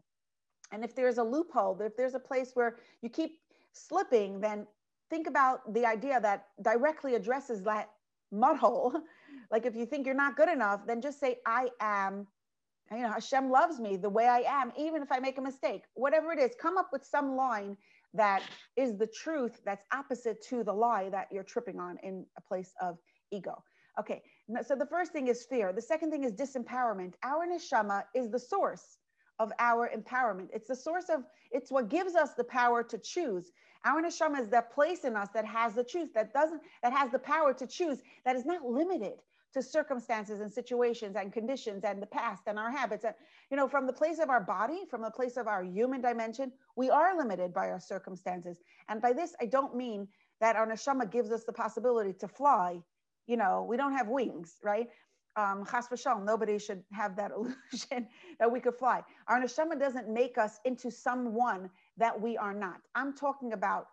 And 0.70 0.84
if 0.84 0.94
there's 0.94 1.18
a 1.18 1.22
loophole, 1.22 1.78
if 1.80 1.96
there's 1.96 2.14
a 2.14 2.18
place 2.20 2.52
where 2.54 2.76
you 3.02 3.08
keep 3.08 3.40
slipping, 3.72 4.40
then 4.40 4.66
think 5.10 5.26
about 5.26 5.72
the 5.74 5.84
idea 5.84 6.20
that 6.20 6.48
directly 6.62 7.14
addresses 7.14 7.62
that 7.64 7.90
mud 8.30 8.56
hole. 8.56 8.94
like 9.50 9.66
if 9.66 9.76
you 9.76 9.84
think 9.84 10.06
you're 10.06 10.14
not 10.14 10.36
good 10.36 10.48
enough, 10.48 10.86
then 10.86 11.00
just 11.00 11.20
say, 11.20 11.38
I 11.46 11.68
am, 11.80 12.26
you 12.90 13.02
know, 13.02 13.10
Hashem 13.10 13.50
loves 13.50 13.78
me 13.80 13.96
the 13.96 14.08
way 14.08 14.26
I 14.26 14.40
am, 14.40 14.72
even 14.78 15.02
if 15.02 15.12
I 15.12 15.18
make 15.18 15.38
a 15.38 15.42
mistake, 15.42 15.82
whatever 15.94 16.32
it 16.32 16.38
is, 16.38 16.52
come 16.60 16.78
up 16.78 16.88
with 16.92 17.04
some 17.04 17.36
line 17.36 17.76
that 18.14 18.42
is 18.76 18.96
the 18.96 19.06
truth 19.06 19.60
that's 19.64 19.84
opposite 19.92 20.42
to 20.48 20.62
the 20.64 20.72
lie 20.72 21.08
that 21.10 21.28
you're 21.30 21.42
tripping 21.42 21.80
on 21.80 21.98
in 22.02 22.26
a 22.36 22.40
place 22.42 22.72
of 22.80 22.98
ego. 23.30 23.62
Okay, 23.98 24.22
so 24.66 24.74
the 24.74 24.86
first 24.86 25.12
thing 25.12 25.28
is 25.28 25.44
fear. 25.44 25.72
The 25.72 25.82
second 25.82 26.10
thing 26.10 26.24
is 26.24 26.32
disempowerment. 26.32 27.14
Our 27.22 27.46
neshama 27.46 28.04
is 28.14 28.30
the 28.30 28.38
source 28.38 28.98
of 29.38 29.52
our 29.58 29.90
empowerment. 29.94 30.48
It's 30.52 30.68
the 30.68 30.76
source 30.76 31.06
of, 31.10 31.24
it's 31.50 31.70
what 31.70 31.88
gives 31.88 32.14
us 32.14 32.34
the 32.34 32.44
power 32.44 32.82
to 32.84 32.98
choose. 32.98 33.50
Our 33.84 34.02
neshama 34.02 34.40
is 34.40 34.48
that 34.48 34.72
place 34.72 35.04
in 35.04 35.16
us 35.16 35.28
that 35.34 35.44
has 35.44 35.74
the 35.74 35.84
truth, 35.84 36.10
that 36.14 36.32
doesn't, 36.32 36.62
that 36.82 36.92
has 36.92 37.10
the 37.10 37.18
power 37.18 37.52
to 37.52 37.66
choose, 37.66 37.98
that 38.24 38.36
is 38.36 38.46
not 38.46 38.64
limited 38.64 39.18
to 39.52 39.62
circumstances 39.62 40.40
and 40.40 40.52
situations 40.52 41.16
and 41.16 41.32
conditions 41.32 41.84
and 41.84 42.02
the 42.02 42.06
past 42.06 42.42
and 42.46 42.58
our 42.58 42.70
habits. 42.70 43.04
And, 43.04 43.14
you 43.50 43.56
know, 43.56 43.68
from 43.68 43.86
the 43.86 43.92
place 43.92 44.18
of 44.18 44.30
our 44.30 44.40
body, 44.40 44.82
from 44.90 45.02
the 45.02 45.10
place 45.10 45.36
of 45.36 45.46
our 45.46 45.62
human 45.62 46.00
dimension, 46.00 46.52
we 46.76 46.90
are 46.90 47.16
limited 47.16 47.52
by 47.52 47.68
our 47.70 47.80
circumstances. 47.80 48.58
And 48.88 49.00
by 49.02 49.12
this, 49.12 49.34
I 49.40 49.46
don't 49.46 49.76
mean 49.76 50.08
that 50.40 50.56
our 50.56 50.66
neshama 50.66 51.10
gives 51.10 51.30
us 51.30 51.44
the 51.44 51.52
possibility 51.52 52.12
to 52.14 52.28
fly. 52.28 52.80
You 53.26 53.36
know, 53.36 53.66
we 53.68 53.76
don't 53.76 53.92
have 53.92 54.08
wings, 54.08 54.56
right? 54.62 54.88
Um, 55.36 55.64
chas 55.70 55.88
v'shalom, 55.88 56.24
nobody 56.24 56.58
should 56.58 56.82
have 56.92 57.16
that 57.16 57.30
illusion 57.36 58.08
that 58.38 58.50
we 58.50 58.60
could 58.60 58.74
fly. 58.74 59.02
Our 59.28 59.40
neshama 59.40 59.78
doesn't 59.78 60.08
make 60.08 60.38
us 60.38 60.58
into 60.64 60.90
someone 60.90 61.70
that 61.96 62.20
we 62.20 62.36
are 62.36 62.54
not. 62.54 62.80
I'm 62.94 63.14
talking 63.14 63.52
about 63.52 63.86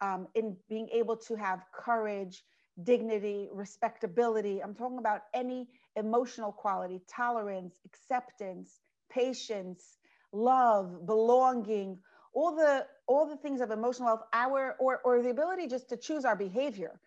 um, 0.00 0.26
in 0.34 0.56
being 0.68 0.88
able 0.92 1.16
to 1.16 1.36
have 1.36 1.64
courage, 1.72 2.44
dignity, 2.84 3.48
respectability. 3.52 4.62
I'm 4.62 4.74
talking 4.74 4.98
about 4.98 5.22
any 5.34 5.68
emotional 5.96 6.52
quality, 6.52 7.00
tolerance, 7.08 7.74
acceptance, 7.86 8.80
patience, 9.10 9.98
love, 10.32 11.06
belonging, 11.06 11.98
all 12.34 12.54
the 12.56 12.86
all 13.06 13.26
the 13.28 13.36
things 13.36 13.60
of 13.60 13.70
emotional 13.70 14.08
health, 14.08 14.22
our 14.32 14.76
or 14.80 15.00
or 15.04 15.22
the 15.22 15.30
ability 15.30 15.66
just 15.66 15.88
to 15.90 15.96
choose 15.96 16.24
our 16.24 16.36
behavior, 16.36 17.00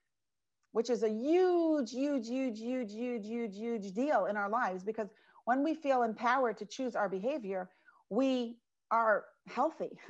which 0.72 0.90
is 0.90 1.04
a 1.04 1.10
huge, 1.10 1.92
huge, 1.92 2.28
huge, 2.28 2.60
huge, 2.60 2.92
huge, 2.94 3.26
huge, 3.26 3.58
huge 3.58 3.92
deal 3.94 4.26
in 4.26 4.38
our 4.38 4.50
lives 4.50 4.84
because 4.84 5.10
when 5.46 5.64
we 5.64 5.74
feel 5.74 6.04
empowered 6.04 6.58
to 6.58 6.66
choose 6.66 6.96
our 6.96 7.10
behavior, 7.10 7.70
we 8.10 8.58
are 8.92 9.26
healthy. 9.48 9.98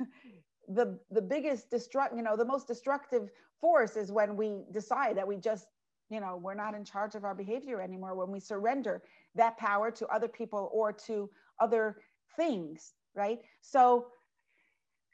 the 0.68 0.98
the 1.10 1.22
biggest 1.22 1.70
destruct, 1.70 2.16
you 2.16 2.22
know, 2.22 2.36
the 2.36 2.44
most 2.44 2.66
destructive 2.66 3.30
force 3.60 3.96
is 3.96 4.12
when 4.12 4.36
we 4.36 4.64
decide 4.72 5.16
that 5.16 5.26
we 5.26 5.36
just, 5.36 5.66
you 6.10 6.20
know, 6.20 6.36
we're 6.36 6.54
not 6.54 6.74
in 6.74 6.84
charge 6.84 7.14
of 7.14 7.24
our 7.24 7.34
behavior 7.34 7.80
anymore, 7.80 8.14
when 8.14 8.30
we 8.30 8.40
surrender 8.40 9.02
that 9.34 9.56
power 9.56 9.90
to 9.90 10.06
other 10.08 10.28
people 10.28 10.70
or 10.72 10.92
to 10.92 11.30
other 11.60 11.98
things, 12.36 12.94
right? 13.14 13.40
So 13.60 14.06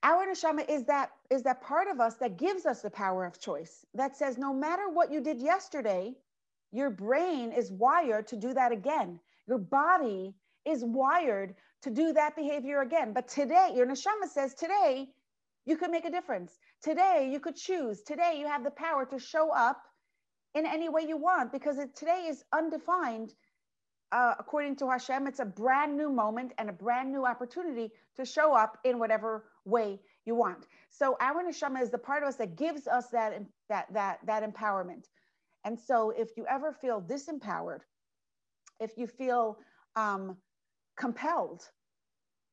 our 0.02 0.26
neshama 0.26 0.68
is 0.68 0.84
that 0.84 1.10
is 1.30 1.42
that 1.42 1.60
part 1.62 1.88
of 1.88 2.00
us 2.00 2.16
that 2.16 2.36
gives 2.36 2.66
us 2.66 2.82
the 2.82 2.90
power 2.90 3.24
of 3.24 3.38
choice 3.40 3.86
that 3.94 4.16
says 4.16 4.38
no 4.38 4.52
matter 4.52 4.88
what 4.88 5.12
you 5.12 5.20
did 5.20 5.40
yesterday 5.40 6.14
your 6.72 6.90
brain 6.90 7.52
is 7.52 7.70
wired 7.70 8.26
to 8.26 8.36
do 8.36 8.52
that 8.52 8.72
again 8.72 9.18
your 9.46 9.58
body 9.58 10.34
is 10.64 10.84
wired 10.84 11.54
to 11.82 11.90
do 11.90 12.12
that 12.12 12.34
behavior 12.36 12.80
again 12.80 13.12
but 13.12 13.28
today 13.28 13.72
your 13.74 13.86
neshama 13.86 14.26
says 14.28 14.54
today 14.54 15.08
you 15.64 15.76
could 15.76 15.90
make 15.90 16.04
a 16.04 16.10
difference 16.10 16.58
today 16.82 17.28
you 17.32 17.40
could 17.40 17.56
choose 17.56 18.02
today 18.02 18.36
you 18.38 18.46
have 18.46 18.64
the 18.64 18.70
power 18.70 19.04
to 19.04 19.18
show 19.18 19.50
up 19.52 19.82
in 20.54 20.66
any 20.66 20.88
way 20.88 21.02
you 21.06 21.16
want 21.16 21.52
because 21.52 21.78
it, 21.78 21.94
today 21.96 22.26
is 22.28 22.44
undefined 22.52 23.34
uh, 24.12 24.34
according 24.38 24.76
to 24.76 24.88
Hashem, 24.88 25.26
it's 25.26 25.40
a 25.40 25.44
brand 25.44 25.96
new 25.96 26.10
moment 26.10 26.52
and 26.58 26.68
a 26.68 26.72
brand 26.72 27.10
new 27.10 27.24
opportunity 27.24 27.90
to 28.16 28.24
show 28.26 28.54
up 28.54 28.78
in 28.84 28.98
whatever 28.98 29.46
way 29.64 29.98
you 30.26 30.34
want. 30.34 30.66
So 30.90 31.16
our 31.18 31.42
neshama 31.42 31.80
is 31.80 31.90
the 31.90 31.98
part 31.98 32.22
of 32.22 32.28
us 32.28 32.36
that 32.36 32.56
gives 32.56 32.86
us 32.86 33.08
that 33.08 33.42
that 33.70 33.86
that 33.94 34.18
that 34.26 34.42
empowerment. 34.42 35.06
And 35.64 35.78
so 35.80 36.10
if 36.10 36.36
you 36.36 36.44
ever 36.46 36.72
feel 36.72 37.00
disempowered, 37.00 37.80
if 38.80 38.98
you 38.98 39.06
feel 39.06 39.58
um, 39.96 40.36
compelled, 40.96 41.62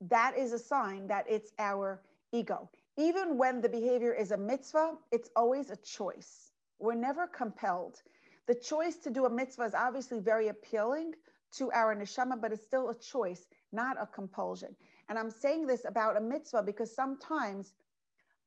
that 0.01 0.37
is 0.37 0.53
a 0.53 0.59
sign 0.59 1.07
that 1.07 1.25
it's 1.27 1.51
our 1.59 2.01
ego. 2.31 2.69
Even 2.99 3.37
when 3.37 3.61
the 3.61 3.69
behavior 3.69 4.13
is 4.13 4.31
a 4.31 4.37
mitzvah, 4.37 4.97
it's 5.13 5.29
always 5.33 5.69
a 5.69 5.77
choice. 5.77 6.51
We're 6.79 6.95
never 6.95 7.27
compelled. 7.27 8.01
The 8.45 8.55
choice 8.55 8.97
to 8.97 9.09
do 9.09 9.25
a 9.25 9.29
mitzvah 9.29 9.63
is 9.63 9.73
obviously 9.73 10.19
very 10.19 10.49
appealing 10.49 11.13
to 11.53 11.71
our 11.71 11.95
neshama, 11.95 12.41
but 12.41 12.51
it's 12.51 12.61
still 12.61 12.89
a 12.89 12.95
choice, 12.99 13.47
not 13.71 13.95
a 14.01 14.05
compulsion. 14.05 14.75
And 15.07 15.17
I'm 15.17 15.31
saying 15.31 15.65
this 15.65 15.85
about 15.85 16.17
a 16.17 16.19
mitzvah 16.19 16.61
because 16.61 16.93
sometimes 16.93 17.73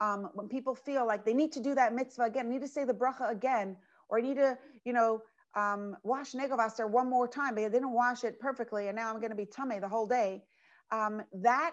um, 0.03 0.29
when 0.35 0.49
people 0.49 0.75
feel 0.75 1.07
like 1.07 1.25
they 1.25 1.33
need 1.33 1.53
to 1.53 1.61
do 1.61 1.75
that 1.75 1.95
mitzvah 1.95 2.25
again, 2.25 2.51
need 2.51 2.61
to 2.61 2.69
say 2.69 2.85
the 2.85 2.93
bracha 2.93 3.31
again, 3.31 3.77
or 4.11 4.21
need 4.21 4.37
to, 4.37 4.59
you 4.85 4.93
know, 4.93 5.23
um, 5.55 5.97
wash 6.03 6.33
Negelwasser 6.33 6.89
one 6.89 7.09
more 7.09 7.27
time, 7.27 7.55
they 7.55 7.63
didn't 7.71 7.93
wash 7.93 8.23
it 8.23 8.39
perfectly, 8.39 8.89
and 8.89 8.97
now 8.97 9.09
I'm 9.09 9.21
going 9.21 9.31
to 9.31 9.37
be 9.37 9.47
tamei 9.47 9.81
the 9.81 9.89
whole 9.89 10.07
day. 10.07 10.43
Um, 10.91 11.23
that 11.33 11.73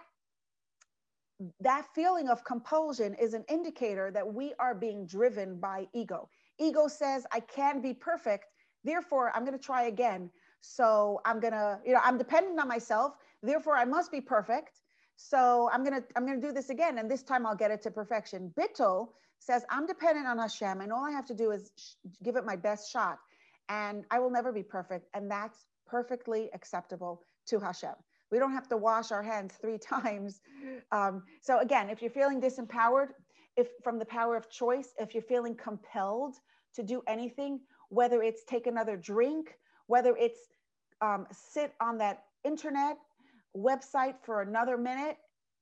that 1.59 1.85
feeling 1.95 2.29
of 2.29 2.43
compulsion 2.43 3.15
is 3.15 3.33
an 3.33 3.45
indicator 3.49 4.11
that 4.11 4.33
we 4.33 4.53
are 4.59 4.75
being 4.75 5.05
driven 5.05 5.59
by 5.59 5.87
ego. 5.93 6.29
Ego 6.59 6.87
says, 6.87 7.25
I 7.31 7.39
can 7.39 7.81
be 7.81 7.93
perfect, 7.93 8.45
therefore 8.83 9.31
I'm 9.35 9.45
going 9.45 9.57
to 9.57 9.63
try 9.63 9.83
again. 9.83 10.29
So 10.61 11.21
I'm 11.25 11.39
gonna, 11.39 11.79
you 11.85 11.93
know, 11.93 12.01
I'm 12.03 12.17
dependent 12.17 12.59
on 12.59 12.67
myself. 12.67 13.13
Therefore, 13.41 13.75
I 13.75 13.85
must 13.85 14.11
be 14.11 14.21
perfect. 14.21 14.81
So 15.15 15.69
I'm 15.73 15.83
gonna, 15.83 16.03
I'm 16.15 16.25
gonna 16.25 16.41
do 16.41 16.51
this 16.51 16.69
again, 16.69 16.97
and 16.97 17.09
this 17.09 17.23
time 17.23 17.45
I'll 17.45 17.55
get 17.55 17.71
it 17.71 17.81
to 17.83 17.91
perfection. 17.91 18.53
Bittul 18.57 19.09
says 19.39 19.65
I'm 19.69 19.85
dependent 19.85 20.27
on 20.27 20.37
Hashem, 20.37 20.81
and 20.81 20.91
all 20.91 21.05
I 21.05 21.11
have 21.11 21.25
to 21.27 21.33
do 21.33 21.51
is 21.51 21.71
give 22.23 22.35
it 22.35 22.45
my 22.45 22.55
best 22.55 22.91
shot, 22.91 23.19
and 23.69 24.05
I 24.11 24.19
will 24.19 24.29
never 24.29 24.51
be 24.51 24.63
perfect, 24.63 25.07
and 25.13 25.29
that's 25.29 25.65
perfectly 25.87 26.49
acceptable 26.53 27.23
to 27.47 27.59
Hashem. 27.59 27.95
We 28.31 28.39
don't 28.39 28.53
have 28.53 28.67
to 28.69 28.77
wash 28.77 29.11
our 29.11 29.23
hands 29.23 29.55
three 29.59 29.77
times. 29.95 30.41
Um, 30.91 31.23
so 31.41 31.59
again, 31.59 31.89
if 31.89 32.01
you're 32.01 32.11
feeling 32.11 32.41
disempowered, 32.41 33.09
if 33.57 33.67
from 33.83 33.99
the 33.99 34.05
power 34.05 34.35
of 34.35 34.49
choice, 34.49 34.93
if 34.99 35.13
you're 35.13 35.23
feeling 35.23 35.55
compelled 35.55 36.35
to 36.75 36.83
do 36.83 37.01
anything, 37.07 37.59
whether 37.89 38.21
it's 38.21 38.43
take 38.43 38.67
another 38.67 38.95
drink, 38.95 39.57
whether 39.87 40.15
it's 40.15 40.39
um, 41.01 41.25
sit 41.31 41.73
on 41.81 41.97
that 41.97 42.23
internet 42.43 42.97
website 43.57 44.15
for 44.21 44.41
another 44.41 44.77
minute, 44.77 45.17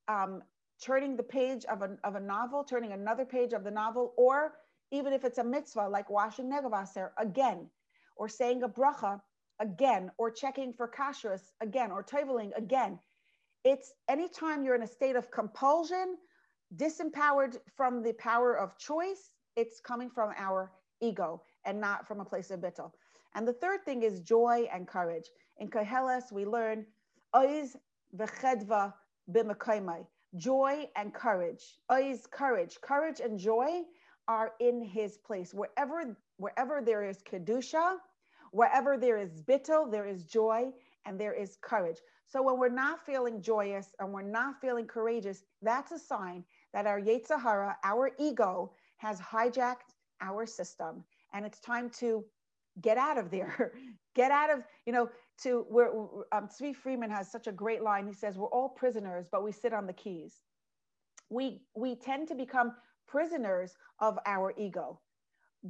um, 0.07 0.41
turning 0.84 1.15
the 1.15 1.24
page 1.24 1.65
of 1.65 1.82
a, 1.82 1.97
of 2.03 2.15
a 2.15 2.20
novel, 2.20 2.63
turning 2.63 2.91
another 2.91 3.26
page 3.26 3.53
of 3.53 3.63
the 3.63 3.72
novel, 3.72 4.13
or 4.18 4.53
even 4.91 5.13
if 5.13 5.24
it's 5.24 5.38
a 5.38 5.43
mitzvah 5.43 5.88
like 5.88 6.09
washing 6.09 6.51
Negelwasser 6.51 7.11
again, 7.18 7.70
or 8.15 8.28
saying 8.28 8.63
a 8.63 8.70
bracha 8.70 9.22
again, 9.60 10.12
or 10.18 10.32
checking 10.32 10.74
for 10.74 10.88
kashrus 10.88 11.51
again, 11.62 11.91
or 11.91 12.03
toveling 12.03 12.51
again. 12.55 12.99
It's 13.64 13.93
anytime 14.08 14.64
you're 14.64 14.76
in 14.76 14.84
a 14.84 14.88
state 14.88 15.16
of 15.16 15.32
compulsion, 15.32 16.18
disempowered 16.76 17.58
from 17.76 18.03
the 18.03 18.14
power 18.14 18.58
of 18.58 18.78
choice, 18.78 19.32
it's 19.55 19.80
coming 19.80 20.10
from 20.10 20.32
our 20.38 20.72
ego 21.01 21.41
and 21.66 21.80
not 21.80 22.08
from 22.08 22.20
a 22.20 22.26
place 22.26 22.51
of 22.51 22.60
bittul. 22.60 22.91
And 23.36 23.47
the 23.47 23.53
third 23.53 23.84
thing 23.86 24.03
is 24.03 24.22
joy 24.22 24.68
and 24.74 24.88
courage. 24.88 25.30
In 25.58 25.70
Koheles, 25.70 26.32
we 26.32 26.45
learn 26.45 26.86
oiz 27.36 27.76
v'chedva 28.16 28.93
b'mekaymai. 29.32 30.05
Joy 30.36 30.89
and 30.95 31.14
courage. 31.14 31.80
Oiz, 31.91 32.28
courage. 32.30 32.78
Courage 32.82 33.20
and 33.20 33.39
joy 33.39 33.84
are 34.28 34.51
in 34.60 34.82
his 34.82 35.18
place. 35.18 35.53
Wherever, 35.53 36.18
wherever 36.38 36.82
there 36.82 37.03
is 37.03 37.22
kedusha, 37.24 37.97
wherever 38.52 38.98
there 38.98 39.18
is 39.18 39.41
bittul, 39.41 39.91
there 39.91 40.08
is 40.08 40.24
joy 40.24 40.72
and 41.06 41.20
there 41.20 41.34
is 41.34 41.58
courage. 41.62 41.98
So 42.26 42.41
when 42.41 42.60
we're 42.60 42.70
not 42.70 43.06
feeling 43.06 43.41
joyous 43.41 43.95
and 44.00 44.12
we're 44.12 44.22
not 44.22 44.60
feeling 44.60 44.86
courageous, 44.86 45.43
that's 45.62 45.91
a 45.91 46.00
sign 46.00 46.43
that 46.74 46.86
our 46.86 47.00
Yetzer 47.00 47.41
Hara, 47.41 47.78
our 47.84 48.12
ego, 48.20 48.74
has 48.98 49.20
hijacked 49.20 49.93
our 50.22 50.45
system. 50.45 51.04
And 51.34 51.45
it's 51.45 51.60
time 51.60 51.89
to 52.00 52.26
get 52.82 52.98
out 52.98 53.18
of 53.18 53.32
there 53.32 53.74
get 54.16 54.32
out 54.32 54.50
of 54.50 54.64
you 54.86 54.93
know 54.93 55.10
to 55.41 55.66
where 55.70 55.89
um, 56.32 56.48
Tzvi 56.48 56.76
Freeman 56.76 57.10
has 57.10 57.32
such 57.32 57.48
a 57.48 57.52
great 57.52 57.82
line 57.82 58.08
he 58.08 58.14
says 58.14 58.38
we're 58.38 58.48
all 58.48 58.70
prisoners 58.70 59.28
but 59.32 59.43
we 59.43 59.52
sit 59.52 59.74
on 59.74 59.88
the 59.88 59.93
keys 59.93 60.41
we 61.30 61.62
we 61.76 61.95
tend 61.95 62.28
to 62.28 62.36
become 62.36 62.74
prisoners 63.08 63.76
of 64.00 64.20
our 64.26 64.54
ego 64.58 65.00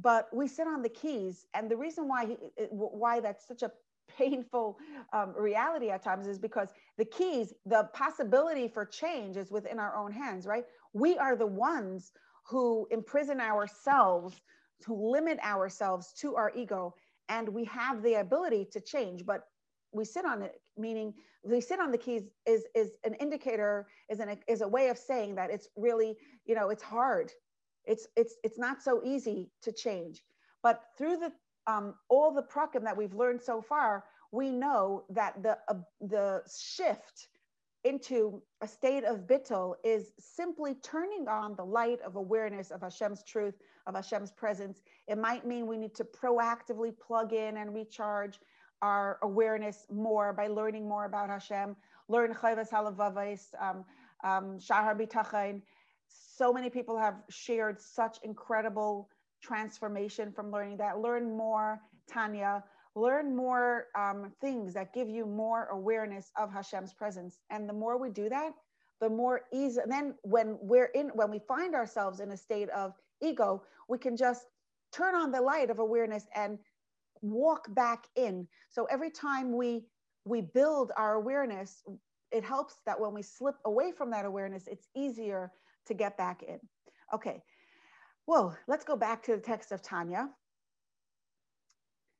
but 0.02 0.28
we 0.32 0.46
sit 0.48 0.66
on 0.66 0.82
the 0.82 0.88
keys. 0.88 1.46
And 1.54 1.70
the 1.70 1.76
reason 1.76 2.08
why 2.08 2.26
he, 2.26 2.36
why 2.70 3.20
that's 3.20 3.46
such 3.46 3.62
a 3.62 3.72
painful 4.16 4.78
um, 5.12 5.34
reality 5.36 5.90
at 5.90 6.02
times 6.02 6.26
is 6.26 6.38
because 6.38 6.70
the 6.96 7.04
keys 7.04 7.52
the 7.66 7.88
possibility 7.92 8.66
for 8.66 8.86
change 8.86 9.36
is 9.36 9.50
within 9.50 9.78
our 9.78 9.96
own 9.96 10.10
hands 10.10 10.46
right? 10.46 10.64
We 10.94 11.18
are 11.18 11.36
the 11.36 11.46
ones 11.46 12.12
who 12.46 12.88
imprison 12.90 13.40
ourselves 13.40 14.40
to 14.84 14.94
limit 14.94 15.38
ourselves 15.44 16.14
to 16.20 16.36
our 16.36 16.52
ego 16.56 16.94
and 17.28 17.48
we 17.48 17.64
have 17.64 18.02
the 18.02 18.14
ability 18.14 18.68
to 18.72 18.80
change. 18.80 19.26
But 19.26 19.42
we 19.92 20.04
sit 20.04 20.24
on 20.24 20.42
it 20.42 20.60
meaning 20.76 21.12
we 21.42 21.60
sit 21.60 21.80
on 21.80 21.90
the 21.90 21.98
keys 21.98 22.22
is 22.46 22.64
is 22.74 22.90
an 23.04 23.14
indicator 23.14 23.86
is 24.08 24.20
an 24.20 24.38
is 24.46 24.60
a 24.60 24.68
way 24.68 24.88
of 24.88 24.98
saying 24.98 25.34
that 25.34 25.50
it's 25.50 25.68
really 25.76 26.16
you 26.46 26.54
know 26.54 26.70
it's 26.70 26.82
hard 26.82 27.30
it's 27.88 28.06
it's 28.16 28.36
it's 28.44 28.58
not 28.58 28.82
so 28.82 29.02
easy 29.04 29.50
to 29.62 29.72
change 29.72 30.22
but 30.62 30.84
through 30.96 31.16
the 31.16 31.32
um, 31.66 31.94
all 32.08 32.32
the 32.32 32.42
prakim 32.42 32.84
that 32.84 32.96
we've 32.96 33.14
learned 33.14 33.42
so 33.42 33.60
far 33.60 34.04
we 34.32 34.50
know 34.50 35.04
that 35.10 35.42
the 35.42 35.58
uh, 35.68 35.74
the 36.00 36.42
shift 36.48 37.28
into 37.84 38.42
a 38.60 38.68
state 38.68 39.04
of 39.04 39.26
bittul 39.26 39.74
is 39.84 40.12
simply 40.18 40.74
turning 40.82 41.28
on 41.28 41.54
the 41.56 41.64
light 41.64 42.00
of 42.02 42.16
awareness 42.16 42.70
of 42.70 42.82
Hashem's 42.82 43.22
truth, 43.22 43.54
of 43.86 43.94
Hashem's 43.94 44.32
presence. 44.32 44.82
It 45.06 45.16
might 45.16 45.46
mean 45.46 45.66
we 45.66 45.78
need 45.78 45.94
to 45.94 46.04
proactively 46.04 46.92
plug 46.98 47.32
in 47.32 47.56
and 47.56 47.72
recharge 47.72 48.40
our 48.82 49.18
awareness 49.22 49.86
more 49.90 50.32
by 50.32 50.48
learning 50.48 50.88
more 50.88 51.04
about 51.04 51.30
Hashem, 51.30 51.76
learn 52.08 52.34
Chovos 52.34 52.70
Halevovos, 52.70 53.46
um, 53.60 53.84
um, 54.24 54.58
Shaar 54.58 54.94
Habitachon. 54.94 55.62
So 56.38 56.52
many 56.52 56.70
people 56.70 56.96
have 56.96 57.16
shared 57.28 57.80
such 57.80 58.18
incredible 58.22 59.10
transformation 59.42 60.30
from 60.30 60.52
learning 60.52 60.76
that. 60.76 61.00
Learn 61.00 61.36
more, 61.36 61.80
Tanya. 62.08 62.62
Learn 62.94 63.34
more 63.34 63.86
um, 63.98 64.30
things 64.40 64.72
that 64.74 64.94
give 64.94 65.08
you 65.08 65.26
more 65.26 65.64
awareness 65.72 66.30
of 66.38 66.52
Hashem's 66.52 66.94
presence. 66.94 67.40
And 67.50 67.68
the 67.68 67.72
more 67.72 67.98
we 67.98 68.10
do 68.10 68.28
that, 68.28 68.52
the 69.00 69.10
more 69.10 69.46
easy. 69.52 69.80
And 69.80 69.90
then 69.90 70.14
when 70.22 70.56
we're 70.60 70.92
in, 70.94 71.08
when 71.08 71.28
we 71.28 71.40
find 71.40 71.74
ourselves 71.74 72.20
in 72.20 72.30
a 72.30 72.36
state 72.36 72.68
of 72.68 72.92
ego, 73.20 73.64
we 73.88 73.98
can 73.98 74.16
just 74.16 74.46
turn 74.92 75.16
on 75.16 75.32
the 75.32 75.40
light 75.40 75.70
of 75.70 75.80
awareness 75.80 76.28
and 76.36 76.56
walk 77.20 77.66
back 77.74 78.06
in. 78.14 78.46
So 78.68 78.84
every 78.84 79.10
time 79.10 79.56
we 79.56 79.86
we 80.24 80.40
build 80.40 80.92
our 80.96 81.14
awareness, 81.14 81.82
it 82.30 82.44
helps 82.44 82.76
that 82.86 83.00
when 83.00 83.12
we 83.12 83.22
slip 83.22 83.56
away 83.64 83.90
from 83.90 84.12
that 84.12 84.24
awareness, 84.24 84.68
it's 84.68 84.86
easier 84.94 85.50
to 85.88 85.94
get 85.94 86.16
back 86.16 86.42
in. 86.42 86.58
Okay. 87.12 87.42
Well, 88.26 88.56
let's 88.66 88.84
go 88.84 88.96
back 88.96 89.22
to 89.24 89.32
the 89.32 89.42
text 89.42 89.72
of 89.72 89.82
Tanya. 89.82 90.28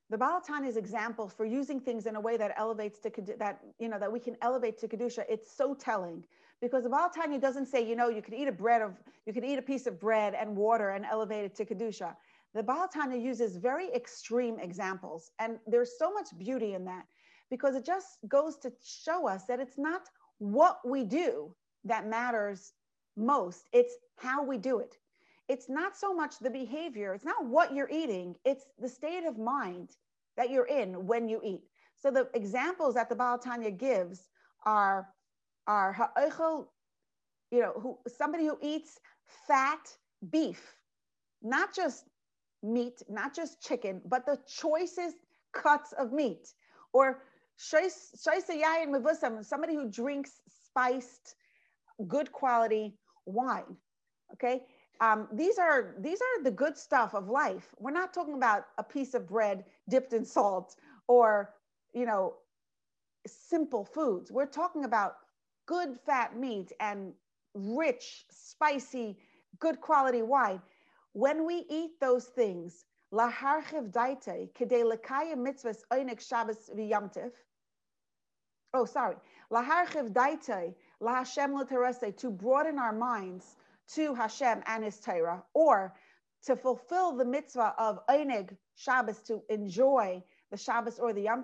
The 0.09 0.17
Baal 0.17 0.41
Tanya's 0.41 0.75
example 0.75 1.29
for 1.29 1.45
using 1.45 1.79
things 1.79 2.07
in 2.07 2.15
a 2.15 2.19
way 2.19 2.35
that 2.35 2.53
elevates 2.57 2.99
to 3.01 3.11
that 3.37 3.59
you 3.77 3.89
know 3.89 3.99
that 3.99 4.11
we 4.11 4.19
can 4.19 4.35
elevate 4.41 4.79
to 4.79 4.87
kedusha. 4.87 5.23
It's 5.29 5.55
so 5.55 5.75
telling 5.75 6.23
because 6.61 6.83
the 6.83 6.89
Baal 6.89 7.11
Tanya 7.11 7.39
doesn't 7.39 7.67
say 7.67 7.87
you 7.87 7.95
know 7.95 8.09
you 8.09 8.23
could 8.23 8.33
eat 8.33 8.47
a 8.47 8.51
bread 8.51 8.81
of 8.81 8.93
you 9.27 9.33
could 9.33 9.45
eat 9.45 9.59
a 9.59 9.61
piece 9.61 9.85
of 9.85 9.99
bread 9.99 10.33
and 10.33 10.55
water 10.55 10.89
and 10.89 11.05
elevate 11.05 11.45
it 11.45 11.55
to 11.57 11.65
kedusha. 11.65 12.15
The 12.55 12.63
Baal 12.63 12.87
Tanya 12.87 13.19
uses 13.19 13.57
very 13.57 13.93
extreme 13.93 14.57
examples, 14.57 15.29
and 15.37 15.59
there's 15.67 15.99
so 15.99 16.11
much 16.11 16.29
beauty 16.39 16.73
in 16.73 16.85
that 16.85 17.05
because 17.51 17.75
it 17.75 17.85
just 17.85 18.17
goes 18.27 18.57
to 18.57 18.71
show 18.83 19.27
us 19.27 19.45
that 19.45 19.59
it's 19.59 19.77
not 19.77 20.09
what 20.39 20.79
we 20.83 21.03
do 21.03 21.53
that 21.83 22.07
matters 22.07 22.73
most, 23.19 23.67
it's 23.73 23.95
how 24.17 24.43
we 24.43 24.57
do 24.57 24.79
it. 24.79 24.97
It's 25.47 25.69
not 25.69 25.97
so 25.97 26.13
much 26.13 26.39
the 26.39 26.49
behavior, 26.49 27.13
it's 27.13 27.25
not 27.25 27.45
what 27.45 27.73
you're 27.73 27.89
eating, 27.89 28.35
it's 28.45 28.65
the 28.79 28.89
state 28.89 29.25
of 29.25 29.37
mind 29.37 29.89
that 30.37 30.49
you're 30.49 30.67
in 30.67 31.07
when 31.07 31.27
you 31.27 31.41
eat. 31.43 31.63
So 31.97 32.11
the 32.11 32.29
examples 32.33 32.95
that 32.95 33.09
the 33.09 33.15
Baal 33.15 33.37
Tanya 33.37 33.71
gives 33.71 34.29
are, 34.65 35.09
are 35.67 35.91
ha'ochel, 35.91 36.67
you 37.51 37.61
know, 37.61 37.73
who, 37.81 37.97
somebody 38.07 38.45
who 38.45 38.57
eats 38.61 38.99
fat 39.47 39.97
beef, 40.29 40.75
not 41.41 41.75
just 41.75 42.05
meat, 42.63 43.01
not 43.09 43.35
just 43.35 43.61
chicken, 43.61 44.01
but 44.05 44.25
the 44.25 44.39
choicest 44.47 45.17
cuts 45.51 45.91
of 45.93 46.13
meat. 46.13 46.53
Or 46.93 47.23
somebody 47.57 49.75
who 49.75 49.89
drinks 49.89 50.39
spiced, 50.47 51.35
good 52.07 52.31
quality 52.31 52.95
wine. 53.29 53.77
Okay. 54.33 54.63
Um, 55.01 55.27
these 55.31 55.57
are 55.57 55.95
these 55.99 56.19
are 56.21 56.43
the 56.43 56.51
good 56.51 56.77
stuff 56.77 57.13
of 57.15 57.29
life. 57.29 57.73
We're 57.79 57.91
not 57.91 58.13
talking 58.13 58.33
about 58.35 58.65
a 58.77 58.83
piece 58.83 59.13
of 59.13 59.27
bread 59.27 59.63
dipped 59.89 60.13
in 60.13 60.25
salt 60.25 60.75
or 61.07 61.53
you 61.93 62.05
know 62.05 62.35
simple 63.25 63.85
foods. 63.85 64.31
We're 64.31 64.45
talking 64.45 64.83
about 64.83 65.15
good 65.67 65.97
fat 66.05 66.37
meat 66.37 66.71
and 66.79 67.13
rich, 67.53 68.25
spicy, 68.29 69.17
good 69.59 69.79
quality 69.81 70.21
wine. 70.21 70.61
When 71.13 71.45
we 71.45 71.65
eat 71.69 71.99
those 71.99 72.25
things, 72.25 72.85
v'yamtiv, 76.75 77.31
oh, 78.73 78.85
sorry, 78.85 79.15
lahashem 81.01 81.53
l'terese, 81.53 82.15
to 82.17 82.29
broaden 82.29 82.77
our 82.79 82.93
minds 82.93 83.55
to 83.95 84.13
Hashem 84.13 84.61
and 84.65 84.83
His 84.83 84.99
Torah, 84.99 85.43
or 85.53 85.93
to 86.45 86.55
fulfill 86.55 87.15
the 87.15 87.25
mitzvah 87.25 87.73
of 87.77 88.05
Einig 88.07 88.55
Shabbos, 88.75 89.21
to 89.23 89.41
enjoy 89.49 90.23
the 90.51 90.57
Shabbos 90.57 90.99
or 90.99 91.13
the 91.13 91.21
Yom 91.21 91.43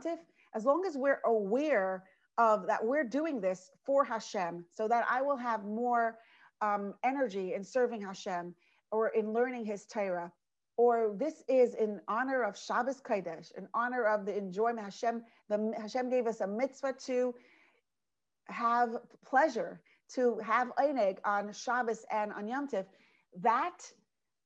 as 0.53 0.65
long 0.65 0.85
as 0.85 0.97
we're 0.97 1.21
aware 1.25 2.03
of 2.37 2.67
that 2.67 2.83
we're 2.83 3.03
doing 3.03 3.41
this 3.41 3.71
for 3.85 4.03
Hashem, 4.03 4.65
so 4.71 4.87
that 4.87 5.05
I 5.09 5.21
will 5.21 5.37
have 5.37 5.63
more 5.63 6.17
um, 6.61 6.93
energy 7.03 7.53
in 7.53 7.63
serving 7.63 8.01
Hashem 8.01 8.53
or 8.91 9.09
in 9.09 9.33
learning 9.33 9.65
His 9.65 9.85
Torah, 9.85 10.31
or 10.77 11.15
this 11.17 11.43
is 11.47 11.75
in 11.75 11.99
honor 12.07 12.43
of 12.43 12.57
Shabbos 12.57 13.01
Kodesh, 13.01 13.51
in 13.57 13.67
honor 13.73 14.05
of 14.05 14.25
the 14.25 14.37
enjoyment 14.37 14.85
Hashem. 14.85 15.23
The 15.49 15.73
Hashem 15.79 16.09
gave 16.09 16.27
us 16.27 16.41
a 16.41 16.47
mitzvah 16.47 16.93
to 17.05 17.33
have 18.47 18.97
pleasure, 19.25 19.81
to 20.13 20.37
have 20.39 20.71
eineg 20.77 21.17
on 21.25 21.51
Shabbos 21.51 22.05
and 22.11 22.31
on 22.33 22.47
Yom 22.47 22.67
Tif. 22.67 22.85
That 23.41 23.91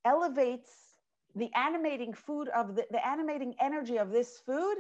elevates 0.06 0.72
the 1.36 1.50
animating 1.56 2.14
food 2.14 2.50
of 2.50 2.76
the, 2.76 2.86
the 2.91 3.06
animating 3.06 3.56
energy 3.60 3.97
of 3.97 4.12
this 4.12 4.39
food 4.45 4.78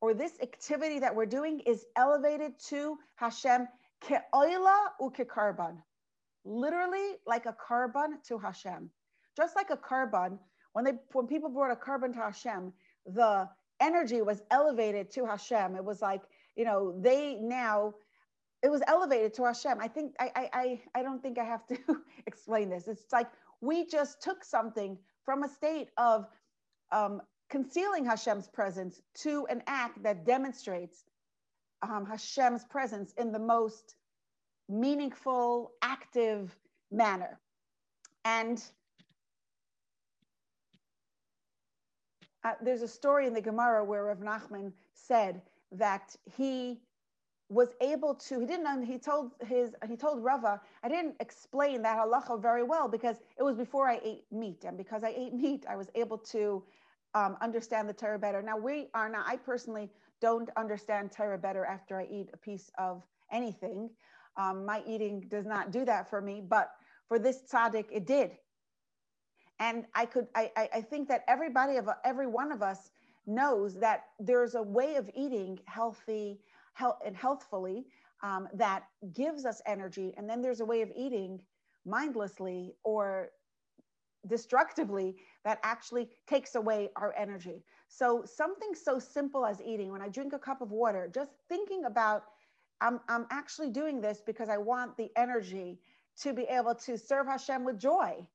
or 0.00 0.14
this 0.14 0.32
activity 0.40 0.98
that 1.00 1.14
we're 1.14 1.26
doing 1.26 1.60
is 1.60 1.84
elevated 1.96 2.58
to 2.68 2.98
Hashem 3.16 3.68
ke'oila 4.04 4.78
u'kekarban, 5.00 5.76
literally 6.44 7.16
like 7.26 7.46
a 7.46 7.54
karban 7.54 8.22
to 8.28 8.38
Hashem. 8.38 8.90
Just 9.36 9.54
like 9.56 9.70
a 9.70 9.76
karban 9.76 10.38
when 10.72 10.84
they 10.84 10.92
when 11.12 11.26
people 11.26 11.50
brought 11.50 11.70
a 11.70 11.76
karban 11.76 12.12
to 12.14 12.20
Hashem, 12.20 12.72
the 13.06 13.48
energy 13.80 14.22
was 14.22 14.42
elevated 14.50 15.10
to 15.12 15.26
Hashem. 15.26 15.76
It 15.76 15.84
was 15.84 16.00
like, 16.00 16.22
you 16.56 16.64
know, 16.64 16.98
they 17.00 17.36
now 17.40 17.94
it 18.62 18.70
was 18.70 18.82
elevated 18.86 19.34
to 19.34 19.44
Hashem. 19.44 19.78
I 19.80 19.88
think 19.88 20.14
I 20.20 20.48
I 20.52 20.80
I 20.94 21.02
don't 21.02 21.22
think 21.22 21.38
I 21.38 21.44
have 21.44 21.66
to 21.66 21.78
explain 22.26 22.70
this. 22.70 22.86
It's 22.88 23.12
like 23.12 23.28
we 23.60 23.86
just 23.86 24.22
took 24.22 24.44
something 24.44 24.98
from 25.24 25.42
a 25.42 25.48
state 25.48 25.88
of 25.96 26.26
um, 26.90 27.22
concealing 27.48 28.04
Hashem's 28.04 28.48
presence 28.48 29.00
to 29.14 29.46
an 29.50 29.62
act 29.66 30.02
that 30.02 30.24
demonstrates 30.24 31.04
um, 31.82 32.06
Hashem's 32.06 32.64
presence 32.64 33.12
in 33.18 33.32
the 33.32 33.38
most 33.38 33.96
meaningful, 34.68 35.72
active 35.82 36.56
manner. 36.90 37.38
And 38.24 38.62
uh, 42.44 42.52
there's 42.62 42.82
a 42.82 42.88
story 42.88 43.26
in 43.26 43.34
the 43.34 43.40
Gemara 43.40 43.84
where 43.84 44.04
Rav 44.04 44.18
Nachman 44.18 44.72
said 44.94 45.42
that 45.72 46.14
he 46.36 46.80
was 47.52 47.74
able 47.80 48.14
to 48.14 48.40
he 48.40 48.46
didn't 48.46 48.84
he 48.84 48.98
told 48.98 49.32
his 49.46 49.74
he 49.88 49.96
told 49.96 50.24
Rava 50.24 50.60
I 50.82 50.88
didn't 50.88 51.16
explain 51.20 51.82
that 51.82 51.98
halacha 51.98 52.40
very 52.40 52.62
well 52.62 52.88
because 52.88 53.16
it 53.38 53.42
was 53.42 53.56
before 53.56 53.88
I 53.88 54.00
ate 54.04 54.24
meat 54.32 54.64
and 54.66 54.76
because 54.76 55.04
I 55.04 55.10
ate 55.16 55.34
meat 55.34 55.66
I 55.68 55.76
was 55.76 55.88
able 55.94 56.18
to 56.18 56.64
um, 57.14 57.36
understand 57.42 57.88
the 57.88 57.92
Torah 57.92 58.18
better. 58.18 58.42
Now 58.42 58.56
we 58.56 58.88
are 58.94 59.08
not 59.08 59.26
I 59.28 59.36
personally 59.36 59.90
don't 60.20 60.50
understand 60.56 61.12
Torah 61.12 61.38
better 61.38 61.64
after 61.64 62.00
I 62.00 62.06
eat 62.10 62.30
a 62.32 62.38
piece 62.38 62.70
of 62.78 63.02
anything. 63.30 63.90
Um, 64.38 64.64
my 64.64 64.82
eating 64.86 65.26
does 65.28 65.46
not 65.46 65.72
do 65.72 65.84
that 65.84 66.08
for 66.08 66.22
me, 66.22 66.42
but 66.48 66.70
for 67.08 67.18
this 67.18 67.42
tzaddik 67.52 67.86
it 67.92 68.06
did 68.06 68.32
and 69.62 69.84
I 69.94 70.06
could, 70.06 70.26
I, 70.34 70.50
I 70.74 70.80
think 70.80 71.08
that 71.08 71.24
everybody 71.28 71.76
of 71.76 71.88
every 72.04 72.26
one 72.26 72.50
of 72.50 72.62
us 72.62 72.90
knows 73.26 73.74
that 73.78 74.06
there's 74.18 74.56
a 74.56 74.62
way 74.62 74.96
of 74.96 75.08
eating 75.14 75.60
healthy, 75.66 76.40
health 76.74 76.98
and 77.04 77.16
healthfully 77.16 77.86
um, 78.22 78.48
that 78.54 78.84
gives 79.12 79.44
us 79.44 79.60
energy. 79.66 80.14
And 80.16 80.28
then 80.28 80.40
there's 80.40 80.60
a 80.60 80.64
way 80.64 80.82
of 80.82 80.90
eating 80.96 81.40
mindlessly 81.84 82.74
or 82.84 83.30
destructively 84.28 85.16
that 85.44 85.58
actually 85.64 86.08
takes 86.28 86.54
away 86.54 86.90
our 86.96 87.12
energy. 87.18 87.64
So 87.88 88.24
something 88.24 88.74
so 88.74 88.98
simple 88.98 89.44
as 89.44 89.60
eating, 89.60 89.90
when 89.90 90.00
I 90.00 90.08
drink 90.08 90.32
a 90.32 90.38
cup 90.38 90.60
of 90.60 90.70
water, 90.70 91.10
just 91.12 91.32
thinking 91.48 91.84
about 91.84 92.24
I'm, 92.80 93.00
I'm 93.08 93.26
actually 93.30 93.70
doing 93.70 94.00
this 94.00 94.22
because 94.26 94.48
I 94.48 94.58
want 94.58 94.96
the 94.96 95.10
energy 95.16 95.78
to 96.22 96.32
be 96.32 96.42
able 96.42 96.74
to 96.74 96.98
serve 96.98 97.28
Hashem 97.28 97.64
with 97.64 97.78
joy. 97.78 98.26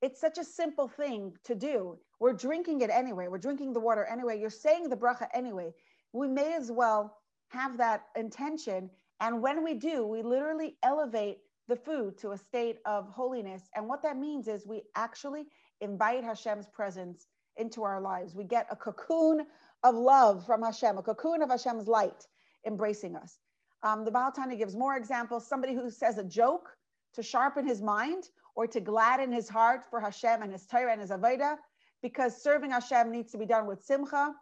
It's 0.00 0.20
such 0.20 0.38
a 0.38 0.44
simple 0.44 0.86
thing 0.86 1.32
to 1.44 1.54
do. 1.54 1.98
We're 2.20 2.34
drinking 2.34 2.82
it 2.82 2.90
anyway. 2.90 3.26
We're 3.28 3.38
drinking 3.38 3.72
the 3.72 3.80
water 3.80 4.04
anyway. 4.04 4.38
You're 4.38 4.50
saying 4.50 4.88
the 4.88 4.96
bracha 4.96 5.26
anyway. 5.34 5.72
We 6.12 6.28
may 6.28 6.54
as 6.54 6.70
well 6.70 7.16
have 7.48 7.76
that 7.78 8.06
intention. 8.16 8.90
And 9.20 9.42
when 9.42 9.62
we 9.62 9.74
do, 9.74 10.06
we 10.06 10.22
literally 10.22 10.76
elevate 10.82 11.38
the 11.68 11.76
food 11.76 12.18
to 12.18 12.32
a 12.32 12.38
state 12.38 12.78
of 12.84 13.08
holiness. 13.08 13.62
And 13.74 13.88
what 13.88 14.02
that 14.02 14.18
means 14.18 14.48
is 14.48 14.66
we 14.66 14.82
actually 14.96 15.46
invite 15.80 16.24
Hashem's 16.24 16.68
presence 16.68 17.26
into 17.56 17.82
our 17.82 18.00
lives. 18.00 18.34
We 18.34 18.44
get 18.44 18.66
a 18.70 18.76
cocoon 18.76 19.46
of 19.82 19.94
love 19.94 20.44
from 20.44 20.62
Hashem, 20.62 20.98
a 20.98 21.02
cocoon 21.02 21.42
of 21.42 21.50
Hashem's 21.50 21.86
light 21.86 22.26
embracing 22.66 23.16
us. 23.16 23.38
Um, 23.82 24.04
the 24.04 24.10
Baal 24.10 24.32
Tanya 24.32 24.56
gives 24.56 24.76
more 24.76 24.96
examples. 24.96 25.46
Somebody 25.46 25.74
who 25.74 25.90
says 25.90 26.18
a 26.18 26.24
joke 26.24 26.70
to 27.14 27.22
sharpen 27.22 27.66
his 27.66 27.80
mind 27.80 28.30
or 28.56 28.66
to 28.66 28.80
gladden 28.80 29.30
his 29.32 29.48
heart 29.48 29.84
for 29.88 30.00
Hashem 30.00 30.42
and 30.42 30.52
his 30.52 30.66
Torah 30.66 30.92
and 30.92 31.00
his 31.00 31.10
Avodah, 31.10 31.56
because 32.02 32.42
serving 32.42 32.70
Hashem 32.70 33.10
needs 33.10 33.30
to 33.32 33.38
be 33.38 33.46
done 33.46 33.66
with 33.66 33.82
simcha. 33.82 34.34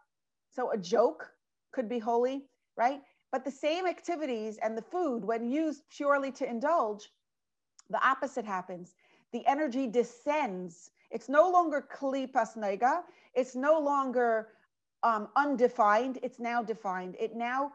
So 0.50 0.70
a 0.70 0.78
joke 0.78 1.30
could 1.72 1.88
be 1.88 1.98
holy, 1.98 2.44
right? 2.77 3.01
But 3.31 3.45
the 3.45 3.51
same 3.51 3.87
activities 3.87 4.59
and 4.62 4.77
the 4.77 4.83
food, 4.83 5.25
when 5.25 5.51
used 5.51 5.83
purely 5.89 6.31
to 6.33 6.49
indulge, 6.49 7.11
the 7.89 8.05
opposite 8.07 8.45
happens. 8.45 8.95
The 9.33 9.47
energy 9.47 9.87
descends. 9.87 10.91
It's 11.11 11.29
no 11.29 11.51
longer 11.51 11.87
klipas 11.95 12.57
noiga. 12.57 13.03
It's 13.35 13.55
no 13.55 13.79
longer 13.79 14.49
um, 15.03 15.29
undefined. 15.37 16.18
It's 16.23 16.39
now 16.39 16.62
defined. 16.62 17.16
It 17.18 17.35
now 17.35 17.73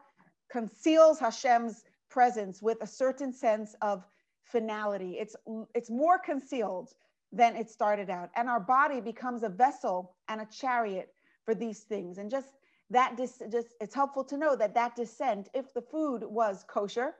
conceals 0.50 1.18
Hashem's 1.18 1.84
presence 2.08 2.62
with 2.62 2.78
a 2.80 2.86
certain 2.86 3.32
sense 3.32 3.74
of 3.82 4.04
finality. 4.44 5.18
It's 5.18 5.36
it's 5.74 5.90
more 5.90 6.18
concealed 6.18 6.94
than 7.32 7.54
it 7.56 7.68
started 7.68 8.08
out, 8.08 8.30
and 8.36 8.48
our 8.48 8.60
body 8.60 9.00
becomes 9.00 9.42
a 9.42 9.48
vessel 9.48 10.14
and 10.28 10.40
a 10.40 10.46
chariot 10.46 11.12
for 11.44 11.54
these 11.54 11.80
things. 11.80 12.18
And 12.18 12.30
just 12.30 12.48
that 12.90 13.16
dis- 13.16 13.42
just 13.50 13.74
it's 13.80 13.94
helpful 13.94 14.24
to 14.24 14.36
know 14.36 14.56
that 14.56 14.74
that 14.74 14.96
descent, 14.96 15.48
if 15.54 15.72
the 15.74 15.82
food 15.82 16.24
was 16.24 16.64
kosher, 16.68 17.14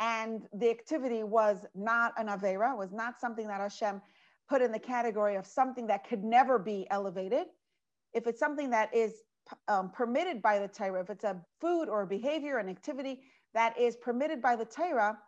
and 0.00 0.46
the 0.54 0.70
activity 0.70 1.22
was 1.22 1.64
not 1.74 2.12
an 2.18 2.28
avera, 2.28 2.76
was 2.76 2.92
not 2.92 3.20
something 3.20 3.46
that 3.46 3.60
Hashem 3.60 4.00
put 4.48 4.62
in 4.62 4.72
the 4.72 4.78
category 4.78 5.36
of 5.36 5.46
something 5.46 5.86
that 5.86 6.06
could 6.08 6.24
never 6.24 6.58
be 6.58 6.86
elevated. 6.90 7.46
If 8.14 8.26
it's 8.26 8.40
something 8.40 8.70
that 8.70 8.94
is 8.94 9.12
um, 9.68 9.90
permitted 9.90 10.42
by 10.42 10.58
the 10.58 10.68
Torah, 10.68 11.00
if 11.02 11.10
it's 11.10 11.24
a 11.24 11.40
food 11.60 11.88
or 11.88 12.02
a 12.02 12.06
behavior, 12.06 12.58
an 12.58 12.68
activity 12.68 13.20
that 13.54 13.78
is 13.78 13.96
permitted 13.96 14.40
by 14.40 14.56
the 14.56 14.64
Torah, 14.64 15.18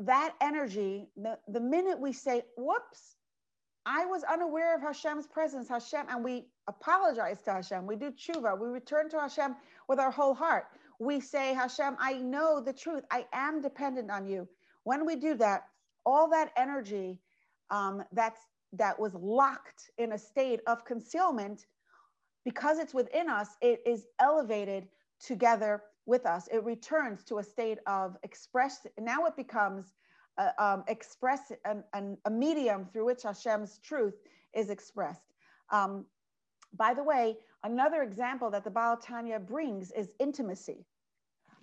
that 0.00 0.34
energy, 0.42 1.08
the, 1.16 1.38
the 1.48 1.60
minute 1.60 1.98
we 1.98 2.12
say, 2.12 2.42
whoops, 2.56 3.16
I 3.86 4.04
was 4.06 4.24
unaware 4.24 4.74
of 4.74 4.82
Hashem's 4.82 5.26
presence, 5.26 5.68
Hashem, 5.68 6.06
and 6.10 6.24
we 6.24 6.48
apologize 6.68 7.42
to 7.42 7.52
Hashem. 7.52 7.86
We 7.86 7.96
do 7.96 8.10
tshuva. 8.10 8.58
We 8.58 8.68
return 8.68 9.08
to 9.10 9.20
Hashem 9.20 9.56
with 9.88 9.98
our 9.98 10.10
whole 10.10 10.34
heart. 10.34 10.66
We 10.98 11.20
say, 11.20 11.54
Hashem, 11.54 11.96
I 12.00 12.14
know 12.14 12.60
the 12.60 12.72
truth. 12.72 13.04
I 13.10 13.26
am 13.32 13.60
dependent 13.60 14.10
on 14.10 14.26
you. 14.26 14.48
When 14.84 15.04
we 15.04 15.16
do 15.16 15.34
that, 15.36 15.64
all 16.04 16.28
that 16.30 16.52
energy 16.56 17.20
um, 17.70 18.02
that's 18.12 18.40
that 18.72 18.98
was 18.98 19.14
locked 19.14 19.90
in 19.98 20.12
a 20.12 20.18
state 20.18 20.60
of 20.66 20.84
concealment, 20.84 21.66
because 22.44 22.78
it's 22.78 22.92
within 22.94 23.28
us, 23.28 23.48
it 23.60 23.80
is 23.86 24.06
elevated 24.20 24.88
together 25.20 25.82
with 26.04 26.26
us. 26.26 26.48
It 26.52 26.62
returns 26.64 27.24
to 27.24 27.38
a 27.38 27.42
state 27.42 27.78
of 27.86 28.16
express. 28.22 28.86
Now 28.98 29.24
it 29.26 29.36
becomes 29.36 29.94
uh, 30.38 30.50
um, 30.58 30.84
express 30.88 31.52
an, 31.64 31.82
an, 31.94 32.18
a 32.26 32.30
medium 32.30 32.86
through 32.92 33.06
which 33.06 33.22
Hashem's 33.22 33.78
truth 33.78 34.14
is 34.54 34.70
expressed. 34.70 35.32
Um, 35.72 36.04
by 36.76 36.94
the 36.94 37.02
way, 37.02 37.36
another 37.62 38.02
example 38.02 38.50
that 38.50 38.64
the 38.64 38.70
Baal 38.70 38.96
Tanya 38.96 39.38
brings 39.38 39.92
is 39.92 40.10
intimacy, 40.18 40.84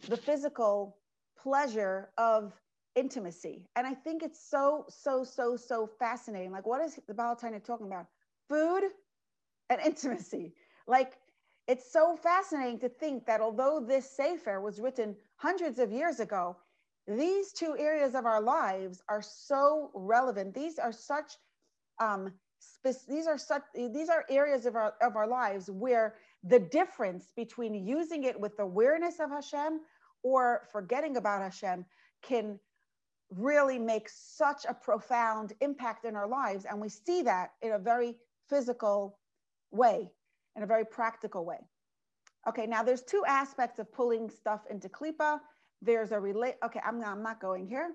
the 0.07 0.17
physical 0.17 0.97
pleasure 1.37 2.09
of 2.17 2.53
intimacy. 2.95 3.67
And 3.75 3.87
I 3.87 3.93
think 3.93 4.23
it's 4.23 4.39
so, 4.39 4.85
so, 4.89 5.23
so, 5.23 5.55
so 5.55 5.87
fascinating. 5.99 6.51
Like, 6.51 6.65
what 6.65 6.81
is 6.81 6.99
the 7.07 7.13
Baal 7.13 7.35
Tanya 7.35 7.59
talking 7.59 7.87
about? 7.87 8.07
Food 8.49 8.83
and 9.69 9.81
intimacy. 9.81 10.53
Like, 10.87 11.13
it's 11.67 11.91
so 11.91 12.15
fascinating 12.15 12.79
to 12.79 12.89
think 12.89 13.25
that 13.25 13.41
although 13.41 13.79
this 13.79 14.09
Sefer 14.09 14.59
was 14.59 14.79
written 14.79 15.15
hundreds 15.37 15.79
of 15.79 15.91
years 15.91 16.19
ago, 16.19 16.57
these 17.07 17.51
two 17.51 17.75
areas 17.77 18.15
of 18.15 18.25
our 18.25 18.41
lives 18.41 19.01
are 19.09 19.21
so 19.21 19.91
relevant. 19.93 20.53
These 20.53 20.79
are 20.79 20.91
such, 20.91 21.33
um, 21.99 22.33
these 23.07 23.27
are 23.27 23.37
such, 23.37 23.63
these 23.73 24.09
are 24.09 24.25
areas 24.29 24.65
of 24.65 24.75
our 24.75 24.93
of 25.01 25.15
our 25.15 25.27
lives 25.27 25.69
where 25.69 26.15
the 26.43 26.59
difference 26.59 27.31
between 27.35 27.73
using 27.73 28.23
it 28.23 28.39
with 28.39 28.59
awareness 28.59 29.19
of 29.19 29.29
Hashem 29.29 29.79
or 30.23 30.67
forgetting 30.71 31.17
about 31.17 31.41
Hashem 31.41 31.85
can 32.21 32.59
really 33.29 33.79
make 33.79 34.09
such 34.09 34.65
a 34.67 34.73
profound 34.73 35.53
impact 35.61 36.05
in 36.05 36.15
our 36.15 36.27
lives, 36.27 36.65
and 36.65 36.79
we 36.79 36.89
see 36.89 37.21
that 37.23 37.51
in 37.61 37.71
a 37.71 37.79
very 37.79 38.15
physical 38.49 39.17
way 39.71 40.09
in 40.55 40.63
a 40.63 40.67
very 40.67 40.85
practical 40.85 41.45
way. 41.45 41.59
Okay, 42.47 42.67
now 42.67 42.83
there's 42.83 43.03
two 43.03 43.23
aspects 43.27 43.79
of 43.79 43.91
pulling 43.91 44.29
stuff 44.29 44.61
into 44.69 44.89
Klipa. 44.89 45.39
There's 45.81 46.11
a 46.11 46.19
relate, 46.19 46.55
okay, 46.63 46.79
I'm, 46.85 47.03
I'm 47.03 47.23
not 47.23 47.39
going 47.39 47.67
here. 47.67 47.91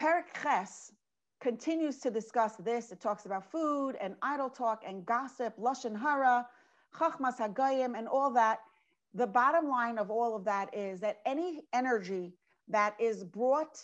Perik 0.00 0.24
Ches 0.42 0.92
continues 1.40 1.98
to 1.98 2.10
discuss 2.10 2.56
this. 2.56 2.92
It 2.92 3.00
talks 3.00 3.26
about 3.26 3.50
food 3.50 3.96
and 4.00 4.14
idle 4.22 4.50
talk 4.50 4.82
and 4.86 5.04
gossip, 5.04 5.56
Lashon 5.58 5.98
Hara, 5.98 6.46
Chachmas 6.96 7.38
Hagoyim, 7.38 7.96
and 7.98 8.08
all 8.08 8.30
that. 8.32 8.60
The 9.14 9.26
bottom 9.26 9.68
line 9.68 9.98
of 9.98 10.10
all 10.10 10.34
of 10.34 10.44
that 10.44 10.74
is 10.74 11.00
that 11.00 11.20
any 11.24 11.62
energy 11.72 12.32
that 12.68 12.94
is 12.98 13.22
brought 13.24 13.78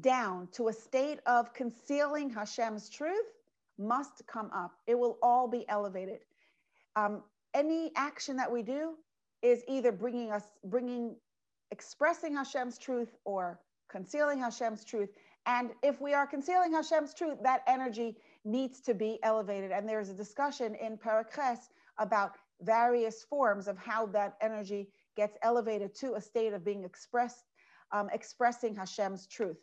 down 0.00 0.48
to 0.52 0.68
a 0.68 0.72
state 0.72 1.20
of 1.26 1.52
concealing 1.52 2.30
Hashem's 2.30 2.88
truth 2.88 3.32
must 3.78 4.26
come 4.26 4.50
up. 4.54 4.72
It 4.86 4.98
will 4.98 5.18
all 5.22 5.48
be 5.48 5.68
elevated. 5.68 6.20
Um, 6.94 7.22
any 7.54 7.92
action 7.96 8.36
that 8.36 8.50
we 8.50 8.62
do 8.62 8.94
is 9.42 9.62
either 9.68 9.92
bringing 9.92 10.30
us, 10.30 10.44
bringing, 10.64 11.16
expressing 11.70 12.34
Hashem's 12.34 12.78
truth 12.78 13.16
or 13.24 13.60
concealing 13.90 14.38
Hashem's 14.38 14.84
truth. 14.84 15.10
And 15.46 15.70
if 15.82 16.00
we 16.00 16.12
are 16.12 16.26
concealing 16.26 16.72
Hashem's 16.72 17.14
truth, 17.14 17.38
that 17.42 17.62
energy 17.68 18.16
needs 18.44 18.80
to 18.82 18.94
be 18.94 19.20
elevated. 19.22 19.70
And 19.70 19.88
there's 19.88 20.08
a 20.08 20.14
discussion 20.14 20.74
in 20.74 20.98
Paraches 20.98 21.70
about 21.98 22.32
various 22.60 23.22
forms 23.22 23.68
of 23.68 23.78
how 23.78 24.06
that 24.06 24.36
energy 24.40 24.88
gets 25.16 25.38
elevated 25.42 25.94
to 25.94 26.14
a 26.14 26.20
state 26.20 26.52
of 26.52 26.64
being 26.64 26.84
expressed, 26.84 27.44
um, 27.92 28.08
expressing 28.12 28.74
Hashem's 28.74 29.26
truth. 29.26 29.58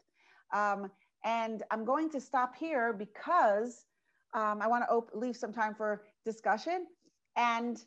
Um, 0.53 0.89
and 1.25 1.63
I'm 1.69 1.83
going 1.83 2.09
to 2.11 2.21
stop 2.21 2.55
here 2.55 2.93
because 2.93 3.85
um, 4.33 4.61
I 4.61 4.67
want 4.67 4.85
to 4.87 4.89
op- 4.93 5.11
leave 5.13 5.35
some 5.35 5.51
time 5.51 5.75
for 5.75 6.03
discussion. 6.25 6.87
And 7.35 7.83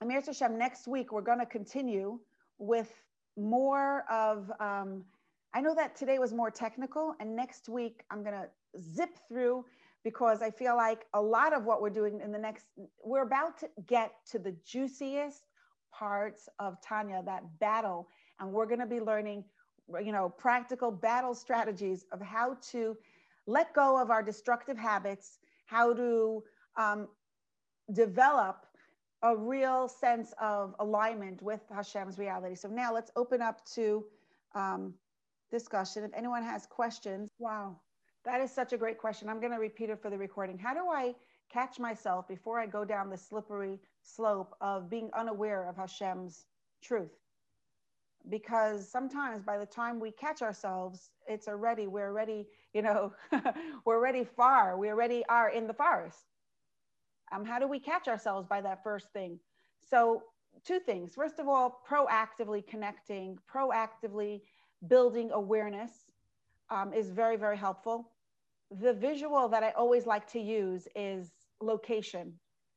Amir 0.00 0.22
Hashem, 0.24 0.56
next 0.56 0.86
week 0.86 1.12
we're 1.12 1.20
going 1.20 1.40
to 1.40 1.46
continue 1.46 2.20
with 2.58 2.92
more 3.36 4.04
of. 4.08 4.52
Um, 4.60 5.04
I 5.54 5.60
know 5.60 5.74
that 5.74 5.96
today 5.96 6.18
was 6.18 6.32
more 6.32 6.50
technical, 6.50 7.14
and 7.20 7.36
next 7.36 7.68
week 7.68 8.04
I'm 8.10 8.22
going 8.22 8.34
to 8.34 8.48
zip 8.80 9.18
through 9.28 9.64
because 10.02 10.42
I 10.42 10.50
feel 10.50 10.76
like 10.76 11.06
a 11.14 11.20
lot 11.20 11.52
of 11.52 11.64
what 11.64 11.82
we're 11.82 11.90
doing 11.90 12.20
in 12.20 12.32
the 12.32 12.38
next, 12.38 12.66
we're 13.04 13.22
about 13.22 13.58
to 13.58 13.68
get 13.86 14.12
to 14.30 14.38
the 14.38 14.56
juiciest 14.64 15.44
parts 15.92 16.48
of 16.58 16.80
Tanya, 16.82 17.22
that 17.26 17.44
battle, 17.60 18.08
and 18.40 18.50
we're 18.50 18.66
going 18.66 18.80
to 18.80 18.86
be 18.86 19.00
learning, 19.00 19.44
you 20.02 20.10
know, 20.10 20.28
practical 20.28 20.90
battle 20.90 21.34
strategies 21.34 22.06
of 22.12 22.20
how 22.20 22.56
to 22.70 22.96
let 23.46 23.74
go 23.74 24.00
of 24.00 24.10
our 24.10 24.22
destructive 24.22 24.78
habits 24.78 25.38
how 25.66 25.94
to 25.94 26.42
um, 26.76 27.08
develop 27.94 28.66
a 29.22 29.36
real 29.36 29.88
sense 29.88 30.34
of 30.40 30.74
alignment 30.80 31.40
with 31.40 31.60
Hashem's 31.74 32.18
reality. 32.18 32.54
So 32.54 32.68
now 32.68 32.92
let's 32.92 33.10
open 33.16 33.40
up 33.40 33.64
to 33.74 34.04
um, 34.54 34.94
discussion. 35.52 36.02
If 36.02 36.10
anyone 36.14 36.42
has 36.42 36.66
questions, 36.66 37.30
wow, 37.38 37.76
that 38.24 38.40
is 38.40 38.50
such 38.50 38.72
a 38.72 38.76
great 38.76 38.98
question. 38.98 39.28
I'm 39.28 39.38
going 39.38 39.52
to 39.52 39.58
repeat 39.58 39.90
it 39.90 40.02
for 40.02 40.10
the 40.10 40.18
recording. 40.18 40.58
How 40.58 40.74
do 40.74 40.88
I 40.88 41.14
catch 41.48 41.78
myself 41.78 42.26
before 42.26 42.58
I 42.58 42.66
go 42.66 42.84
down 42.84 43.08
the 43.08 43.16
slippery 43.16 43.78
slope 44.02 44.56
of 44.60 44.90
being 44.90 45.10
unaware 45.16 45.68
of 45.68 45.76
Hashem's 45.76 46.46
truth? 46.82 47.12
Because 48.28 48.90
sometimes 48.90 49.44
by 49.44 49.58
the 49.58 49.66
time 49.66 50.00
we 50.00 50.10
catch 50.10 50.42
ourselves, 50.42 51.10
it's 51.28 51.46
already, 51.46 51.86
we're 51.86 52.08
already 52.08 52.48
you 52.72 52.82
know, 52.82 53.12
we're 53.84 53.96
already 53.96 54.24
far. 54.24 54.76
We 54.78 54.88
already 54.88 55.24
are 55.28 55.50
in 55.50 55.66
the 55.66 55.74
forest. 55.74 56.24
Um, 57.32 57.44
how 57.44 57.58
do 57.58 57.66
we 57.66 57.78
catch 57.78 58.08
ourselves 58.08 58.46
by 58.46 58.60
that 58.62 58.82
first 58.82 59.12
thing? 59.12 59.38
So, 59.90 60.24
two 60.64 60.80
things. 60.80 61.14
First 61.14 61.38
of 61.38 61.48
all, 61.48 61.80
proactively 61.88 62.66
connecting, 62.66 63.38
proactively 63.52 64.42
building 64.88 65.30
awareness 65.32 65.92
um, 66.70 66.92
is 66.92 67.10
very, 67.10 67.36
very 67.36 67.56
helpful. 67.56 68.10
The 68.70 68.92
visual 68.92 69.48
that 69.48 69.62
I 69.62 69.70
always 69.72 70.06
like 70.06 70.26
to 70.32 70.40
use 70.40 70.88
is 70.96 71.30
location. 71.60 72.32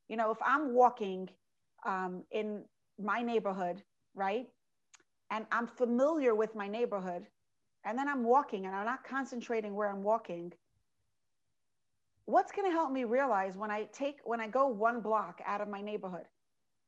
You 0.09 0.17
know, 0.17 0.31
if 0.31 0.37
I'm 0.45 0.73
walking 0.73 1.29
um, 1.85 2.23
in 2.31 2.63
my 2.99 3.21
neighborhood, 3.21 3.81
right, 4.13 4.47
and 5.31 5.45
I'm 5.51 5.67
familiar 5.67 6.35
with 6.35 6.55
my 6.55 6.67
neighborhood, 6.67 7.27
and 7.85 7.97
then 7.97 8.07
I'm 8.07 8.23
walking 8.23 8.65
and 8.65 8.75
I'm 8.75 8.85
not 8.85 9.03
concentrating 9.03 9.75
where 9.75 9.89
I'm 9.89 10.03
walking, 10.03 10.53
what's 12.25 12.51
going 12.51 12.67
to 12.67 12.71
help 12.71 12.91
me 12.91 13.03
realize 13.03 13.55
when 13.55 13.71
I 13.71 13.87
take, 13.93 14.17
when 14.23 14.41
I 14.41 14.47
go 14.47 14.67
one 14.67 15.01
block 15.01 15.39
out 15.45 15.61
of 15.61 15.67
my 15.67 15.81
neighborhood 15.81 16.25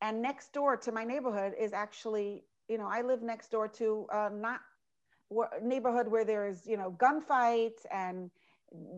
and 0.02 0.22
next 0.22 0.54
door 0.54 0.76
to 0.78 0.92
my 0.92 1.04
neighborhood 1.04 1.54
is 1.60 1.74
actually 1.74 2.44
you 2.68 2.78
know, 2.78 2.88
I 2.92 3.02
live 3.02 3.22
next 3.22 3.52
door 3.52 3.68
to 3.70 4.08
uh, 4.12 4.30
not 4.34 4.60
neighborhood 5.62 6.08
where 6.08 6.26
there's, 6.26 6.66
you 6.66 6.78
know, 6.78 6.96
gunfights 6.98 7.86
and, 7.92 8.30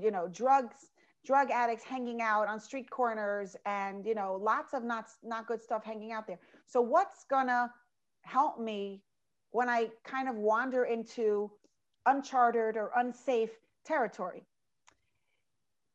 you 0.01 0.11
know, 0.11 0.27
drugs, 0.27 0.91
drug 1.25 1.51
addicts 1.51 1.83
hanging 1.83 2.21
out 2.21 2.47
on 2.47 2.59
street 2.59 2.89
corners 2.89 3.55
and, 3.65 4.05
you 4.05 4.15
know, 4.15 4.39
lots 4.41 4.73
of 4.73 4.83
not, 4.83 5.07
not 5.23 5.47
good 5.47 5.61
stuff 5.61 5.83
hanging 5.83 6.11
out 6.11 6.27
there. 6.27 6.39
So 6.65 6.81
what's 6.81 7.23
gonna 7.25 7.71
help 8.21 8.59
me 8.59 9.01
when 9.51 9.69
I 9.69 9.89
kind 10.03 10.29
of 10.29 10.35
wander 10.35 10.85
into 10.85 11.51
uncharted 12.05 12.77
or 12.77 12.91
unsafe 12.95 13.51
territory? 13.85 14.43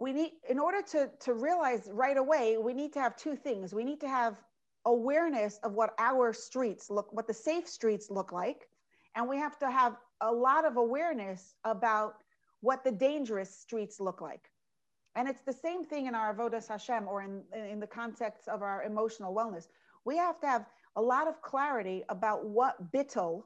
We 0.00 0.12
need, 0.12 0.32
in 0.48 0.58
order 0.58 0.82
to, 0.92 1.10
to 1.20 1.34
realize 1.34 1.88
right 1.92 2.16
away, 2.16 2.58
we 2.58 2.74
need 2.74 2.92
to 2.94 3.00
have 3.00 3.16
two 3.16 3.36
things. 3.36 3.72
We 3.72 3.84
need 3.84 4.00
to 4.00 4.08
have 4.08 4.42
awareness 4.84 5.58
of 5.62 5.72
what 5.72 5.94
our 5.98 6.32
streets 6.32 6.90
look, 6.90 7.12
what 7.12 7.26
the 7.26 7.34
safe 7.34 7.68
streets 7.68 8.10
look 8.10 8.32
like. 8.32 8.68
And 9.16 9.28
we 9.28 9.38
have 9.38 9.58
to 9.60 9.70
have 9.70 9.96
a 10.24 10.32
lot 10.32 10.64
of 10.64 10.76
awareness 10.76 11.54
about 11.64 12.16
what 12.60 12.82
the 12.82 12.90
dangerous 12.90 13.54
streets 13.54 14.00
look 14.00 14.20
like. 14.20 14.50
And 15.16 15.28
it's 15.28 15.42
the 15.42 15.52
same 15.52 15.84
thing 15.84 16.06
in 16.06 16.14
our 16.14 16.34
Avodas 16.34 16.68
Hashem 16.68 17.06
or 17.06 17.22
in, 17.22 17.42
in 17.54 17.78
the 17.78 17.86
context 17.86 18.48
of 18.48 18.62
our 18.62 18.82
emotional 18.82 19.34
wellness. 19.34 19.68
We 20.04 20.16
have 20.16 20.40
to 20.40 20.46
have 20.46 20.66
a 20.96 21.02
lot 21.02 21.28
of 21.28 21.40
clarity 21.42 22.02
about 22.08 22.46
what 22.46 22.90
bittul, 22.92 23.42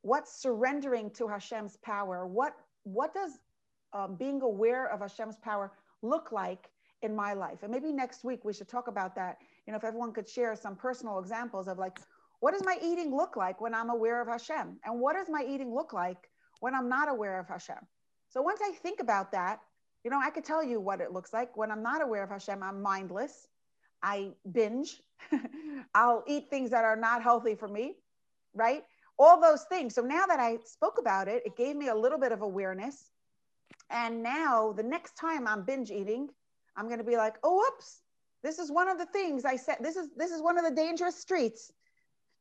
what 0.00 0.26
surrendering 0.26 1.10
to 1.10 1.28
Hashem's 1.28 1.76
power, 1.76 2.26
what, 2.26 2.54
what 2.84 3.14
does 3.14 3.32
um, 3.92 4.16
being 4.16 4.42
aware 4.42 4.90
of 4.90 5.00
Hashem's 5.00 5.36
power 5.36 5.72
look 6.02 6.32
like 6.32 6.70
in 7.02 7.14
my 7.14 7.34
life? 7.34 7.62
And 7.62 7.70
maybe 7.70 7.92
next 7.92 8.24
week 8.24 8.44
we 8.44 8.52
should 8.52 8.68
talk 8.68 8.88
about 8.88 9.14
that 9.16 9.38
you 9.66 9.72
know, 9.72 9.76
if 9.76 9.84
everyone 9.84 10.12
could 10.12 10.28
share 10.28 10.56
some 10.56 10.74
personal 10.74 11.18
examples 11.18 11.68
of 11.68 11.78
like, 11.78 12.00
what 12.42 12.54
does 12.54 12.64
my 12.64 12.76
eating 12.82 13.14
look 13.14 13.36
like 13.36 13.60
when 13.60 13.72
I'm 13.72 13.88
aware 13.88 14.20
of 14.20 14.26
Hashem? 14.26 14.76
And 14.84 14.98
what 15.00 15.14
does 15.14 15.28
my 15.30 15.46
eating 15.48 15.72
look 15.72 15.92
like 15.92 16.28
when 16.58 16.74
I'm 16.74 16.88
not 16.88 17.08
aware 17.08 17.38
of 17.38 17.46
Hashem? 17.46 17.76
So 18.30 18.42
once 18.42 18.58
I 18.60 18.72
think 18.72 18.98
about 18.98 19.30
that, 19.30 19.60
you 20.02 20.10
know, 20.10 20.18
I 20.20 20.30
could 20.30 20.44
tell 20.44 20.64
you 20.64 20.80
what 20.80 21.00
it 21.00 21.12
looks 21.12 21.32
like. 21.32 21.56
When 21.56 21.70
I'm 21.70 21.84
not 21.84 22.02
aware 22.02 22.24
of 22.24 22.30
Hashem, 22.30 22.60
I'm 22.60 22.82
mindless. 22.82 23.46
I 24.02 24.32
binge. 24.50 25.00
I'll 25.94 26.24
eat 26.26 26.50
things 26.50 26.70
that 26.70 26.84
are 26.84 26.96
not 26.96 27.22
healthy 27.22 27.54
for 27.54 27.68
me, 27.68 27.94
right? 28.54 28.82
All 29.20 29.40
those 29.40 29.62
things. 29.68 29.94
So 29.94 30.02
now 30.02 30.26
that 30.26 30.40
I 30.40 30.58
spoke 30.64 30.98
about 30.98 31.28
it, 31.28 31.44
it 31.46 31.56
gave 31.56 31.76
me 31.76 31.90
a 31.90 31.94
little 31.94 32.18
bit 32.18 32.32
of 32.32 32.42
awareness. 32.42 33.08
And 33.88 34.20
now 34.20 34.72
the 34.72 34.82
next 34.82 35.16
time 35.16 35.46
I'm 35.46 35.62
binge 35.62 35.92
eating, 35.92 36.28
I'm 36.76 36.86
going 36.86 36.98
to 36.98 37.04
be 37.04 37.16
like, 37.16 37.36
oh, 37.44 37.58
whoops, 37.58 38.00
this 38.42 38.58
is 38.58 38.72
one 38.72 38.88
of 38.88 38.98
the 38.98 39.06
things 39.06 39.44
I 39.44 39.54
said. 39.54 39.76
This 39.80 39.94
is 39.94 40.08
this 40.16 40.32
is 40.32 40.42
one 40.42 40.58
of 40.58 40.64
the 40.64 40.74
dangerous 40.74 41.16
streets. 41.16 41.70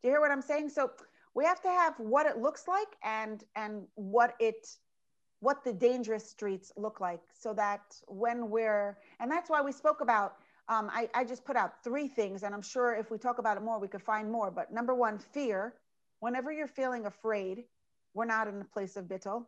Do 0.02 0.08
you 0.08 0.14
hear 0.14 0.22
what 0.22 0.32
I'm 0.32 0.42
saying? 0.42 0.70
So 0.70 0.92
we 1.34 1.46
have 1.46 1.62
to 1.62 1.70
have 1.70 1.96
what 1.98 2.26
it 2.26 2.38
looks 2.38 2.68
like 2.68 2.98
and 3.04 3.44
and 3.56 3.84
what 3.96 4.36
it 4.40 4.68
what 5.40 5.64
the 5.64 5.74
dangerous 5.74 6.30
streets 6.30 6.72
look 6.78 7.00
like 7.00 7.22
so 7.34 7.54
that 7.54 7.82
when 8.08 8.50
we're 8.50 8.98
and 9.20 9.32
that's 9.32 9.50
why 9.50 9.62
we 9.62 9.72
spoke 9.72 10.02
about 10.02 10.36
um, 10.70 10.90
I, 10.94 11.10
I 11.14 11.26
just 11.26 11.44
put 11.44 11.56
out 11.56 11.84
three 11.84 12.08
things 12.08 12.44
and 12.44 12.54
i'm 12.54 12.62
sure 12.62 12.94
if 12.94 13.10
we 13.10 13.18
talk 13.18 13.40
about 13.40 13.58
it 13.58 13.64
more 13.64 13.80
we 13.80 13.88
could 13.88 14.04
find 14.04 14.32
more 14.32 14.52
but 14.52 14.72
number 14.72 14.94
one 14.94 15.18
fear 15.18 15.74
whenever 16.20 16.52
you're 16.52 16.68
feeling 16.68 17.08
afraid 17.08 17.64
we're 18.14 18.26
not 18.26 18.48
in 18.48 18.62
a 18.62 18.66
place 18.66 18.96
of 18.98 19.06
bittul 19.06 19.46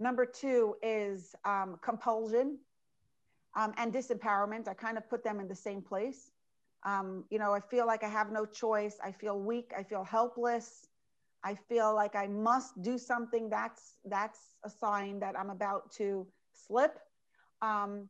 number 0.00 0.24
two 0.24 0.74
is 0.82 1.34
um, 1.44 1.78
compulsion 1.82 2.58
um, 3.56 3.72
and 3.78 3.92
disempowerment. 3.92 4.68
I 4.68 4.74
kind 4.74 4.98
of 4.98 5.08
put 5.08 5.24
them 5.24 5.40
in 5.40 5.48
the 5.48 5.54
same 5.54 5.82
place. 5.82 6.30
Um, 6.86 7.24
you 7.30 7.38
know, 7.38 7.52
I 7.52 7.60
feel 7.60 7.86
like 7.86 8.02
I 8.04 8.08
have 8.08 8.30
no 8.32 8.46
choice. 8.46 8.96
I 9.04 9.12
feel 9.12 9.38
weak. 9.38 9.72
I 9.76 9.82
feel 9.82 10.04
helpless. 10.04 10.86
I 11.44 11.54
feel 11.54 11.94
like 11.94 12.16
I 12.16 12.26
must 12.26 12.80
do 12.80 12.96
something. 12.96 13.50
That's 13.50 13.96
that's 14.04 14.40
a 14.64 14.70
sign 14.70 15.18
that 15.20 15.38
I'm 15.38 15.50
about 15.50 15.92
to 15.98 16.26
slip. 16.52 16.98
Um, 17.60 18.08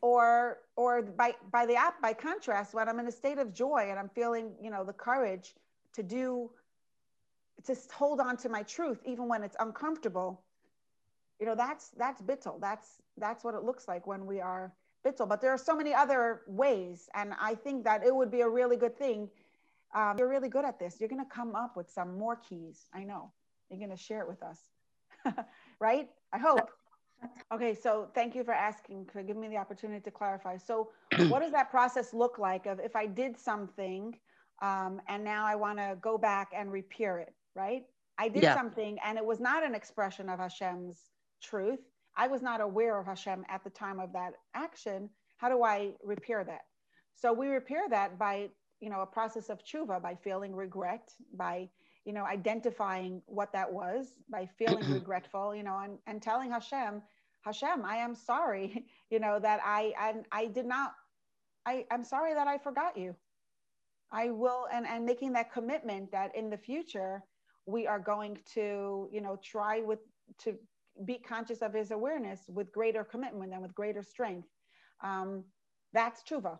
or 0.00 0.58
or 0.76 1.02
by 1.02 1.34
by 1.52 1.66
the 1.66 1.76
app 1.76 2.00
by 2.02 2.12
contrast, 2.14 2.74
when 2.74 2.88
I'm 2.88 2.98
in 2.98 3.06
a 3.06 3.12
state 3.12 3.38
of 3.38 3.52
joy 3.52 3.88
and 3.90 3.98
I'm 3.98 4.08
feeling, 4.08 4.52
you 4.60 4.70
know, 4.70 4.82
the 4.84 4.92
courage 4.92 5.54
to 5.94 6.02
do 6.02 6.50
to 7.66 7.76
hold 7.92 8.20
on 8.20 8.36
to 8.38 8.48
my 8.48 8.62
truth 8.62 9.00
even 9.04 9.28
when 9.28 9.42
it's 9.42 9.56
uncomfortable 9.60 10.42
you 11.40 11.46
know 11.46 11.54
that's 11.54 11.90
that's 11.98 12.20
bittul 12.22 12.60
that's 12.60 13.02
that's 13.18 13.44
what 13.44 13.54
it 13.54 13.62
looks 13.62 13.88
like 13.88 14.06
when 14.06 14.26
we 14.26 14.40
are 14.40 14.72
bittul 15.04 15.28
but 15.28 15.40
there 15.40 15.50
are 15.50 15.58
so 15.58 15.74
many 15.74 15.92
other 15.94 16.42
ways 16.46 17.08
and 17.14 17.34
i 17.40 17.54
think 17.54 17.84
that 17.84 18.04
it 18.04 18.14
would 18.14 18.30
be 18.30 18.40
a 18.40 18.48
really 18.48 18.76
good 18.76 18.96
thing. 18.96 19.28
Um, 19.94 20.18
you're 20.18 20.28
really 20.28 20.48
good 20.48 20.64
at 20.64 20.78
this. 20.78 20.96
You're 21.00 21.08
going 21.08 21.24
to 21.24 21.30
come 21.30 21.54
up 21.54 21.76
with 21.76 21.88
some 21.88 22.18
more 22.18 22.36
keys. 22.36 22.86
I 22.92 23.04
know. 23.04 23.32
You're 23.70 23.78
going 23.78 23.90
to 23.90 23.96
share 23.96 24.20
it 24.20 24.28
with 24.28 24.42
us. 24.42 24.60
Right? 25.80 26.08
I 26.32 26.38
hope. 26.38 26.70
Okay 27.52 27.74
so 27.74 28.08
thank 28.14 28.34
you 28.34 28.44
for 28.44 28.52
asking 28.52 29.06
for 29.12 29.22
giving 29.22 29.40
me 29.40 29.48
the 29.48 29.56
opportunity 29.56 30.00
to 30.00 30.10
clarify. 30.10 30.56
So 30.56 30.90
what 31.28 31.40
does 31.40 31.52
that 31.52 31.70
process 31.70 32.12
look 32.12 32.38
like 32.38 32.66
of 32.66 32.78
if 32.80 32.94
i 32.94 33.06
did 33.06 33.38
something 33.38 34.14
um, 34.62 35.00
and 35.08 35.24
now 35.24 35.46
i 35.46 35.54
want 35.54 35.78
to 35.78 35.96
go 36.00 36.18
back 36.18 36.48
and 36.54 36.70
repair 36.70 37.18
it 37.18 37.34
right? 37.56 37.84
I 38.18 38.28
did 38.28 38.42
yeah. 38.42 38.54
something 38.54 38.98
and 39.04 39.18
it 39.18 39.24
was 39.24 39.40
not 39.40 39.64
an 39.64 39.74
expression 39.74 40.28
of 40.28 40.38
hashem's 40.38 40.98
truth. 41.42 41.80
I 42.16 42.26
was 42.28 42.42
not 42.42 42.60
aware 42.60 42.98
of 42.98 43.06
Hashem 43.06 43.44
at 43.48 43.62
the 43.62 43.70
time 43.70 44.00
of 44.00 44.12
that 44.12 44.34
action. 44.54 45.10
How 45.36 45.48
do 45.48 45.62
I 45.62 45.92
repair 46.02 46.44
that? 46.44 46.62
So 47.14 47.32
we 47.32 47.48
repair 47.48 47.82
that 47.90 48.18
by, 48.18 48.48
you 48.80 48.90
know, 48.90 49.00
a 49.00 49.06
process 49.06 49.48
of 49.48 49.62
tshuva, 49.64 50.02
by 50.02 50.14
feeling 50.14 50.54
regret, 50.54 51.12
by, 51.34 51.68
you 52.04 52.12
know, 52.12 52.24
identifying 52.24 53.22
what 53.26 53.52
that 53.52 53.70
was, 53.70 54.14
by 54.30 54.48
feeling 54.58 54.90
regretful, 54.92 55.54
you 55.54 55.62
know, 55.62 55.78
and, 55.82 55.98
and 56.06 56.22
telling 56.22 56.50
Hashem, 56.50 57.02
Hashem, 57.42 57.84
I 57.84 57.96
am 57.96 58.14
sorry, 58.14 58.86
you 59.10 59.18
know, 59.18 59.38
that 59.38 59.60
I, 59.64 59.92
I, 59.98 60.14
I 60.32 60.46
did 60.46 60.66
not, 60.66 60.92
I, 61.66 61.84
I'm 61.90 62.04
sorry 62.04 62.34
that 62.34 62.46
I 62.46 62.58
forgot 62.58 62.96
you. 62.96 63.14
I 64.12 64.30
will, 64.30 64.66
and, 64.72 64.86
and 64.86 65.04
making 65.04 65.32
that 65.32 65.52
commitment 65.52 66.12
that 66.12 66.34
in 66.36 66.48
the 66.48 66.56
future, 66.56 67.22
we 67.66 67.86
are 67.86 67.98
going 67.98 68.38
to, 68.54 69.08
you 69.12 69.20
know, 69.20 69.38
try 69.42 69.80
with, 69.80 69.98
to 70.38 70.54
be 71.04 71.18
conscious 71.18 71.62
of 71.62 71.74
his 71.74 71.90
awareness 71.90 72.40
with 72.48 72.72
greater 72.72 73.04
commitment 73.04 73.52
and 73.52 73.62
with 73.62 73.74
greater 73.74 74.02
strength. 74.02 74.48
Um, 75.02 75.44
that's 75.92 76.22
tshuva. 76.22 76.58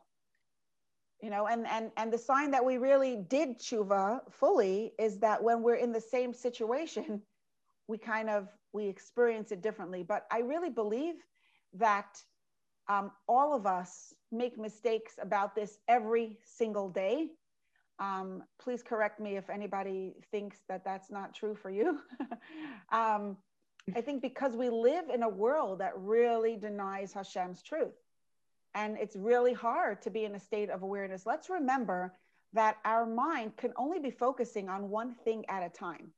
You 1.22 1.30
know, 1.30 1.46
and 1.46 1.66
and 1.66 1.90
and 1.96 2.12
the 2.12 2.18
sign 2.18 2.50
that 2.50 2.64
we 2.64 2.76
really 2.76 3.16
did 3.16 3.58
tshuva 3.58 4.20
fully 4.30 4.92
is 4.98 5.18
that 5.20 5.42
when 5.42 5.62
we're 5.62 5.76
in 5.76 5.92
the 5.92 6.00
same 6.00 6.34
situation, 6.34 7.22
we 7.88 7.98
kind 7.98 8.28
of 8.28 8.48
we 8.72 8.86
experience 8.86 9.52
it 9.52 9.62
differently. 9.62 10.02
But 10.02 10.26
I 10.30 10.40
really 10.40 10.70
believe 10.70 11.14
that 11.74 12.22
um, 12.88 13.10
all 13.28 13.54
of 13.54 13.66
us 13.66 14.12
make 14.30 14.58
mistakes 14.58 15.14
about 15.20 15.54
this 15.54 15.78
every 15.88 16.38
single 16.44 16.88
day. 16.88 17.28
Um, 17.98 18.42
please 18.60 18.82
correct 18.82 19.20
me 19.20 19.36
if 19.36 19.48
anybody 19.48 20.14
thinks 20.30 20.58
that 20.68 20.84
that's 20.84 21.10
not 21.10 21.34
true 21.34 21.54
for 21.54 21.70
you. 21.70 21.98
um, 22.92 23.36
I 23.94 24.00
think 24.00 24.20
because 24.20 24.56
we 24.56 24.68
live 24.68 25.10
in 25.12 25.22
a 25.22 25.28
world 25.28 25.78
that 25.78 25.92
really 25.96 26.56
denies 26.56 27.12
Hashem's 27.12 27.62
truth. 27.62 27.94
And 28.74 28.98
it's 28.98 29.16
really 29.16 29.52
hard 29.52 30.02
to 30.02 30.10
be 30.10 30.24
in 30.24 30.34
a 30.34 30.40
state 30.40 30.70
of 30.70 30.82
awareness. 30.82 31.24
Let's 31.24 31.48
remember 31.48 32.14
that 32.52 32.78
our 32.84 33.06
mind 33.06 33.56
can 33.56 33.72
only 33.76 33.98
be 33.98 34.10
focusing 34.10 34.68
on 34.68 34.90
one 34.90 35.14
thing 35.24 35.44
at 35.48 35.62
a 35.62 35.68
time. 35.68 36.10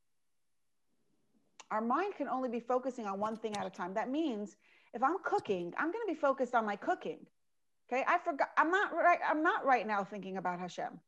Our 1.70 1.82
mind 1.82 2.14
can 2.16 2.28
only 2.28 2.48
be 2.48 2.60
focusing 2.60 3.06
on 3.06 3.20
one 3.20 3.36
thing 3.36 3.56
at 3.56 3.66
a 3.66 3.70
time. 3.70 3.92
That 3.94 4.10
means 4.10 4.56
if 4.94 5.02
I'm 5.02 5.18
cooking, 5.22 5.74
I'm 5.76 5.92
going 5.92 6.06
to 6.06 6.14
be 6.14 6.18
focused 6.18 6.54
on 6.54 6.64
my 6.64 6.76
cooking. 6.76 7.18
Okay. 7.92 8.04
I 8.08 8.18
forgot, 8.18 8.48
I'm 8.56 8.70
not 8.70 8.94
right. 8.94 9.18
I'm 9.28 9.42
not 9.42 9.64
right 9.64 9.86
now 9.86 10.02
thinking 10.04 10.38
about 10.38 10.58
Hashem. 10.58 10.98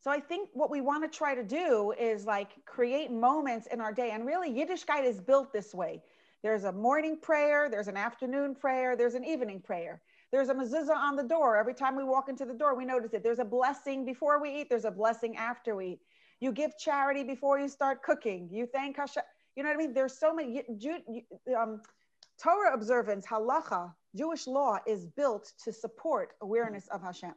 So 0.00 0.10
I 0.10 0.20
think 0.20 0.50
what 0.52 0.70
we 0.70 0.80
want 0.80 1.10
to 1.10 1.16
try 1.16 1.34
to 1.34 1.42
do 1.42 1.92
is 1.98 2.24
like 2.24 2.64
create 2.64 3.10
moments 3.10 3.66
in 3.72 3.80
our 3.80 3.92
day. 3.92 4.10
And 4.12 4.24
really, 4.24 4.50
Yiddishkeit 4.50 5.04
is 5.04 5.20
built 5.20 5.52
this 5.52 5.74
way. 5.74 6.02
There's 6.42 6.64
a 6.64 6.72
morning 6.72 7.18
prayer, 7.20 7.68
there's 7.68 7.88
an 7.88 7.96
afternoon 7.96 8.54
prayer, 8.54 8.96
there's 8.96 9.14
an 9.14 9.24
evening 9.24 9.60
prayer. 9.60 10.00
There's 10.30 10.50
a 10.50 10.54
mezuzah 10.54 10.94
on 10.94 11.16
the 11.16 11.24
door. 11.24 11.56
Every 11.56 11.74
time 11.74 11.96
we 11.96 12.04
walk 12.04 12.28
into 12.28 12.44
the 12.44 12.54
door, 12.54 12.76
we 12.76 12.84
notice 12.84 13.12
it. 13.12 13.24
There's 13.24 13.38
a 13.40 13.44
blessing 13.44 14.04
before 14.04 14.40
we 14.40 14.60
eat, 14.60 14.68
there's 14.68 14.84
a 14.84 14.90
blessing 14.90 15.36
after 15.36 15.74
we 15.74 15.86
eat. 15.86 16.00
You 16.40 16.52
give 16.52 16.78
charity 16.78 17.24
before 17.24 17.58
you 17.58 17.68
start 17.68 18.02
cooking. 18.02 18.48
You 18.52 18.66
thank 18.66 18.96
Hashem. 18.96 19.24
You 19.56 19.64
know 19.64 19.70
what 19.70 19.74
I 19.74 19.78
mean? 19.78 19.94
There's 19.94 20.16
so 20.16 20.32
many. 20.32 20.62
Um, 21.58 21.80
Torah 22.40 22.72
observance, 22.72 23.26
halacha, 23.26 23.92
Jewish 24.14 24.46
law 24.46 24.78
is 24.86 25.06
built 25.06 25.52
to 25.64 25.72
support 25.72 26.34
awareness 26.40 26.86
of 26.92 27.02
Hashem. 27.02 27.34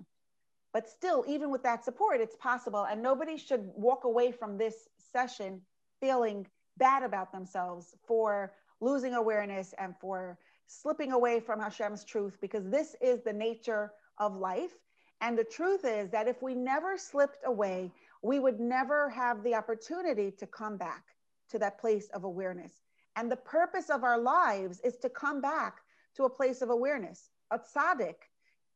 But 0.73 0.89
still, 0.89 1.25
even 1.27 1.51
with 1.51 1.63
that 1.63 1.83
support, 1.83 2.21
it's 2.21 2.35
possible. 2.37 2.85
And 2.85 3.01
nobody 3.01 3.37
should 3.37 3.69
walk 3.75 4.05
away 4.05 4.31
from 4.31 4.57
this 4.57 4.87
session 5.11 5.61
feeling 5.99 6.47
bad 6.77 7.03
about 7.03 7.31
themselves 7.31 7.95
for 8.07 8.53
losing 8.79 9.13
awareness 9.13 9.73
and 9.77 9.93
for 9.99 10.37
slipping 10.67 11.11
away 11.11 11.39
from 11.39 11.59
Hashem's 11.59 12.05
truth, 12.05 12.37
because 12.39 12.69
this 12.69 12.95
is 13.01 13.21
the 13.21 13.33
nature 13.33 13.91
of 14.17 14.37
life. 14.37 14.71
And 15.19 15.37
the 15.37 15.43
truth 15.43 15.83
is 15.83 16.09
that 16.11 16.27
if 16.27 16.41
we 16.41 16.55
never 16.55 16.97
slipped 16.97 17.43
away, 17.45 17.91
we 18.23 18.39
would 18.39 18.59
never 18.59 19.09
have 19.09 19.43
the 19.43 19.55
opportunity 19.55 20.31
to 20.31 20.47
come 20.47 20.77
back 20.77 21.03
to 21.49 21.59
that 21.59 21.79
place 21.79 22.07
of 22.13 22.23
awareness. 22.23 22.71
And 23.17 23.29
the 23.29 23.35
purpose 23.35 23.89
of 23.89 24.03
our 24.03 24.17
lives 24.17 24.79
is 24.79 24.95
to 24.97 25.09
come 25.09 25.41
back 25.41 25.81
to 26.15 26.23
a 26.23 26.29
place 26.29 26.61
of 26.61 26.69
awareness. 26.69 27.29
A 27.51 27.59
tzaddik, 27.59 28.15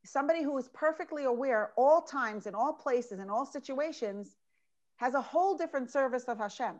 somebody 0.06 0.44
who 0.44 0.58
is 0.58 0.70
perfectly 0.70 1.26
aware 1.26 1.72
all 1.76 2.02
times, 2.02 2.48
in 2.48 2.56
all 2.56 2.74
places, 2.74 3.20
in 3.20 3.30
all 3.30 3.46
situations, 3.46 4.36
has 4.98 5.14
a 5.14 5.22
whole 5.22 5.58
different 5.58 5.90
service 5.90 6.26
of 6.26 6.38
Hashem. 6.38 6.80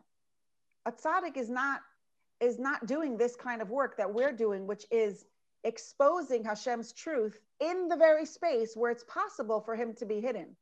A 0.86 0.92
tzaddik 0.92 1.38
is 1.38 1.50
not 1.50 1.82
is 2.42 2.60
not 2.60 2.86
doing 2.86 3.18
this 3.18 3.36
kind 3.36 3.62
of 3.62 3.70
work 3.70 3.96
that 3.98 4.14
we're 4.14 4.34
doing, 4.34 4.68
which 4.68 4.86
is 4.92 5.26
exposing 5.64 6.44
Hashem's 6.44 6.92
truth 6.92 7.40
in 7.60 7.88
the 7.88 7.96
very 7.96 8.26
space 8.26 8.76
where 8.76 8.92
it's 8.92 9.06
possible 9.06 9.62
for 9.62 9.76
him 9.76 9.94
to 9.96 10.06
be 10.06 10.20
hidden. 10.20 10.56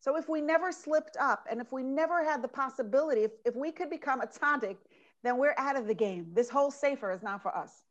So 0.00 0.16
if 0.16 0.28
we 0.28 0.40
never 0.40 0.70
slipped 0.70 1.16
up 1.18 1.46
and 1.50 1.60
if 1.60 1.72
we 1.72 1.82
never 1.82 2.24
had 2.24 2.42
the 2.42 2.48
possibility, 2.48 3.22
if, 3.22 3.32
if 3.44 3.56
we 3.56 3.72
could 3.72 3.90
become 3.90 4.20
a 4.20 4.26
tzaddik, 4.26 4.76
then 5.24 5.36
we're 5.36 5.54
out 5.58 5.76
of 5.76 5.88
the 5.88 5.94
game. 5.94 6.28
This 6.32 6.48
whole 6.48 6.70
sefer 6.70 7.12
is 7.12 7.22
not 7.22 7.42
for 7.42 7.54
us. 7.54 7.82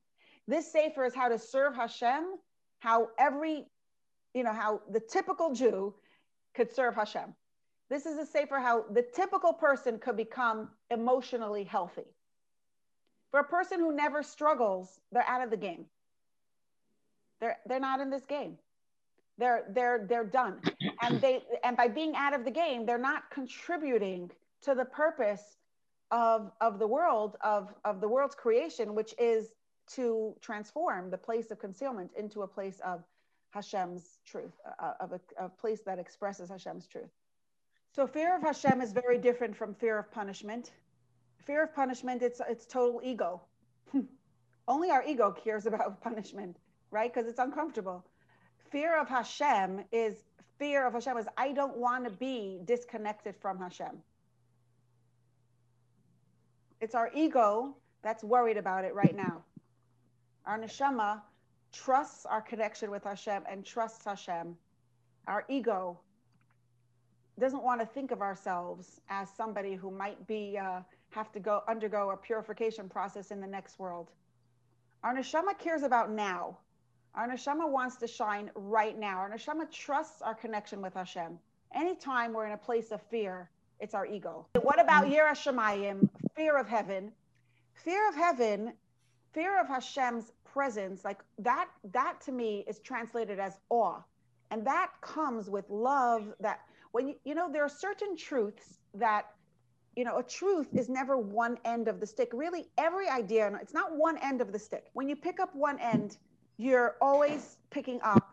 This 0.47 0.71
sefer 0.71 1.03
is 1.03 1.13
how 1.13 1.27
to 1.27 1.37
serve 1.37 1.75
Hashem, 1.75 2.37
how 2.87 3.09
every, 3.19 3.65
you 4.33 4.43
know, 4.43 4.53
how 4.53 4.81
the 4.89 5.01
typical 5.01 5.53
Jew 5.53 5.93
could 6.55 6.73
serve 6.73 6.95
Hashem. 6.95 7.35
This 7.89 8.05
is 8.05 8.17
a 8.17 8.25
sefer 8.25 8.59
how 8.59 8.85
the 8.93 9.01
typical 9.13 9.51
person 9.51 9.99
could 9.99 10.15
become 10.15 10.69
emotionally 10.89 11.65
healthy. 11.65 12.07
For 13.31 13.41
a 13.41 13.43
person 13.43 13.81
who 13.81 13.93
never 13.93 14.23
struggles, 14.23 15.01
they're 15.11 15.27
out 15.27 15.43
of 15.43 15.49
the 15.49 15.57
game. 15.57 15.85
They're, 17.41 17.57
they're 17.65 17.81
not 17.81 17.99
in 17.99 18.09
this 18.09 18.25
game. 18.25 18.57
They're, 19.37 19.65
they're, 19.69 20.05
they're 20.07 20.23
done. 20.23 20.61
And 21.01 21.19
they, 21.19 21.43
and 21.65 21.75
by 21.75 21.89
being 21.89 22.15
out 22.15 22.33
of 22.33 22.45
the 22.45 22.51
game, 22.51 22.85
they're 22.85 22.97
not 22.97 23.29
contributing 23.31 24.31
to 24.61 24.73
the 24.73 24.85
purpose 24.85 25.57
of, 26.11 26.51
of 26.61 26.79
the 26.79 26.87
world, 26.87 27.35
of, 27.41 27.73
of 27.83 27.99
the 27.99 28.07
world's 28.07 28.33
creation, 28.33 28.95
which 28.95 29.13
is 29.19 29.49
to 29.95 30.35
transform 30.41 31.09
the 31.09 31.17
place 31.17 31.51
of 31.51 31.59
concealment 31.59 32.11
into 32.17 32.41
a 32.41 32.47
place 32.47 32.79
of 32.85 33.03
Hashem's 33.51 34.19
truth, 34.25 34.53
uh, 34.79 34.93
of 34.99 35.13
a, 35.13 35.19
a 35.37 35.49
place 35.49 35.81
that 35.85 35.99
expresses 35.99 36.49
Hashem's 36.49 36.87
truth. 36.87 37.09
So 37.93 38.05
fear 38.05 38.35
of 38.35 38.41
Hashem 38.41 38.81
is 38.81 38.91
very 38.91 39.17
different 39.17 39.55
from 39.55 39.73
fear 39.73 39.97
of 39.97 40.11
punishment. 40.11 40.71
Fear 41.45 41.63
of 41.63 41.73
punishment, 41.73 42.21
it's 42.21 42.41
it's 42.47 42.65
total 42.65 43.01
ego. 43.03 43.41
Only 44.67 44.91
our 44.91 45.03
ego 45.03 45.31
cares 45.31 45.65
about 45.65 46.01
punishment, 46.09 46.57
right? 46.91 47.11
Because 47.11 47.27
it's 47.29 47.39
uncomfortable. 47.39 48.05
Fear 48.69 48.99
of 48.99 49.07
Hashem 49.07 49.85
is 49.91 50.25
fear 50.59 50.85
of 50.85 50.93
Hashem 50.93 51.17
is 51.17 51.27
I 51.37 51.53
don't 51.53 51.77
want 51.77 52.03
to 52.03 52.11
be 52.11 52.59
disconnected 52.65 53.35
from 53.35 53.59
Hashem. 53.59 53.97
It's 56.81 56.93
our 56.93 57.09
ego 57.15 57.75
that's 58.03 58.23
worried 58.23 58.57
about 58.57 58.85
it 58.85 58.93
right 58.93 59.15
now. 59.15 59.43
Our 60.47 60.57
neshama 60.57 61.21
trusts 61.73 62.25
our 62.25 62.41
connection 62.41 62.89
with 62.89 63.03
Hashem 63.03 63.43
and 63.51 63.65
trusts 63.65 64.05
Hashem. 64.05 64.55
Our 65.27 65.43
ego 65.49 65.99
doesn't 67.37 67.61
want 67.61 67.81
to 67.81 67.85
think 67.85 68.11
of 68.11 68.21
ourselves 68.21 69.01
as 69.09 69.27
somebody 69.29 69.75
who 69.75 69.91
might 69.91 70.25
be 70.25 70.57
uh, 70.57 70.79
have 71.09 71.33
to 71.33 71.41
go 71.41 71.63
undergo 71.67 72.11
a 72.11 72.17
purification 72.17 72.87
process 72.87 73.31
in 73.31 73.41
the 73.41 73.47
next 73.47 73.77
world. 73.77 74.09
Our 75.03 75.13
neshama 75.13 75.59
cares 75.59 75.83
about 75.83 76.11
now. 76.11 76.57
Our 77.13 77.27
neshama 77.27 77.69
wants 77.69 77.97
to 77.97 78.07
shine 78.07 78.49
right 78.55 78.97
now. 78.97 79.17
Our 79.17 79.29
neshama 79.29 79.69
trusts 79.69 80.21
our 80.21 80.33
connection 80.33 80.81
with 80.81 80.93
Hashem. 80.93 81.37
Anytime 81.75 82.31
we're 82.31 82.45
in 82.45 82.53
a 82.53 82.57
place 82.57 82.91
of 82.91 83.01
fear, 83.01 83.49
it's 83.81 83.93
our 83.93 84.05
ego. 84.05 84.47
What 84.61 84.79
about 84.79 85.07
Yira 85.07 85.31
Shemayim, 85.31 86.07
fear 86.37 86.57
of 86.57 86.69
heaven? 86.69 87.11
Fear 87.83 88.07
of 88.07 88.15
heaven, 88.15 88.73
fear 89.33 89.59
of 89.59 89.67
Hashem's 89.67 90.31
presence, 90.57 91.05
like 91.05 91.19
that, 91.37 91.67
that 91.93 92.19
to 92.19 92.31
me 92.31 92.65
is 92.67 92.79
translated 92.79 93.37
as 93.39 93.59
awe. 93.69 93.99
And 94.49 94.65
that 94.65 94.89
comes 95.01 95.51
with 95.51 95.69
love 95.69 96.33
that 96.39 96.61
when 96.93 97.07
you, 97.09 97.15
you 97.25 97.35
know, 97.35 97.47
there 97.51 97.63
are 97.63 97.69
certain 97.69 98.17
truths 98.17 98.79
that, 98.95 99.27
you 99.95 100.03
know, 100.03 100.17
a 100.17 100.23
truth 100.23 100.69
is 100.73 100.89
never 100.89 101.15
one 101.15 101.59
end 101.63 101.87
of 101.87 101.99
the 101.99 102.07
stick. 102.07 102.29
Really, 102.33 102.65
every 102.79 103.07
idea, 103.07 103.51
it's 103.61 103.75
not 103.75 103.95
one 103.95 104.17
end 104.29 104.41
of 104.41 104.51
the 104.51 104.57
stick. 104.57 104.85
When 104.93 105.07
you 105.07 105.15
pick 105.15 105.39
up 105.39 105.53
one 105.55 105.77
end, 105.79 106.17
you're 106.57 106.95
always 107.01 107.57
picking 107.69 107.99
up, 108.01 108.25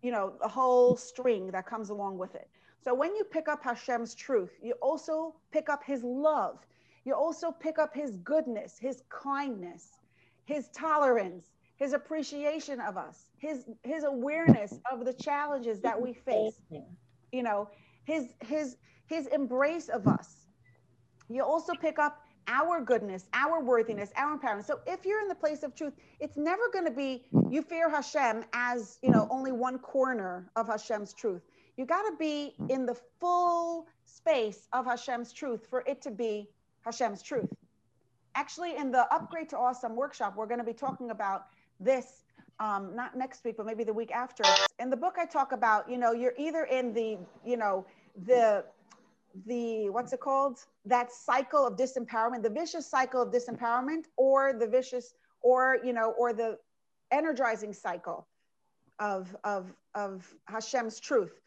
you 0.00 0.10
know, 0.10 0.32
the 0.40 0.48
whole 0.48 0.96
string 0.96 1.50
that 1.50 1.66
comes 1.66 1.90
along 1.90 2.16
with 2.16 2.34
it. 2.34 2.48
So 2.82 2.94
when 2.94 3.14
you 3.14 3.24
pick 3.24 3.46
up 3.46 3.62
Hashem's 3.62 4.14
truth, 4.14 4.52
you 4.62 4.72
also 4.80 5.34
pick 5.52 5.68
up 5.68 5.84
his 5.84 6.02
love. 6.02 6.56
You 7.04 7.14
also 7.14 7.50
pick 7.50 7.78
up 7.78 7.94
his 7.94 8.16
goodness, 8.24 8.78
his 8.78 9.02
kindness, 9.10 9.98
his 10.46 10.68
tolerance, 10.70 11.57
his 11.78 11.92
appreciation 11.92 12.80
of 12.80 12.96
us, 12.96 13.30
his 13.38 13.64
his 13.82 14.04
awareness 14.04 14.78
of 14.92 15.04
the 15.04 15.12
challenges 15.12 15.80
that 15.80 16.00
we 16.00 16.12
face. 16.12 16.60
You 17.32 17.42
know, 17.42 17.70
his 18.04 18.34
his 18.44 18.76
his 19.06 19.26
embrace 19.28 19.88
of 19.88 20.06
us. 20.06 20.46
You 21.28 21.42
also 21.44 21.74
pick 21.74 21.98
up 21.98 22.20
our 22.48 22.80
goodness, 22.80 23.26
our 23.32 23.62
worthiness, 23.62 24.10
our 24.16 24.38
empowerment. 24.38 24.66
So 24.66 24.80
if 24.86 25.04
you're 25.04 25.20
in 25.20 25.28
the 25.28 25.34
place 25.34 25.62
of 25.62 25.74
truth, 25.74 25.92
it's 26.18 26.36
never 26.36 26.62
going 26.72 26.86
to 26.86 26.90
be 26.90 27.24
you 27.50 27.62
fear 27.62 27.88
Hashem 27.90 28.44
as, 28.54 28.98
you 29.02 29.10
know, 29.10 29.28
only 29.30 29.52
one 29.52 29.78
corner 29.78 30.50
of 30.56 30.66
Hashem's 30.66 31.12
truth. 31.12 31.42
You 31.76 31.84
got 31.84 32.02
to 32.02 32.16
be 32.18 32.54
in 32.70 32.86
the 32.86 32.96
full 33.20 33.86
space 34.04 34.66
of 34.72 34.86
Hashem's 34.86 35.32
truth 35.32 35.66
for 35.68 35.84
it 35.86 36.02
to 36.02 36.10
be 36.10 36.48
Hashem's 36.80 37.22
truth. 37.22 37.50
Actually, 38.34 38.76
in 38.76 38.90
the 38.90 39.12
Upgrade 39.14 39.48
to 39.50 39.58
Awesome 39.58 39.94
workshop, 39.94 40.34
we're 40.36 40.46
going 40.46 40.58
to 40.58 40.64
be 40.64 40.72
talking 40.72 41.10
about 41.10 41.46
this 41.80 42.24
um, 42.60 42.94
not 42.94 43.16
next 43.16 43.44
week, 43.44 43.56
but 43.56 43.66
maybe 43.66 43.84
the 43.84 43.92
week 43.92 44.10
after. 44.10 44.42
In 44.80 44.90
the 44.90 44.96
book, 44.96 45.16
I 45.18 45.26
talk 45.26 45.52
about, 45.52 45.88
you 45.88 45.96
know, 45.96 46.12
you're 46.12 46.34
either 46.36 46.64
in 46.64 46.92
the, 46.92 47.18
you 47.44 47.56
know, 47.56 47.86
the 48.26 48.64
the 49.46 49.88
what's 49.90 50.12
it 50.12 50.20
called? 50.20 50.58
That 50.84 51.12
cycle 51.12 51.66
of 51.66 51.76
disempowerment 51.76 52.42
the 52.42 52.50
vicious 52.50 52.86
cycle 52.86 53.22
of 53.22 53.32
disempowerment 53.32 54.06
or 54.16 54.52
the 54.52 54.66
vicious 54.66 55.14
or 55.42 55.78
you 55.84 55.92
know 55.92 56.14
or 56.18 56.32
the 56.32 56.58
energizing 57.12 57.72
cycle 57.72 58.26
of 58.98 59.36
of 59.44 59.72
of 59.94 60.34
hashem's 60.46 60.98
truth. 60.98 61.40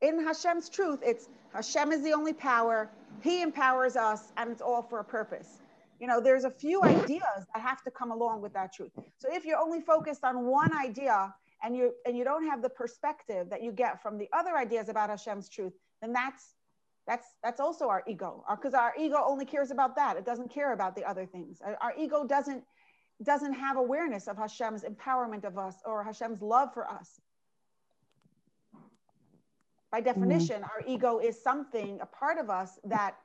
In 0.00 0.18
hashem's 0.24 0.68
truth 0.68 1.00
it's 1.04 1.28
hashem 1.52 1.92
is 1.92 2.02
the 2.02 2.12
only 2.12 2.32
power. 2.32 2.90
He 3.22 3.42
empowers 3.42 3.96
us 3.96 4.32
and 4.36 4.50
it's 4.50 4.62
all 4.62 4.82
for 4.82 4.98
a 5.00 5.04
purpose 5.04 5.60
you 5.98 6.06
know 6.06 6.20
there's 6.20 6.44
a 6.44 6.50
few 6.50 6.82
ideas 6.82 7.46
that 7.54 7.62
have 7.62 7.82
to 7.82 7.90
come 7.90 8.10
along 8.10 8.40
with 8.40 8.52
that 8.52 8.72
truth 8.72 8.92
so 9.18 9.28
if 9.32 9.44
you're 9.44 9.58
only 9.58 9.80
focused 9.80 10.24
on 10.24 10.46
one 10.46 10.76
idea 10.76 11.34
and 11.62 11.76
you 11.76 11.92
and 12.04 12.16
you 12.16 12.24
don't 12.24 12.46
have 12.46 12.62
the 12.62 12.68
perspective 12.68 13.48
that 13.50 13.62
you 13.62 13.72
get 13.72 14.02
from 14.02 14.18
the 14.18 14.28
other 14.32 14.56
ideas 14.56 14.88
about 14.88 15.10
hashem's 15.10 15.48
truth 15.48 15.72
then 16.00 16.12
that's 16.12 16.54
that's 17.06 17.28
that's 17.42 17.60
also 17.60 17.88
our 17.88 18.02
ego 18.06 18.44
because 18.50 18.74
our, 18.74 18.90
our, 18.90 18.94
ego 18.98 19.22
only 19.24 19.44
cares 19.44 19.70
about 19.70 19.94
that 19.96 20.16
it 20.16 20.24
doesn't 20.24 20.50
care 20.50 20.72
about 20.72 20.94
the 20.94 21.04
other 21.04 21.26
things 21.26 21.60
our, 21.64 21.76
our, 21.80 21.94
ego 21.98 22.26
doesn't 22.26 22.62
doesn't 23.22 23.54
have 23.54 23.76
awareness 23.76 24.28
of 24.28 24.36
hashem's 24.36 24.84
empowerment 24.84 25.44
of 25.44 25.56
us 25.56 25.76
or 25.84 26.02
hashem's 26.04 26.42
love 26.42 26.72
for 26.74 26.88
us 26.90 27.20
by 29.90 30.00
mm-hmm. 30.00 30.06
definition 30.06 30.56
mm-hmm. 30.56 30.64
our 30.64 30.82
ego 30.86 31.18
is 31.18 31.40
something 31.40 31.98
a 32.02 32.06
part 32.06 32.38
of 32.38 32.50
us 32.50 32.78
that 32.84 33.16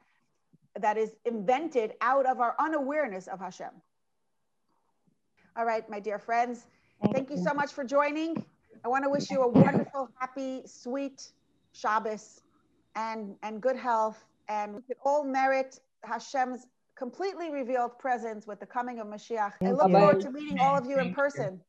that 0.80 0.98
is 0.98 1.16
invented 1.26 1.94
out 2.02 2.26
of 2.26 2.40
our 2.40 2.56
unawareness 2.60 3.28
of 3.28 3.40
hashem 3.40 3.72
all 5.58 5.66
right 5.66 5.90
my 5.90 6.00
dear 6.00 6.20
friends 6.20 6.68
thank, 7.02 7.16
thank 7.16 7.30
you. 7.30 7.38
so 7.38 7.54
much 7.54 7.74
for 7.74 7.84
joining 7.84 8.44
i 8.86 8.88
want 8.88 9.04
to 9.04 9.10
wish 9.10 9.30
you 9.30 9.42
a 9.42 9.48
wonderful 9.48 10.10
happy 10.20 10.62
sweet 10.66 11.32
shabbos 11.74 12.42
and, 12.96 13.36
and 13.44 13.62
good 13.62 13.76
health. 13.76 14.24
And 14.48 14.76
we 14.76 14.82
could 14.82 14.98
all 15.04 15.24
merit 15.24 15.80
Hashem's 16.04 16.68
completely 16.96 17.52
revealed 17.52 17.98
presence 18.00 18.46
with 18.46 18.60
the 18.60 18.66
coming 18.66 19.00
of 19.00 19.08
Mashiach. 19.08 19.54
I 19.62 19.72
look 19.72 19.92
forward 19.92 20.22
to 20.22 20.32
meeting 20.32 20.60
all 20.60 20.78
of 20.78 20.86
you 20.86 21.00
in 21.00 21.14
person. 21.14 21.60